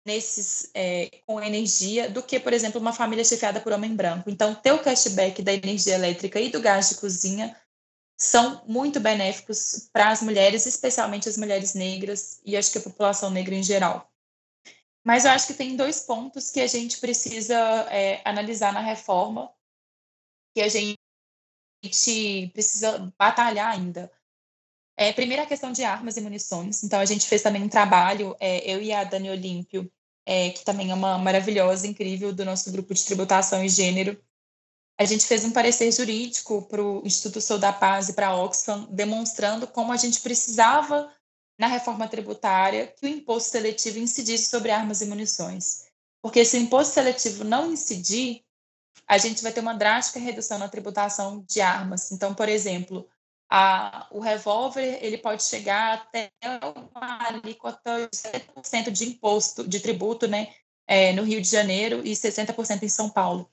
nesses 0.09 0.71
é, 0.73 1.21
com 1.27 1.39
energia 1.39 2.09
do 2.09 2.23
que, 2.23 2.39
por 2.39 2.51
exemplo, 2.51 2.81
uma 2.81 2.91
família 2.91 3.23
chefiada 3.23 3.61
por 3.61 3.71
homem 3.71 3.95
branco. 3.95 4.27
Então, 4.27 4.55
ter 4.55 4.71
o 4.71 4.81
cashback 4.81 5.43
da 5.43 5.53
energia 5.53 5.93
elétrica 5.93 6.39
e 6.41 6.49
do 6.49 6.59
gás 6.59 6.89
de 6.89 6.95
cozinha 6.95 7.55
são 8.17 8.63
muito 8.65 8.99
benéficos 8.99 9.87
para 9.93 10.09
as 10.09 10.21
mulheres, 10.21 10.65
especialmente 10.65 11.29
as 11.29 11.37
mulheres 11.37 11.75
negras 11.75 12.41
e 12.43 12.57
acho 12.57 12.71
que 12.71 12.79
a 12.79 12.81
população 12.81 13.29
negra 13.29 13.53
em 13.53 13.63
geral. 13.63 14.11
Mas 15.05 15.25
eu 15.25 15.31
acho 15.31 15.47
que 15.47 15.53
tem 15.53 15.77
dois 15.77 16.01
pontos 16.01 16.49
que 16.49 16.59
a 16.59 16.67
gente 16.67 16.99
precisa 16.99 17.55
é, 17.91 18.21
analisar 18.25 18.73
na 18.73 18.81
reforma, 18.81 19.53
que 20.55 20.61
a 20.61 20.67
gente 20.67 20.97
precisa 22.51 23.13
batalhar 23.17 23.71
ainda. 23.71 24.11
É, 24.97 25.13
primeiro, 25.13 25.43
a 25.43 25.45
questão 25.45 25.71
de 25.71 25.83
armas 25.83 26.17
e 26.17 26.21
munições. 26.21 26.83
Então, 26.83 26.99
a 26.99 27.05
gente 27.05 27.25
fez 27.25 27.41
também 27.41 27.63
um 27.63 27.69
trabalho, 27.69 28.35
é, 28.37 28.59
eu 28.69 28.81
e 28.81 28.91
a 28.91 29.05
Dani 29.05 29.29
Olímpio, 29.29 29.89
é, 30.31 30.51
que 30.51 30.63
também 30.63 30.91
é 30.91 30.93
uma 30.93 31.17
maravilhosa, 31.17 31.87
incrível, 31.87 32.31
do 32.31 32.45
nosso 32.45 32.71
grupo 32.71 32.93
de 32.93 33.03
tributação 33.03 33.63
e 33.63 33.67
gênero. 33.67 34.15
A 34.95 35.03
gente 35.03 35.25
fez 35.25 35.43
um 35.43 35.49
parecer 35.49 35.91
jurídico 35.91 36.61
para 36.69 36.83
o 36.83 37.01
Instituto 37.03 37.41
Sou 37.41 37.57
da 37.57 37.73
Paz 37.73 38.09
e 38.09 38.13
para 38.13 38.27
a 38.27 38.35
Oxfam, 38.35 38.87
demonstrando 38.91 39.65
como 39.65 39.91
a 39.91 39.97
gente 39.97 40.21
precisava, 40.21 41.11
na 41.57 41.65
reforma 41.65 42.07
tributária, 42.07 42.85
que 42.85 43.07
o 43.07 43.09
imposto 43.09 43.49
seletivo 43.49 43.97
incidisse 43.97 44.51
sobre 44.51 44.69
armas 44.69 45.01
e 45.01 45.07
munições. 45.07 45.87
Porque 46.21 46.45
se 46.45 46.57
o 46.57 46.61
imposto 46.61 46.93
seletivo 46.93 47.43
não 47.43 47.73
incidir, 47.73 48.43
a 49.07 49.17
gente 49.17 49.41
vai 49.41 49.51
ter 49.51 49.61
uma 49.61 49.73
drástica 49.73 50.19
redução 50.19 50.59
na 50.59 50.69
tributação 50.69 51.43
de 51.49 51.59
armas. 51.59 52.11
Então, 52.11 52.35
por 52.35 52.47
exemplo, 52.47 53.09
a, 53.49 54.07
o 54.11 54.19
revólver 54.19 54.99
ele 55.01 55.17
pode 55.17 55.43
chegar 55.43 55.93
até 55.93 56.31
uma 56.93 57.27
alíquota 57.27 58.07
de 58.07 58.17
70% 58.17 58.91
de 58.91 59.09
imposto, 59.09 59.67
de 59.67 59.79
tributo, 59.79 60.27
né, 60.27 60.53
é, 60.85 61.13
no 61.13 61.23
Rio 61.23 61.41
de 61.41 61.49
Janeiro 61.49 62.05
e 62.05 62.11
60% 62.11 62.83
em 62.83 62.89
São 62.89 63.09
Paulo. 63.09 63.51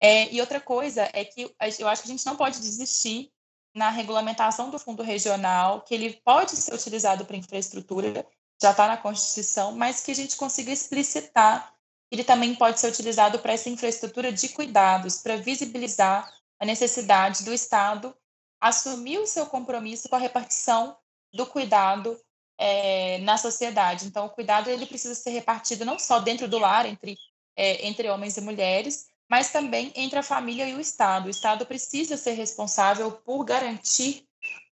É, 0.00 0.30
e 0.30 0.40
outra 0.40 0.60
coisa 0.60 1.08
é 1.14 1.24
que 1.24 1.54
eu 1.78 1.88
acho 1.88 2.02
que 2.02 2.08
a 2.08 2.12
gente 2.12 2.26
não 2.26 2.36
pode 2.36 2.60
desistir 2.60 3.32
na 3.74 3.88
regulamentação 3.90 4.70
do 4.70 4.78
fundo 4.78 5.02
regional, 5.02 5.82
que 5.82 5.94
ele 5.94 6.20
pode 6.24 6.52
ser 6.52 6.74
utilizado 6.74 7.24
para 7.24 7.36
infraestrutura, 7.36 8.26
já 8.60 8.70
está 8.70 8.86
na 8.88 8.96
Constituição, 8.96 9.72
mas 9.72 10.02
que 10.02 10.10
a 10.10 10.14
gente 10.14 10.36
consiga 10.36 10.70
explicitar 10.70 11.74
que 12.08 12.14
ele 12.14 12.24
também 12.24 12.54
pode 12.54 12.78
ser 12.78 12.88
utilizado 12.88 13.38
para 13.38 13.52
essa 13.52 13.68
infraestrutura 13.68 14.32
de 14.32 14.48
cuidados, 14.50 15.18
para 15.18 15.36
visibilizar 15.36 16.30
a 16.58 16.64
necessidade 16.64 17.44
do 17.44 17.52
Estado 17.52 18.16
assumir 18.60 19.18
o 19.18 19.26
seu 19.26 19.46
compromisso 19.46 20.08
com 20.08 20.16
a 20.16 20.20
repartição 20.20 20.96
do 21.32 21.46
cuidado 21.46 22.18
é, 22.58 23.18
na 23.18 23.36
sociedade. 23.36 24.06
Então, 24.06 24.26
o 24.26 24.30
cuidado 24.30 24.70
ele 24.70 24.86
precisa 24.86 25.14
ser 25.14 25.30
repartido 25.30 25.84
não 25.84 25.98
só 25.98 26.18
dentro 26.20 26.48
do 26.48 26.58
lar, 26.58 26.86
entre, 26.86 27.16
é, 27.56 27.86
entre 27.86 28.08
homens 28.08 28.36
e 28.36 28.40
mulheres, 28.40 29.06
mas 29.28 29.50
também 29.50 29.92
entre 29.94 30.18
a 30.18 30.22
família 30.22 30.68
e 30.68 30.74
o 30.74 30.80
Estado. 30.80 31.26
O 31.26 31.30
Estado 31.30 31.66
precisa 31.66 32.16
ser 32.16 32.32
responsável 32.32 33.10
por 33.12 33.44
garantir 33.44 34.24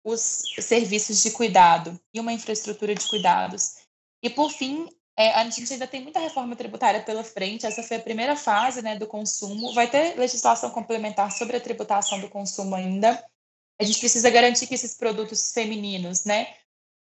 os 0.03 0.43
serviços 0.59 1.21
de 1.21 1.31
cuidado 1.31 1.99
e 2.13 2.19
uma 2.19 2.33
infraestrutura 2.33 2.93
de 2.93 3.07
cuidados. 3.07 3.75
E, 4.21 4.29
por 4.29 4.51
fim, 4.51 4.87
é, 5.17 5.31
a 5.33 5.49
gente 5.49 5.71
ainda 5.71 5.87
tem 5.87 6.01
muita 6.01 6.19
reforma 6.19 6.55
tributária 6.55 7.01
pela 7.01 7.23
frente. 7.23 7.65
Essa 7.65 7.83
foi 7.83 7.97
a 7.97 8.01
primeira 8.01 8.35
fase 8.35 8.81
né, 8.81 8.97
do 8.97 9.07
consumo. 9.07 9.73
Vai 9.73 9.89
ter 9.89 10.17
legislação 10.17 10.69
complementar 10.71 11.31
sobre 11.31 11.57
a 11.57 11.61
tributação 11.61 12.19
do 12.19 12.29
consumo 12.29 12.75
ainda 12.75 13.23
a 13.79 13.83
gente 13.83 13.99
precisa 13.99 14.29
garantir 14.29 14.67
que 14.67 14.75
esses 14.75 14.95
produtos 14.95 15.51
femininos, 15.51 16.25
né, 16.25 16.55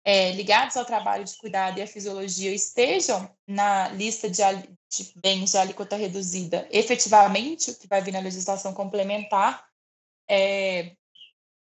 é, 0.04 0.32
ligados 0.32 0.78
ao 0.78 0.86
trabalho 0.86 1.26
de 1.26 1.38
cuidado 1.38 1.78
e 1.78 1.82
à 1.82 1.88
fisiologia 1.88 2.54
estejam 2.54 3.30
na 3.48 3.90
lista 3.90 4.30
de, 4.30 4.42
de 4.42 5.14
bens 5.16 5.52
de 5.52 5.58
alíquota 5.58 5.96
reduzida 5.96 6.68
efetivamente, 6.72 7.72
o 7.72 7.76
que 7.76 7.88
vai 7.88 8.02
vir 8.02 8.14
na 8.14 8.20
legislação 8.20 8.74
complementar, 8.74 9.68
é, 10.30 10.96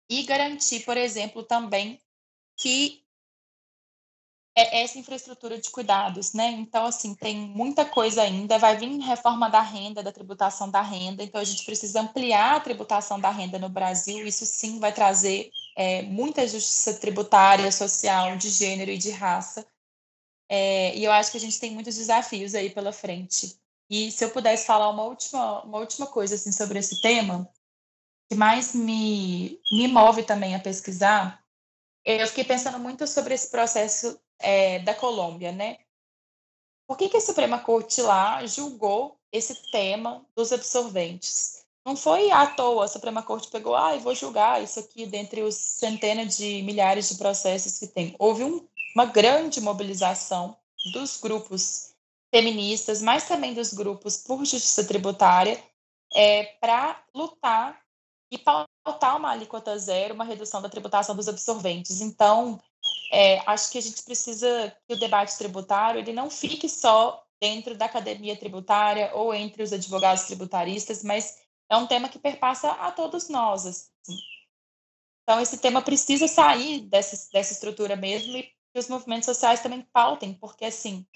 e 0.09 0.23
garantir, 0.23 0.81
por 0.81 0.97
exemplo, 0.97 1.43
também 1.43 2.01
que 2.57 3.04
é 4.57 4.83
essa 4.83 4.99
infraestrutura 4.99 5.59
de 5.59 5.69
cuidados, 5.71 6.33
né? 6.33 6.51
Então, 6.51 6.87
assim, 6.87 7.15
tem 7.15 7.37
muita 7.37 7.85
coisa 7.85 8.23
ainda. 8.23 8.57
Vai 8.57 8.77
vir 8.77 8.99
reforma 9.01 9.51
da 9.51 9.61
renda, 9.61 10.03
da 10.03 10.13
tributação 10.13 10.71
da 10.71 10.81
renda. 10.81 11.25
Então, 11.25 11.41
a 11.41 11.45
gente 11.45 11.65
precisa 11.65 12.01
ampliar 12.01 12.57
a 12.57 12.61
tributação 12.61 13.19
da 13.19 13.31
renda 13.31 13.59
no 13.59 13.69
Brasil. 13.69 14.25
Isso 14.25 14.47
sim 14.47 14.79
vai 14.79 14.93
trazer 14.93 15.51
é, 15.77 16.03
muita 16.03 16.47
justiça 16.47 16.95
tributária, 16.95 17.71
social, 17.73 18.37
de 18.37 18.49
gênero 18.49 18.93
e 18.93 18.99
de 18.99 19.11
raça. 19.11 19.67
É, 20.49 20.97
e 20.97 21.05
eu 21.05 21.11
acho 21.11 21.33
que 21.33 21.37
a 21.37 21.41
gente 21.41 21.59
tem 21.59 21.73
muitos 21.73 21.97
desafios 21.97 22.55
aí 22.55 22.71
pela 22.71 22.93
frente. 22.93 23.59
E 23.91 24.13
se 24.13 24.25
eu 24.25 24.31
pudesse 24.31 24.67
falar 24.67 24.89
uma 24.89 25.03
última, 25.03 25.65
uma 25.65 25.79
última 25.79 26.07
coisa 26.07 26.37
assim, 26.37 26.53
sobre 26.53 26.79
esse 26.79 27.01
tema, 27.03 27.49
que 28.29 28.37
mais 28.37 28.73
me, 28.73 29.61
me 29.73 29.89
move 29.89 30.23
também 30.23 30.55
a 30.55 30.61
pesquisar, 30.61 31.45
eu 32.05 32.27
fiquei 32.29 32.45
pensando 32.45 32.79
muito 32.79 33.07
sobre 33.07 33.35
esse 33.35 33.51
processo 33.51 34.19
é, 34.39 34.79
da 34.81 34.95
Colômbia, 34.95 35.53
né? 35.53 35.79
Por 36.87 36.99
que, 36.99 37.09
que 37.09 37.17
a 37.17 37.21
Suprema 37.21 37.59
Corte 37.59 38.03
lá 38.03 38.45
julgou 38.47 39.19
esse 39.33 39.71
tema 39.71 40.25
dos 40.37 40.53
absorventes? 40.53 41.65
Não 41.85 41.97
foi 41.97 42.31
à 42.31 42.47
toa 42.47 42.85
a 42.85 42.89
Suprema 42.89 43.23
Corte 43.23 43.49
pegou, 43.49 43.77
ah, 43.77 43.95
eu 43.95 44.01
vou 44.01 44.15
julgar 44.15 44.63
isso 44.63 44.81
aqui 44.81 45.05
dentre 45.07 45.43
os 45.43 45.55
centenas 45.55 46.37
de 46.37 46.63
milhares 46.63 47.09
de 47.09 47.17
processos 47.17 47.79
que 47.79 47.87
tem. 47.87 48.15
Houve 48.19 48.45
um, 48.45 48.67
uma 48.95 49.05
grande 49.05 49.61
mobilização 49.61 50.57
dos 50.93 51.19
grupos 51.19 51.95
feministas, 52.35 53.03
mas 53.03 53.29
também 53.29 53.55
dos 53.55 53.73
grupos 53.73 54.17
por 54.17 54.39
justiça 54.45 54.85
tributária, 54.85 55.63
é, 56.15 56.45
para 56.61 57.03
lutar 57.15 57.81
e 58.31 58.39
pautar 58.39 59.17
uma 59.17 59.31
alíquota 59.31 59.79
zero, 59.79 60.15
uma 60.15 60.25
redução 60.25 60.61
da 60.61 60.69
tributação 60.69 61.15
dos 61.15 61.29
absorventes. 61.29 62.01
Então, 62.01 62.61
é, 63.13 63.39
acho 63.47 63.71
que 63.71 63.79
a 63.79 63.83
gente 63.83 64.03
precisa 64.03 64.75
que 64.87 64.95
o 64.95 64.99
debate 64.99 65.37
tributário 65.37 66.01
ele 66.01 66.13
não 66.13 66.31
fique 66.31 66.69
só 66.69 67.25
dentro 67.41 67.77
da 67.77 67.85
academia 67.85 68.37
tributária 68.37 69.11
ou 69.15 69.35
entre 69.35 69.63
os 69.63 69.73
advogados 69.73 70.25
tributaristas, 70.25 71.03
mas 71.03 71.39
é 71.71 71.77
um 71.77 71.87
tema 71.87 72.09
que 72.09 72.19
perpassa 72.19 72.71
a 72.71 72.91
todos 72.91 73.29
nós. 73.29 73.67
Assim. 73.67 74.17
Então, 75.23 75.41
esse 75.41 75.59
tema 75.59 75.83
precisa 75.83 76.29
sair 76.29 76.81
dessa, 76.83 77.31
dessa 77.33 77.53
estrutura 77.53 77.97
mesmo 77.97 78.37
e 78.37 78.43
que 78.43 78.79
os 78.79 78.89
movimentos 78.89 79.27
sociais 79.27 79.61
também 79.61 79.87
pautem, 79.93 80.35
porque, 80.35 80.65
assim, 80.65 81.07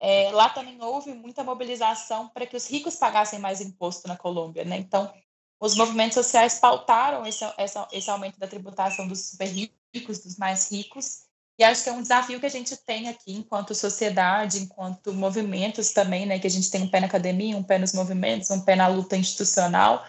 é, 0.00 0.30
lá 0.32 0.48
também 0.48 0.82
houve 0.82 1.14
muita 1.14 1.44
mobilização 1.44 2.28
para 2.28 2.46
que 2.46 2.56
os 2.56 2.66
ricos 2.68 2.96
pagassem 2.96 3.38
mais 3.38 3.60
imposto 3.60 4.08
na 4.08 4.16
Colômbia, 4.16 4.64
né? 4.64 4.78
Então, 4.78 5.12
os 5.60 5.76
movimentos 5.76 6.14
sociais 6.14 6.58
pautaram 6.58 7.24
esse, 7.24 7.44
esse, 7.56 7.78
esse 7.92 8.10
aumento 8.10 8.38
da 8.38 8.48
tributação 8.48 9.06
dos 9.06 9.30
super 9.30 9.46
ricos, 9.46 10.18
dos 10.18 10.36
mais 10.36 10.72
ricos, 10.72 11.24
e 11.58 11.64
acho 11.64 11.84
que 11.84 11.90
é 11.90 11.92
um 11.92 12.02
desafio 12.02 12.40
que 12.40 12.46
a 12.46 12.50
gente 12.50 12.76
tem 12.76 13.08
aqui 13.08 13.32
enquanto 13.34 13.74
sociedade, 13.74 14.58
enquanto 14.58 15.12
movimentos 15.12 15.92
também, 15.92 16.24
né? 16.24 16.38
Que 16.38 16.46
a 16.46 16.50
gente 16.50 16.70
tem 16.70 16.82
um 16.82 16.88
pé 16.88 17.00
na 17.00 17.06
academia, 17.06 17.56
um 17.56 17.62
pé 17.62 17.78
nos 17.78 17.92
movimentos, 17.92 18.50
um 18.50 18.60
pé 18.60 18.74
na 18.74 18.88
luta 18.88 19.16
institucional, 19.16 20.04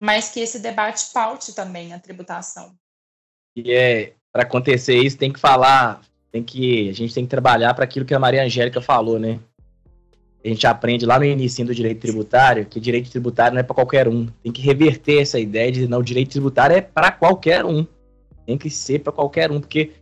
mas 0.00 0.30
que 0.30 0.40
esse 0.40 0.58
debate 0.58 1.06
paute 1.12 1.54
também 1.54 1.92
a 1.92 1.98
tributação. 1.98 2.74
E 3.54 3.72
é, 3.72 4.14
para 4.32 4.42
acontecer 4.42 4.96
isso, 4.96 5.16
tem 5.16 5.32
que 5.32 5.38
falar, 5.38 6.00
tem 6.32 6.42
que 6.42 6.88
a 6.88 6.92
gente 6.92 7.14
tem 7.14 7.24
que 7.24 7.30
trabalhar 7.30 7.72
para 7.74 7.84
aquilo 7.84 8.04
que 8.04 8.14
a 8.14 8.18
Maria 8.18 8.42
Angélica 8.42 8.80
falou, 8.80 9.18
né? 9.18 9.38
A 10.44 10.48
gente 10.48 10.66
aprende 10.66 11.06
lá 11.06 11.20
no 11.20 11.24
início 11.24 11.64
do 11.64 11.72
direito 11.72 12.00
tributário 12.00 12.66
que 12.66 12.80
direito 12.80 13.08
tributário 13.08 13.54
não 13.54 13.60
é 13.60 13.62
para 13.62 13.76
qualquer 13.76 14.08
um. 14.08 14.26
Tem 14.42 14.50
que 14.50 14.60
reverter 14.60 15.22
essa 15.22 15.38
ideia 15.38 15.70
de 15.70 15.86
não, 15.86 16.02
direito 16.02 16.32
tributário 16.32 16.76
é 16.76 16.80
para 16.80 17.12
qualquer 17.12 17.64
um. 17.64 17.86
Tem 18.44 18.58
que 18.58 18.68
ser 18.68 18.98
para 18.98 19.12
qualquer 19.12 19.52
um, 19.52 19.60
porque 19.60 19.92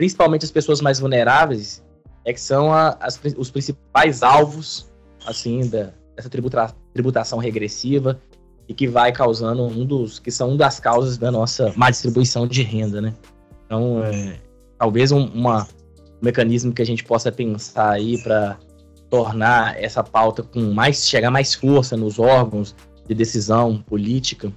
principalmente 0.00 0.46
as 0.46 0.50
pessoas 0.50 0.80
mais 0.80 0.98
vulneráveis 0.98 1.84
é 2.24 2.32
que 2.32 2.40
são 2.40 2.72
a, 2.72 2.96
as, 3.02 3.20
os 3.36 3.50
principais 3.50 4.22
alvos 4.22 4.90
assim 5.26 5.68
da, 5.68 5.90
dessa 6.16 6.30
tributa, 6.30 6.74
tributação 6.94 7.38
regressiva 7.38 8.18
e 8.66 8.72
que 8.72 8.88
vai 8.88 9.12
causando 9.12 9.62
um 9.62 9.84
dos 9.84 10.18
que 10.18 10.30
são 10.30 10.48
uma 10.48 10.56
das 10.56 10.80
causas 10.80 11.18
da 11.18 11.30
nossa 11.30 11.74
má 11.76 11.90
distribuição 11.90 12.46
de 12.46 12.62
renda, 12.62 13.02
né? 13.02 13.14
Então, 13.66 14.02
é, 14.02 14.40
talvez 14.78 15.12
um, 15.12 15.26
uma, 15.26 15.64
um 15.64 16.24
mecanismo 16.24 16.72
que 16.72 16.80
a 16.80 16.86
gente 16.86 17.04
possa 17.04 17.30
pensar 17.30 17.90
aí 17.90 18.22
para 18.22 18.58
tornar 19.10 19.78
essa 19.78 20.02
pauta 20.02 20.42
com 20.42 20.72
mais 20.72 21.06
chegar 21.06 21.30
mais 21.30 21.52
força 21.52 21.94
nos 21.94 22.18
órgãos 22.18 22.74
de 23.06 23.14
decisão 23.14 23.82
política 23.82 24.50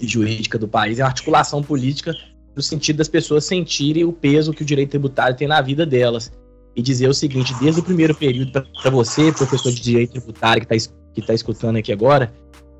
e 0.00 0.08
jurídica 0.08 0.56
do 0.56 0.66
país 0.66 1.00
é 1.00 1.02
a 1.02 1.06
articulação 1.06 1.62
política 1.62 2.14
no 2.58 2.62
sentido 2.62 2.96
das 2.96 3.08
pessoas 3.08 3.44
sentirem 3.44 4.04
o 4.04 4.12
peso 4.12 4.52
que 4.52 4.62
o 4.62 4.66
direito 4.66 4.90
tributário 4.90 5.36
tem 5.36 5.46
na 5.46 5.60
vida 5.60 5.86
delas 5.86 6.32
e 6.74 6.82
dizer 6.82 7.08
o 7.08 7.14
seguinte 7.14 7.54
desde 7.60 7.80
o 7.80 7.84
primeiro 7.84 8.14
período 8.14 8.50
para 8.50 8.90
você 8.90 9.32
professor 9.32 9.70
de 9.70 9.80
direito 9.80 10.10
tributário 10.12 10.66
que 10.66 10.74
está 10.74 10.92
que 11.14 11.22
tá 11.22 11.32
escutando 11.32 11.76
aqui 11.76 11.92
agora 11.92 12.32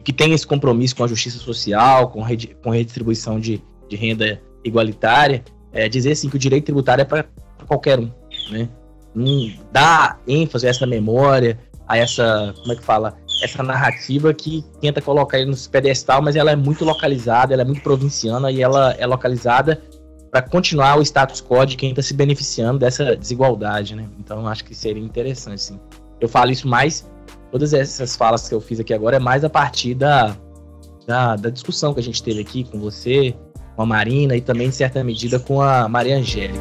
que 0.03 0.12
tem 0.12 0.33
esse 0.33 0.45
compromisso 0.45 0.97
com 0.97 1.05
a 1.05 1.07
justiça 1.07 1.39
social 1.39 2.11
com, 2.11 2.22
redi, 2.22 2.57
com 2.61 2.70
redistribuição 2.70 3.39
de, 3.39 3.62
de 3.89 3.97
renda 3.97 4.43
igualitária 4.64 5.45
é, 5.72 5.89
dizer 5.89 6.12
assim 6.12 6.29
que 6.29 6.35
o 6.35 6.41
direito 6.41 6.64
tributário 6.64 7.03
é 7.03 7.05
para 7.05 7.24
qualquer 7.66 8.01
um, 8.01 8.11
né? 8.51 8.68
Não 9.14 9.53
dá 9.72 10.18
ênfase 10.26 10.66
a 10.66 10.70
essa 10.70 10.87
memória, 10.87 11.59
a 11.87 11.97
essa, 11.97 12.55
como 12.59 12.72
é 12.72 12.76
que 12.76 12.83
fala, 12.83 13.16
essa 13.43 13.62
narrativa 13.62 14.32
que 14.34 14.64
tenta 14.80 15.01
colocar 15.01 15.39
ele 15.39 15.51
no 15.51 15.57
pedestal, 15.70 16.20
mas 16.22 16.36
ela 16.36 16.51
é 16.51 16.57
muito 16.57 16.84
localizada, 16.84 17.53
ela 17.53 17.62
é 17.62 17.64
muito 17.64 17.82
provinciana 17.82 18.51
e 18.51 18.62
ela 18.62 18.93
é 18.99 19.07
localizada 19.07 19.80
para 20.30 20.43
continuar 20.43 20.99
o 20.99 21.03
status 21.03 21.41
quo 21.41 21.64
de 21.64 21.76
quem 21.76 21.91
está 21.91 22.03
se 22.03 22.12
beneficiando 22.12 22.78
dessa 22.78 23.16
desigualdade, 23.16 23.95
né? 23.95 24.07
Então 24.18 24.47
acho 24.47 24.64
que 24.64 24.74
seria 24.74 25.03
interessante, 25.03 25.62
sim. 25.62 25.80
Eu 26.20 26.28
falo 26.28 26.51
isso 26.51 26.68
mais, 26.68 27.09
todas 27.51 27.72
essas 27.72 28.16
falas 28.16 28.49
que 28.49 28.55
eu 28.55 28.61
fiz 28.61 28.80
aqui 28.80 28.93
agora 28.93 29.16
é 29.16 29.20
mais 29.20 29.45
a 29.45 29.51
partir 29.51 29.95
da, 29.95 30.36
da, 31.07 31.36
da 31.36 31.51
discussão 31.51 31.95
que 31.95 32.01
a 32.01 32.03
gente 32.03 32.22
teve 32.22 32.41
aqui 32.41 32.64
com 32.64 32.78
você, 32.78 33.34
com 33.74 33.82
a 33.82 33.86
Marina 33.86 34.36
e 34.36 34.41
também, 34.41 34.68
em 34.68 34.72
certa 34.72 35.03
medida, 35.05 35.39
com 35.39 35.62
a 35.62 35.89
Maria 35.89 36.16
Angélica. 36.16 36.59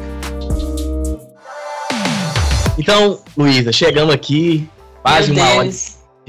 Então, 2.78 3.18
Luísa, 3.36 3.72
chegamos 3.72 4.14
aqui, 4.14 4.68
quase 5.02 5.32
uma 5.32 5.42
hora 5.56 5.68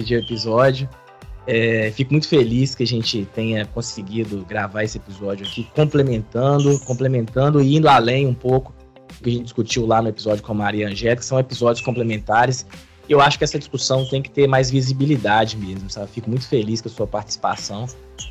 de 0.03 0.15
episódio. 0.15 0.89
É, 1.47 1.91
fico 1.95 2.11
muito 2.13 2.27
feliz 2.27 2.75
que 2.75 2.83
a 2.83 2.87
gente 2.87 3.27
tenha 3.33 3.65
conseguido 3.65 4.45
gravar 4.47 4.83
esse 4.83 4.97
episódio 4.97 5.47
aqui, 5.47 5.67
complementando, 5.75 6.79
complementando 6.81 7.61
e 7.61 7.75
indo 7.75 7.89
além 7.89 8.27
um 8.27 8.33
pouco 8.33 8.71
do 9.07 9.23
que 9.23 9.29
a 9.29 9.33
gente 9.33 9.43
discutiu 9.45 9.85
lá 9.85 10.01
no 10.01 10.09
episódio 10.09 10.43
com 10.43 10.51
a 10.51 10.55
Maria 10.55 10.87
Angélica, 10.87 11.23
são 11.23 11.39
episódios 11.39 11.83
complementares. 11.83 12.65
Eu 13.07 13.19
acho 13.19 13.39
que 13.39 13.43
essa 13.43 13.57
discussão 13.57 14.07
tem 14.07 14.21
que 14.21 14.29
ter 14.29 14.47
mais 14.47 14.69
visibilidade 14.69 15.57
mesmo, 15.57 15.89
sabe? 15.89 16.11
Fico 16.11 16.29
muito 16.29 16.47
feliz 16.47 16.79
com 16.81 16.89
a 16.89 16.91
sua 16.91 17.07
participação. 17.07 17.87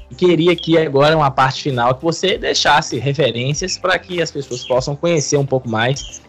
E 0.09 0.15
queria 0.15 0.53
aqui 0.53 0.79
agora 0.79 1.17
uma 1.17 1.31
parte 1.31 1.61
final 1.61 1.97
que 1.97 2.05
você 2.05 2.39
deixasse 2.39 2.97
referências 2.99 3.77
para 3.77 3.99
que 3.99 4.23
as 4.23 4.31
pessoas 4.31 4.65
possam 4.65 4.95
conhecer 4.95 5.37
um 5.37 5.47
pouco 5.47 5.69
mais 5.69 6.23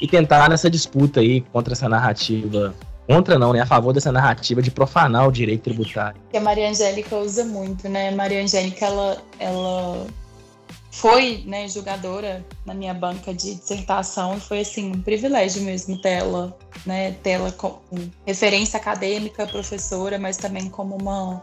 e 0.00 0.08
tentar 0.08 0.50
nessa 0.50 0.68
disputa 0.68 1.20
aí 1.20 1.42
contra 1.52 1.74
essa 1.74 1.88
narrativa 1.88 2.74
contra 3.06 3.38
não, 3.38 3.52
né? 3.52 3.60
A 3.60 3.66
favor 3.66 3.92
dessa 3.92 4.12
narrativa 4.12 4.62
de 4.62 4.70
profanar 4.70 5.28
o 5.28 5.32
direito 5.32 5.62
tributário. 5.62 6.20
Que 6.30 6.36
a 6.36 6.40
Maria 6.40 6.70
Angélica 6.70 7.16
usa 7.16 7.44
muito, 7.44 7.88
né? 7.88 8.10
Maria 8.10 8.42
Angélica, 8.42 8.86
ela, 8.86 9.22
ela 9.38 10.06
foi, 10.90 11.42
né, 11.46 11.66
julgadora 11.68 12.44
na 12.66 12.74
minha 12.74 12.92
banca 12.92 13.32
de 13.32 13.54
dissertação 13.54 14.36
e 14.36 14.40
foi, 14.40 14.60
assim, 14.60 14.92
um 14.92 15.02
privilégio 15.02 15.62
mesmo 15.62 16.00
ter 16.00 16.20
ela, 16.20 16.56
né? 16.84 17.12
Ter 17.22 17.30
ela 17.30 17.52
como 17.52 17.80
referência 18.26 18.78
acadêmica, 18.78 19.46
professora, 19.46 20.18
mas 20.18 20.36
também 20.36 20.68
como 20.68 20.96
uma 20.96 21.42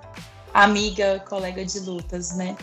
amiga, 0.53 1.23
colega 1.27 1.65
de 1.65 1.79
lutas, 1.79 2.35
né? 2.35 2.55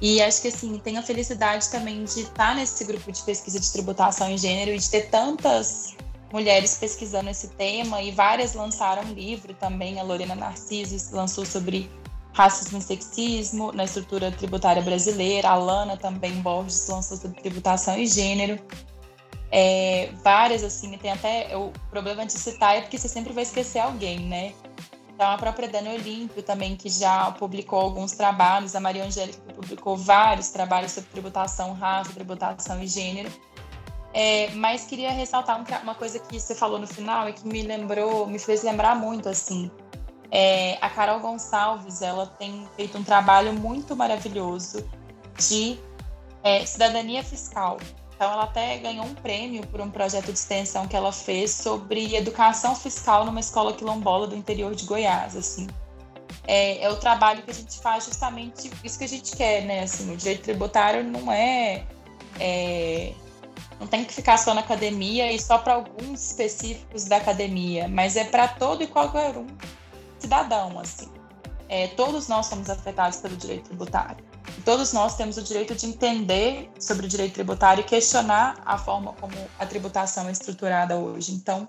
E 0.00 0.20
acho 0.20 0.42
que 0.42 0.48
assim, 0.48 0.80
tenho 0.82 0.98
a 0.98 1.02
felicidade 1.02 1.70
também 1.70 2.02
de 2.02 2.22
estar 2.22 2.56
nesse 2.56 2.84
grupo 2.84 3.12
de 3.12 3.22
pesquisa 3.22 3.60
de 3.60 3.72
tributação 3.72 4.28
em 4.28 4.36
gênero 4.36 4.72
e 4.72 4.78
de 4.78 4.90
ter 4.90 5.02
tantas 5.02 5.94
mulheres 6.32 6.76
pesquisando 6.78 7.30
esse 7.30 7.48
tema 7.48 8.00
e 8.00 8.10
várias 8.10 8.54
lançaram 8.54 9.02
livro 9.12 9.54
também. 9.54 10.00
A 10.00 10.02
Lorena 10.02 10.34
Narciso 10.34 11.14
lançou 11.14 11.44
sobre 11.44 11.90
racismo 12.32 12.78
e 12.78 12.82
sexismo 12.82 13.72
na 13.72 13.84
estrutura 13.84 14.32
tributária 14.32 14.82
brasileira. 14.82 15.48
A 15.48 15.54
Lana 15.54 15.96
também 15.96 16.32
Borges 16.40 16.88
lançou 16.88 17.16
sobre 17.16 17.40
tributação 17.40 17.98
e 17.98 18.06
gênero. 18.06 18.58
É, 19.50 20.10
várias 20.24 20.64
assim, 20.64 20.96
tem 20.96 21.12
até 21.12 21.54
o 21.54 21.70
problema 21.90 22.24
de 22.24 22.32
citar 22.32 22.74
é 22.74 22.80
porque 22.80 22.96
você 22.96 23.06
sempre 23.06 23.34
vai 23.34 23.42
esquecer 23.42 23.80
alguém, 23.80 24.18
né? 24.20 24.54
Então, 25.14 25.30
a 25.30 25.36
própria 25.36 25.68
Dani 25.68 25.90
Olímpio 25.90 26.42
também, 26.42 26.74
que 26.74 26.88
já 26.88 27.30
publicou 27.32 27.78
alguns 27.78 28.12
trabalhos, 28.12 28.74
a 28.74 28.80
Maria 28.80 29.04
Angélica 29.04 29.38
publicou 29.52 29.94
vários 29.94 30.48
trabalhos 30.48 30.92
sobre 30.92 31.10
tributação, 31.10 31.74
raça, 31.74 32.12
tributação 32.14 32.82
e 32.82 32.86
gênero. 32.86 33.30
É, 34.14 34.50
mas 34.50 34.84
queria 34.84 35.10
ressaltar 35.10 35.58
um, 35.58 35.82
uma 35.82 35.94
coisa 35.94 36.18
que 36.18 36.38
você 36.38 36.54
falou 36.54 36.78
no 36.78 36.86
final 36.86 37.28
e 37.28 37.32
que 37.32 37.46
me 37.46 37.62
lembrou, 37.62 38.26
me 38.26 38.38
fez 38.38 38.62
lembrar 38.62 38.94
muito, 38.94 39.28
assim. 39.28 39.70
É, 40.30 40.78
a 40.80 40.88
Carol 40.88 41.20
Gonçalves, 41.20 42.02
ela 42.02 42.26
tem 42.26 42.66
feito 42.76 42.96
um 42.98 43.04
trabalho 43.04 43.52
muito 43.52 43.94
maravilhoso 43.96 44.88
de 45.38 45.78
é, 46.42 46.64
cidadania 46.64 47.22
fiscal. 47.22 47.78
Então, 48.14 48.30
ela 48.30 48.44
até 48.44 48.76
ganhou 48.78 49.04
um 49.04 49.14
prêmio 49.14 49.66
por 49.66 49.80
um 49.80 49.90
projeto 49.90 50.26
de 50.26 50.38
extensão 50.38 50.86
que 50.86 50.94
ela 50.94 51.12
fez 51.12 51.50
sobre 51.50 52.14
educação 52.14 52.74
fiscal 52.74 53.24
numa 53.24 53.40
escola 53.40 53.72
quilombola 53.72 54.26
do 54.26 54.36
interior 54.36 54.74
de 54.74 54.84
Goiás, 54.84 55.36
assim. 55.36 55.66
É, 56.46 56.82
é, 56.82 56.90
o 56.90 56.96
trabalho 56.96 57.42
que 57.42 57.50
a 57.50 57.54
gente 57.54 57.78
faz 57.80 58.04
justamente 58.04 58.70
isso 58.82 58.98
que 58.98 59.04
a 59.04 59.08
gente 59.08 59.36
quer, 59.36 59.64
né? 59.64 59.82
Assim, 59.82 60.12
o 60.12 60.16
direito 60.16 60.42
tributário 60.42 61.04
não 61.04 61.30
é, 61.32 61.84
é 62.38 63.12
não 63.82 63.88
tem 63.88 64.04
que 64.04 64.14
ficar 64.14 64.38
só 64.38 64.54
na 64.54 64.60
academia 64.60 65.32
e 65.32 65.40
só 65.40 65.58
para 65.58 65.74
alguns 65.74 66.28
específicos 66.28 67.04
da 67.04 67.16
academia, 67.16 67.88
mas 67.88 68.14
é 68.14 68.22
para 68.22 68.46
todo 68.46 68.80
e 68.80 68.86
qualquer 68.86 69.36
um 69.36 69.48
cidadão, 70.20 70.78
assim. 70.78 71.10
É, 71.68 71.88
todos 71.88 72.28
nós 72.28 72.46
somos 72.46 72.70
afetados 72.70 73.18
pelo 73.18 73.36
direito 73.36 73.64
tributário. 73.64 74.24
Todos 74.64 74.92
nós 74.92 75.16
temos 75.16 75.36
o 75.36 75.42
direito 75.42 75.74
de 75.74 75.86
entender 75.86 76.70
sobre 76.78 77.06
o 77.06 77.08
direito 77.08 77.34
tributário 77.34 77.80
e 77.80 77.84
questionar 77.84 78.62
a 78.64 78.78
forma 78.78 79.14
como 79.14 79.34
a 79.58 79.66
tributação 79.66 80.28
é 80.28 80.30
estruturada 80.30 80.96
hoje. 80.96 81.32
Então, 81.32 81.68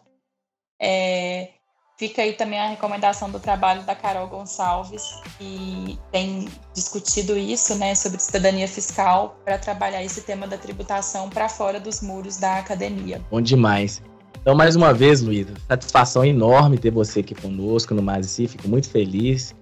é, 0.80 1.54
fica 1.98 2.22
aí 2.22 2.34
também 2.34 2.60
a 2.60 2.70
recomendação 2.70 3.30
do 3.30 3.40
trabalho 3.40 3.84
da 3.84 3.96
Carol 3.96 4.28
Gonçalves, 4.28 5.22
que 5.38 6.00
tem 6.12 6.48
discutido 6.74 7.38
isso, 7.38 7.76
né, 7.76 7.96
sobre 7.96 8.20
cidadania 8.20 8.68
fiscal, 8.68 9.38
para 9.46 9.58
trabalhar 9.58 10.04
esse 10.04 10.22
tema 10.22 10.48
da 10.48 10.58
tributação 10.58 11.30
para 11.30 11.48
fora 11.48 11.80
dos 11.80 12.02
muros 12.02 12.38
da 12.38 12.58
academia. 12.60 13.22
Bom 13.30 13.42
demais. 13.42 14.02
Então, 14.42 14.56
mais 14.56 14.76
uma 14.76 14.94
vez, 14.94 15.22
Luísa, 15.22 15.54
satisfação 15.68 16.26
enorme 16.26 16.78
ter 16.78 16.92
você 16.92 17.22
aqui 17.22 17.34
conosco 17.34 17.94
no 17.94 18.02
Mais 18.02 18.36
Fico 18.36 18.68
muito 18.68 18.90
feliz 18.90 19.56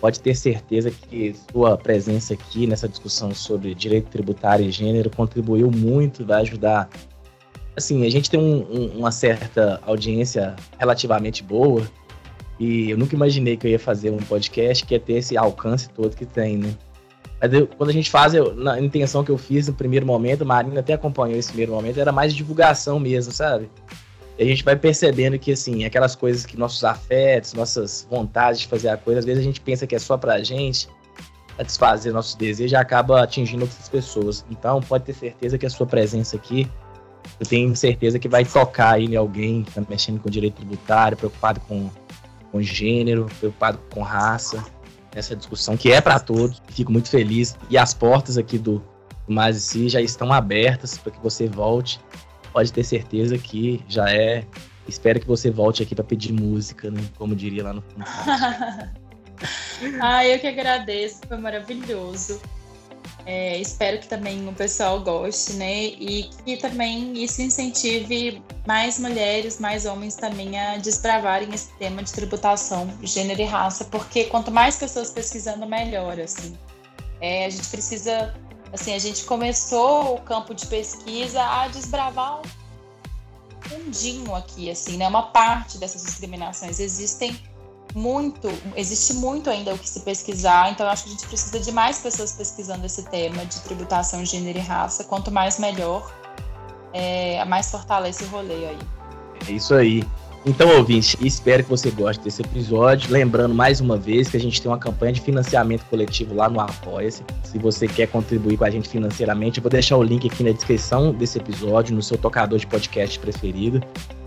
pode 0.00 0.20
ter 0.20 0.34
certeza 0.34 0.90
que 0.90 1.34
sua 1.52 1.76
presença 1.76 2.34
aqui 2.34 2.66
nessa 2.66 2.88
discussão 2.88 3.34
sobre 3.34 3.74
direito 3.74 4.08
tributário 4.08 4.64
e 4.64 4.70
gênero 4.70 5.10
contribuiu 5.10 5.70
muito, 5.70 6.24
vai 6.24 6.40
ajudar. 6.40 6.88
Assim, 7.76 8.04
a 8.06 8.10
gente 8.10 8.30
tem 8.30 8.40
um, 8.40 8.66
um, 8.70 8.98
uma 8.98 9.10
certa 9.10 9.80
audiência 9.86 10.56
relativamente 10.78 11.42
boa 11.42 11.86
e 12.58 12.90
eu 12.90 12.98
nunca 12.98 13.14
imaginei 13.14 13.56
que 13.56 13.66
eu 13.66 13.70
ia 13.70 13.78
fazer 13.78 14.10
um 14.10 14.18
podcast 14.18 14.84
que 14.84 14.94
ia 14.94 15.00
ter 15.00 15.14
esse 15.14 15.36
alcance 15.36 15.88
todo 15.88 16.14
que 16.14 16.26
tem, 16.26 16.58
né? 16.58 16.74
Mas 17.40 17.54
eu, 17.54 17.66
quando 17.66 17.88
a 17.88 17.92
gente 17.92 18.10
faz, 18.10 18.34
eu, 18.34 18.54
na 18.54 18.78
intenção 18.78 19.24
que 19.24 19.30
eu 19.30 19.38
fiz 19.38 19.66
no 19.66 19.72
primeiro 19.72 20.04
momento, 20.04 20.42
a 20.42 20.44
Marina 20.44 20.80
até 20.80 20.92
acompanhou 20.92 21.38
esse 21.38 21.48
primeiro 21.48 21.72
momento, 21.72 21.98
era 21.98 22.12
mais 22.12 22.34
divulgação 22.34 23.00
mesmo, 23.00 23.32
sabe? 23.32 23.70
E 24.38 24.42
a 24.42 24.46
gente 24.46 24.62
vai 24.62 24.76
percebendo 24.76 25.38
que, 25.38 25.52
assim, 25.52 25.84
aquelas 25.84 26.14
coisas 26.14 26.44
que 26.44 26.58
nossos 26.58 26.84
afetos, 26.84 27.54
nossas 27.54 28.06
vontades 28.10 28.60
de 28.60 28.68
fazer 28.68 28.88
a 28.88 28.96
coisa, 28.96 29.20
às 29.20 29.24
vezes 29.24 29.40
a 29.40 29.44
gente 29.44 29.60
pensa 29.60 29.86
que 29.86 29.94
é 29.94 29.98
só 29.98 30.18
pra 30.18 30.42
gente 30.42 30.86
satisfazer 31.56 32.12
nossos 32.12 32.34
desejos 32.34 32.74
acaba 32.74 33.22
atingindo 33.22 33.62
outras 33.62 33.88
pessoas. 33.88 34.44
Então, 34.50 34.80
pode 34.80 35.04
ter 35.04 35.14
certeza 35.14 35.58
que 35.58 35.66
a 35.66 35.70
sua 35.70 35.86
presença 35.86 36.36
aqui, 36.36 36.70
eu 37.38 37.46
tenho 37.46 37.74
certeza 37.74 38.18
que 38.18 38.28
vai 38.28 38.44
tocar 38.44 38.94
aí 38.94 39.06
em 39.06 39.16
alguém 39.16 39.62
que 39.62 39.72
tá 39.72 39.82
mexendo 39.88 40.20
com 40.20 40.28
direito 40.28 40.56
tributário, 40.56 41.16
preocupado 41.16 41.60
com, 41.60 41.90
com 42.52 42.62
gênero, 42.62 43.26
preocupado 43.38 43.78
com 43.92 44.02
raça, 44.02 44.64
nessa 45.14 45.34
discussão 45.34 45.76
que 45.76 45.90
é 45.90 46.00
para 46.00 46.18
todos. 46.20 46.62
Fico 46.68 46.92
muito 46.92 47.08
feliz. 47.08 47.56
E 47.68 47.78
as 47.78 47.94
portas 47.94 48.36
aqui 48.36 48.58
do, 48.58 48.82
do 49.26 49.32
Mais 49.32 49.56
Si 49.62 49.88
já 49.88 50.00
estão 50.00 50.32
abertas 50.32 50.98
para 50.98 51.12
que 51.12 51.20
você 51.20 51.46
volte 51.46 52.00
pode 52.52 52.72
ter 52.72 52.84
certeza 52.84 53.38
que 53.38 53.82
já 53.88 54.10
é. 54.10 54.44
Espero 54.88 55.20
que 55.20 55.26
você 55.26 55.50
volte 55.50 55.82
aqui 55.82 55.94
para 55.94 56.04
pedir 56.04 56.32
música, 56.32 56.90
né? 56.90 57.00
Como 57.16 57.36
diria 57.36 57.62
lá 57.64 57.72
no 57.72 57.84
ah, 60.02 60.26
eu 60.26 60.38
que 60.38 60.46
agradeço, 60.46 61.20
foi 61.26 61.36
maravilhoso. 61.36 62.40
É, 63.26 63.58
espero 63.58 63.98
que 63.98 64.08
também 64.08 64.48
o 64.48 64.52
pessoal 64.52 65.00
goste, 65.00 65.52
né? 65.52 65.84
E 65.84 66.30
que 66.44 66.56
também 66.56 67.12
isso 67.22 67.42
incentive 67.42 68.42
mais 68.66 68.98
mulheres, 68.98 69.60
mais 69.60 69.86
homens 69.86 70.16
também 70.16 70.58
a 70.58 70.76
desbravarem 70.78 71.52
esse 71.52 71.70
tema 71.74 72.02
de 72.02 72.12
tributação, 72.12 72.90
gênero 73.02 73.40
e 73.40 73.44
raça, 73.44 73.84
porque 73.84 74.24
quanto 74.24 74.50
mais 74.50 74.76
pessoas 74.76 75.10
pesquisando, 75.10 75.66
melhor, 75.66 76.18
assim. 76.18 76.56
É, 77.20 77.44
a 77.44 77.50
gente 77.50 77.68
precisa 77.68 78.34
Assim, 78.72 78.94
a 78.94 78.98
gente 78.98 79.24
começou 79.24 80.14
o 80.14 80.20
campo 80.20 80.54
de 80.54 80.66
pesquisa 80.66 81.42
a 81.42 81.66
desbravar 81.68 82.40
um 82.40 83.68
fundinho 83.68 84.34
aqui, 84.34 84.70
assim, 84.70 84.96
né? 84.96 85.08
Uma 85.08 85.24
parte 85.24 85.76
dessas 85.78 86.02
discriminações 86.02 86.78
existem 86.78 87.36
muito, 87.94 88.48
existe 88.76 89.14
muito 89.14 89.50
ainda 89.50 89.74
o 89.74 89.78
que 89.78 89.88
se 89.88 90.00
pesquisar, 90.00 90.70
então 90.70 90.86
eu 90.86 90.92
acho 90.92 91.04
que 91.04 91.10
a 91.10 91.12
gente 91.12 91.26
precisa 91.26 91.58
de 91.58 91.72
mais 91.72 91.98
pessoas 91.98 92.32
pesquisando 92.32 92.86
esse 92.86 93.02
tema 93.04 93.44
de 93.44 93.60
tributação, 93.60 94.24
gênero 94.24 94.58
e 94.58 94.62
raça. 94.62 95.04
Quanto 95.04 95.30
mais 95.30 95.58
melhor, 95.58 96.12
é, 96.92 97.44
mais 97.44 97.70
fortalece 97.70 98.24
o 98.24 98.28
rolê 98.28 98.66
aí. 98.66 98.78
É 99.48 99.52
isso 99.52 99.74
aí. 99.74 100.04
Então, 100.46 100.74
ouvinte, 100.78 101.18
espero 101.20 101.62
que 101.62 101.68
você 101.68 101.90
goste 101.90 102.24
desse 102.24 102.40
episódio. 102.40 103.12
Lembrando 103.12 103.54
mais 103.54 103.78
uma 103.78 103.98
vez 103.98 104.30
que 104.30 104.38
a 104.38 104.40
gente 104.40 104.60
tem 104.60 104.70
uma 104.70 104.78
campanha 104.78 105.12
de 105.12 105.20
financiamento 105.20 105.84
coletivo 105.84 106.34
lá 106.34 106.48
no 106.48 106.58
Apoia-se. 106.58 107.22
Se 107.44 107.58
você 107.58 107.86
quer 107.86 108.06
contribuir 108.06 108.56
com 108.56 108.64
a 108.64 108.70
gente 108.70 108.88
financeiramente, 108.88 109.58
eu 109.58 109.62
vou 109.62 109.70
deixar 109.70 109.98
o 109.98 110.02
link 110.02 110.26
aqui 110.26 110.42
na 110.42 110.52
descrição 110.52 111.12
desse 111.12 111.36
episódio, 111.36 111.94
no 111.94 112.02
seu 112.02 112.16
tocador 112.16 112.58
de 112.58 112.66
podcast 112.66 113.18
preferido. 113.18 113.82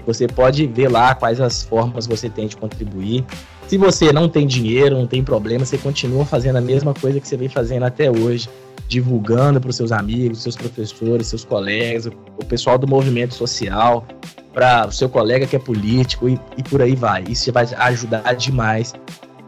Você 0.05 0.27
pode 0.27 0.67
ver 0.67 0.89
lá 0.89 1.15
quais 1.15 1.41
as 1.41 1.63
formas 1.63 2.05
você 2.05 2.29
tem 2.29 2.45
de 2.47 2.57
contribuir. 2.57 3.25
Se 3.67 3.77
você 3.77 4.11
não 4.11 4.29
tem 4.29 4.45
dinheiro, 4.45 4.95
não 4.95 5.07
tem 5.07 5.23
problema, 5.23 5.65
você 5.65 5.77
continua 5.77 6.25
fazendo 6.25 6.57
a 6.57 6.61
mesma 6.61 6.93
coisa 6.93 7.19
que 7.19 7.27
você 7.27 7.37
vem 7.37 7.49
fazendo 7.49 7.83
até 7.83 8.11
hoje, 8.11 8.49
divulgando 8.87 9.59
para 9.59 9.69
os 9.69 9.75
seus 9.75 9.91
amigos, 9.91 10.43
seus 10.43 10.55
professores, 10.55 11.27
seus 11.27 11.43
colegas, 11.43 12.05
o 12.05 12.45
pessoal 12.45 12.77
do 12.77 12.87
movimento 12.87 13.33
social, 13.33 14.05
para 14.53 14.87
o 14.87 14.91
seu 14.91 15.09
colega 15.09 15.47
que 15.47 15.55
é 15.55 15.59
político 15.59 16.29
e, 16.29 16.39
e 16.57 16.63
por 16.63 16.81
aí 16.81 16.95
vai. 16.95 17.23
Isso 17.27 17.51
vai 17.51 17.65
ajudar 17.75 18.33
demais. 18.33 18.93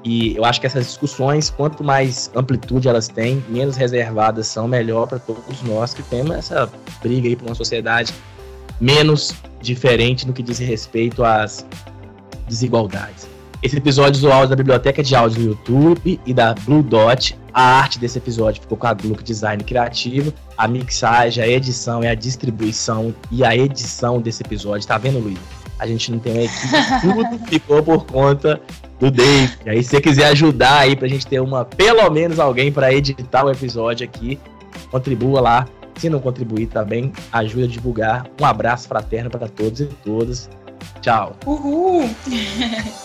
E 0.04 0.36
eu 0.36 0.46
acho 0.46 0.62
que 0.62 0.68
essas 0.68 0.86
discussões, 0.86 1.50
quanto 1.50 1.84
mais 1.84 2.32
amplitude 2.36 2.88
elas 2.88 3.08
têm, 3.08 3.44
menos 3.50 3.76
reservadas 3.76 4.48
são, 4.48 4.68
melhor 4.68 5.08
para 5.08 5.20
todos 5.20 5.62
nós 5.64 5.94
que 5.94 6.04
temos 6.04 6.36
essa 6.36 6.72
briga 7.02 7.28
aí 7.28 7.36
para 7.36 7.48
uma 7.48 7.56
sociedade 7.56 8.14
menos 8.80 9.34
diferente 9.62 10.28
no 10.28 10.34
que 10.34 10.44
diz 10.44 10.60
respeito 10.60 11.24
às 11.24 11.66
desigualdades. 12.48 13.35
Esse 13.64 13.78
episódio 13.78 14.22
do 14.22 14.32
áudio 14.32 14.50
da 14.50 14.56
Biblioteca 14.56 15.02
de 15.02 15.16
Áudio 15.16 15.40
do 15.40 15.50
YouTube 15.50 16.20
e 16.26 16.34
da 16.34 16.54
Blue 16.54 16.84
Dot. 16.84 17.38
A 17.54 17.62
arte 17.62 17.98
desse 17.98 18.18
episódio 18.18 18.62
ficou 18.62 18.78
com 18.78 18.86
a 18.86 18.94
Gluck 18.94 19.24
Design 19.24 19.64
Criativo. 19.64 20.34
A 20.58 20.68
mixagem, 20.68 21.44
a 21.44 21.48
edição 21.48 22.04
e 22.04 22.08
a 22.08 22.14
distribuição 22.14 23.16
e 23.32 23.44
a 23.44 23.56
edição 23.56 24.22
desse 24.22 24.44
episódio. 24.44 24.88
Tá 24.88 24.98
vendo, 24.98 25.20
Luiz? 25.20 25.40
A 25.80 25.88
gente 25.88 26.12
não 26.12 26.20
tem 26.20 26.34
uma 26.34 26.44
equipe, 26.44 26.68
tudo 27.02 27.48
ficou 27.48 27.84
por 27.84 28.06
conta 28.06 28.62
do 29.00 29.10
Dave. 29.10 29.54
E 29.66 29.70
aí, 29.70 29.84
se 29.84 29.90
você 29.90 30.02
quiser 30.02 30.28
ajudar 30.28 30.80
aí 30.80 30.96
pra 30.96 31.08
gente 31.08 31.26
ter 31.26 31.40
uma, 31.42 31.66
pelo 31.66 32.10
menos 32.10 32.40
alguém 32.40 32.72
para 32.72 32.94
editar 32.94 33.46
o 33.46 33.52
episódio 33.52 34.06
aqui, 34.06 34.40
contribua 34.92 35.42
lá. 35.42 35.68
Se 35.98 36.10
não 36.10 36.20
contribuir 36.20 36.68
também, 36.68 37.12
ajuda 37.32 37.66
a 37.66 37.68
divulgar. 37.68 38.28
Um 38.40 38.46
abraço 38.46 38.88
fraterno 38.88 39.30
para 39.30 39.48
todos 39.48 39.80
e 39.80 39.86
todas. 39.86 40.50
Tchau. 41.02 41.36
Uhul! 41.46 42.10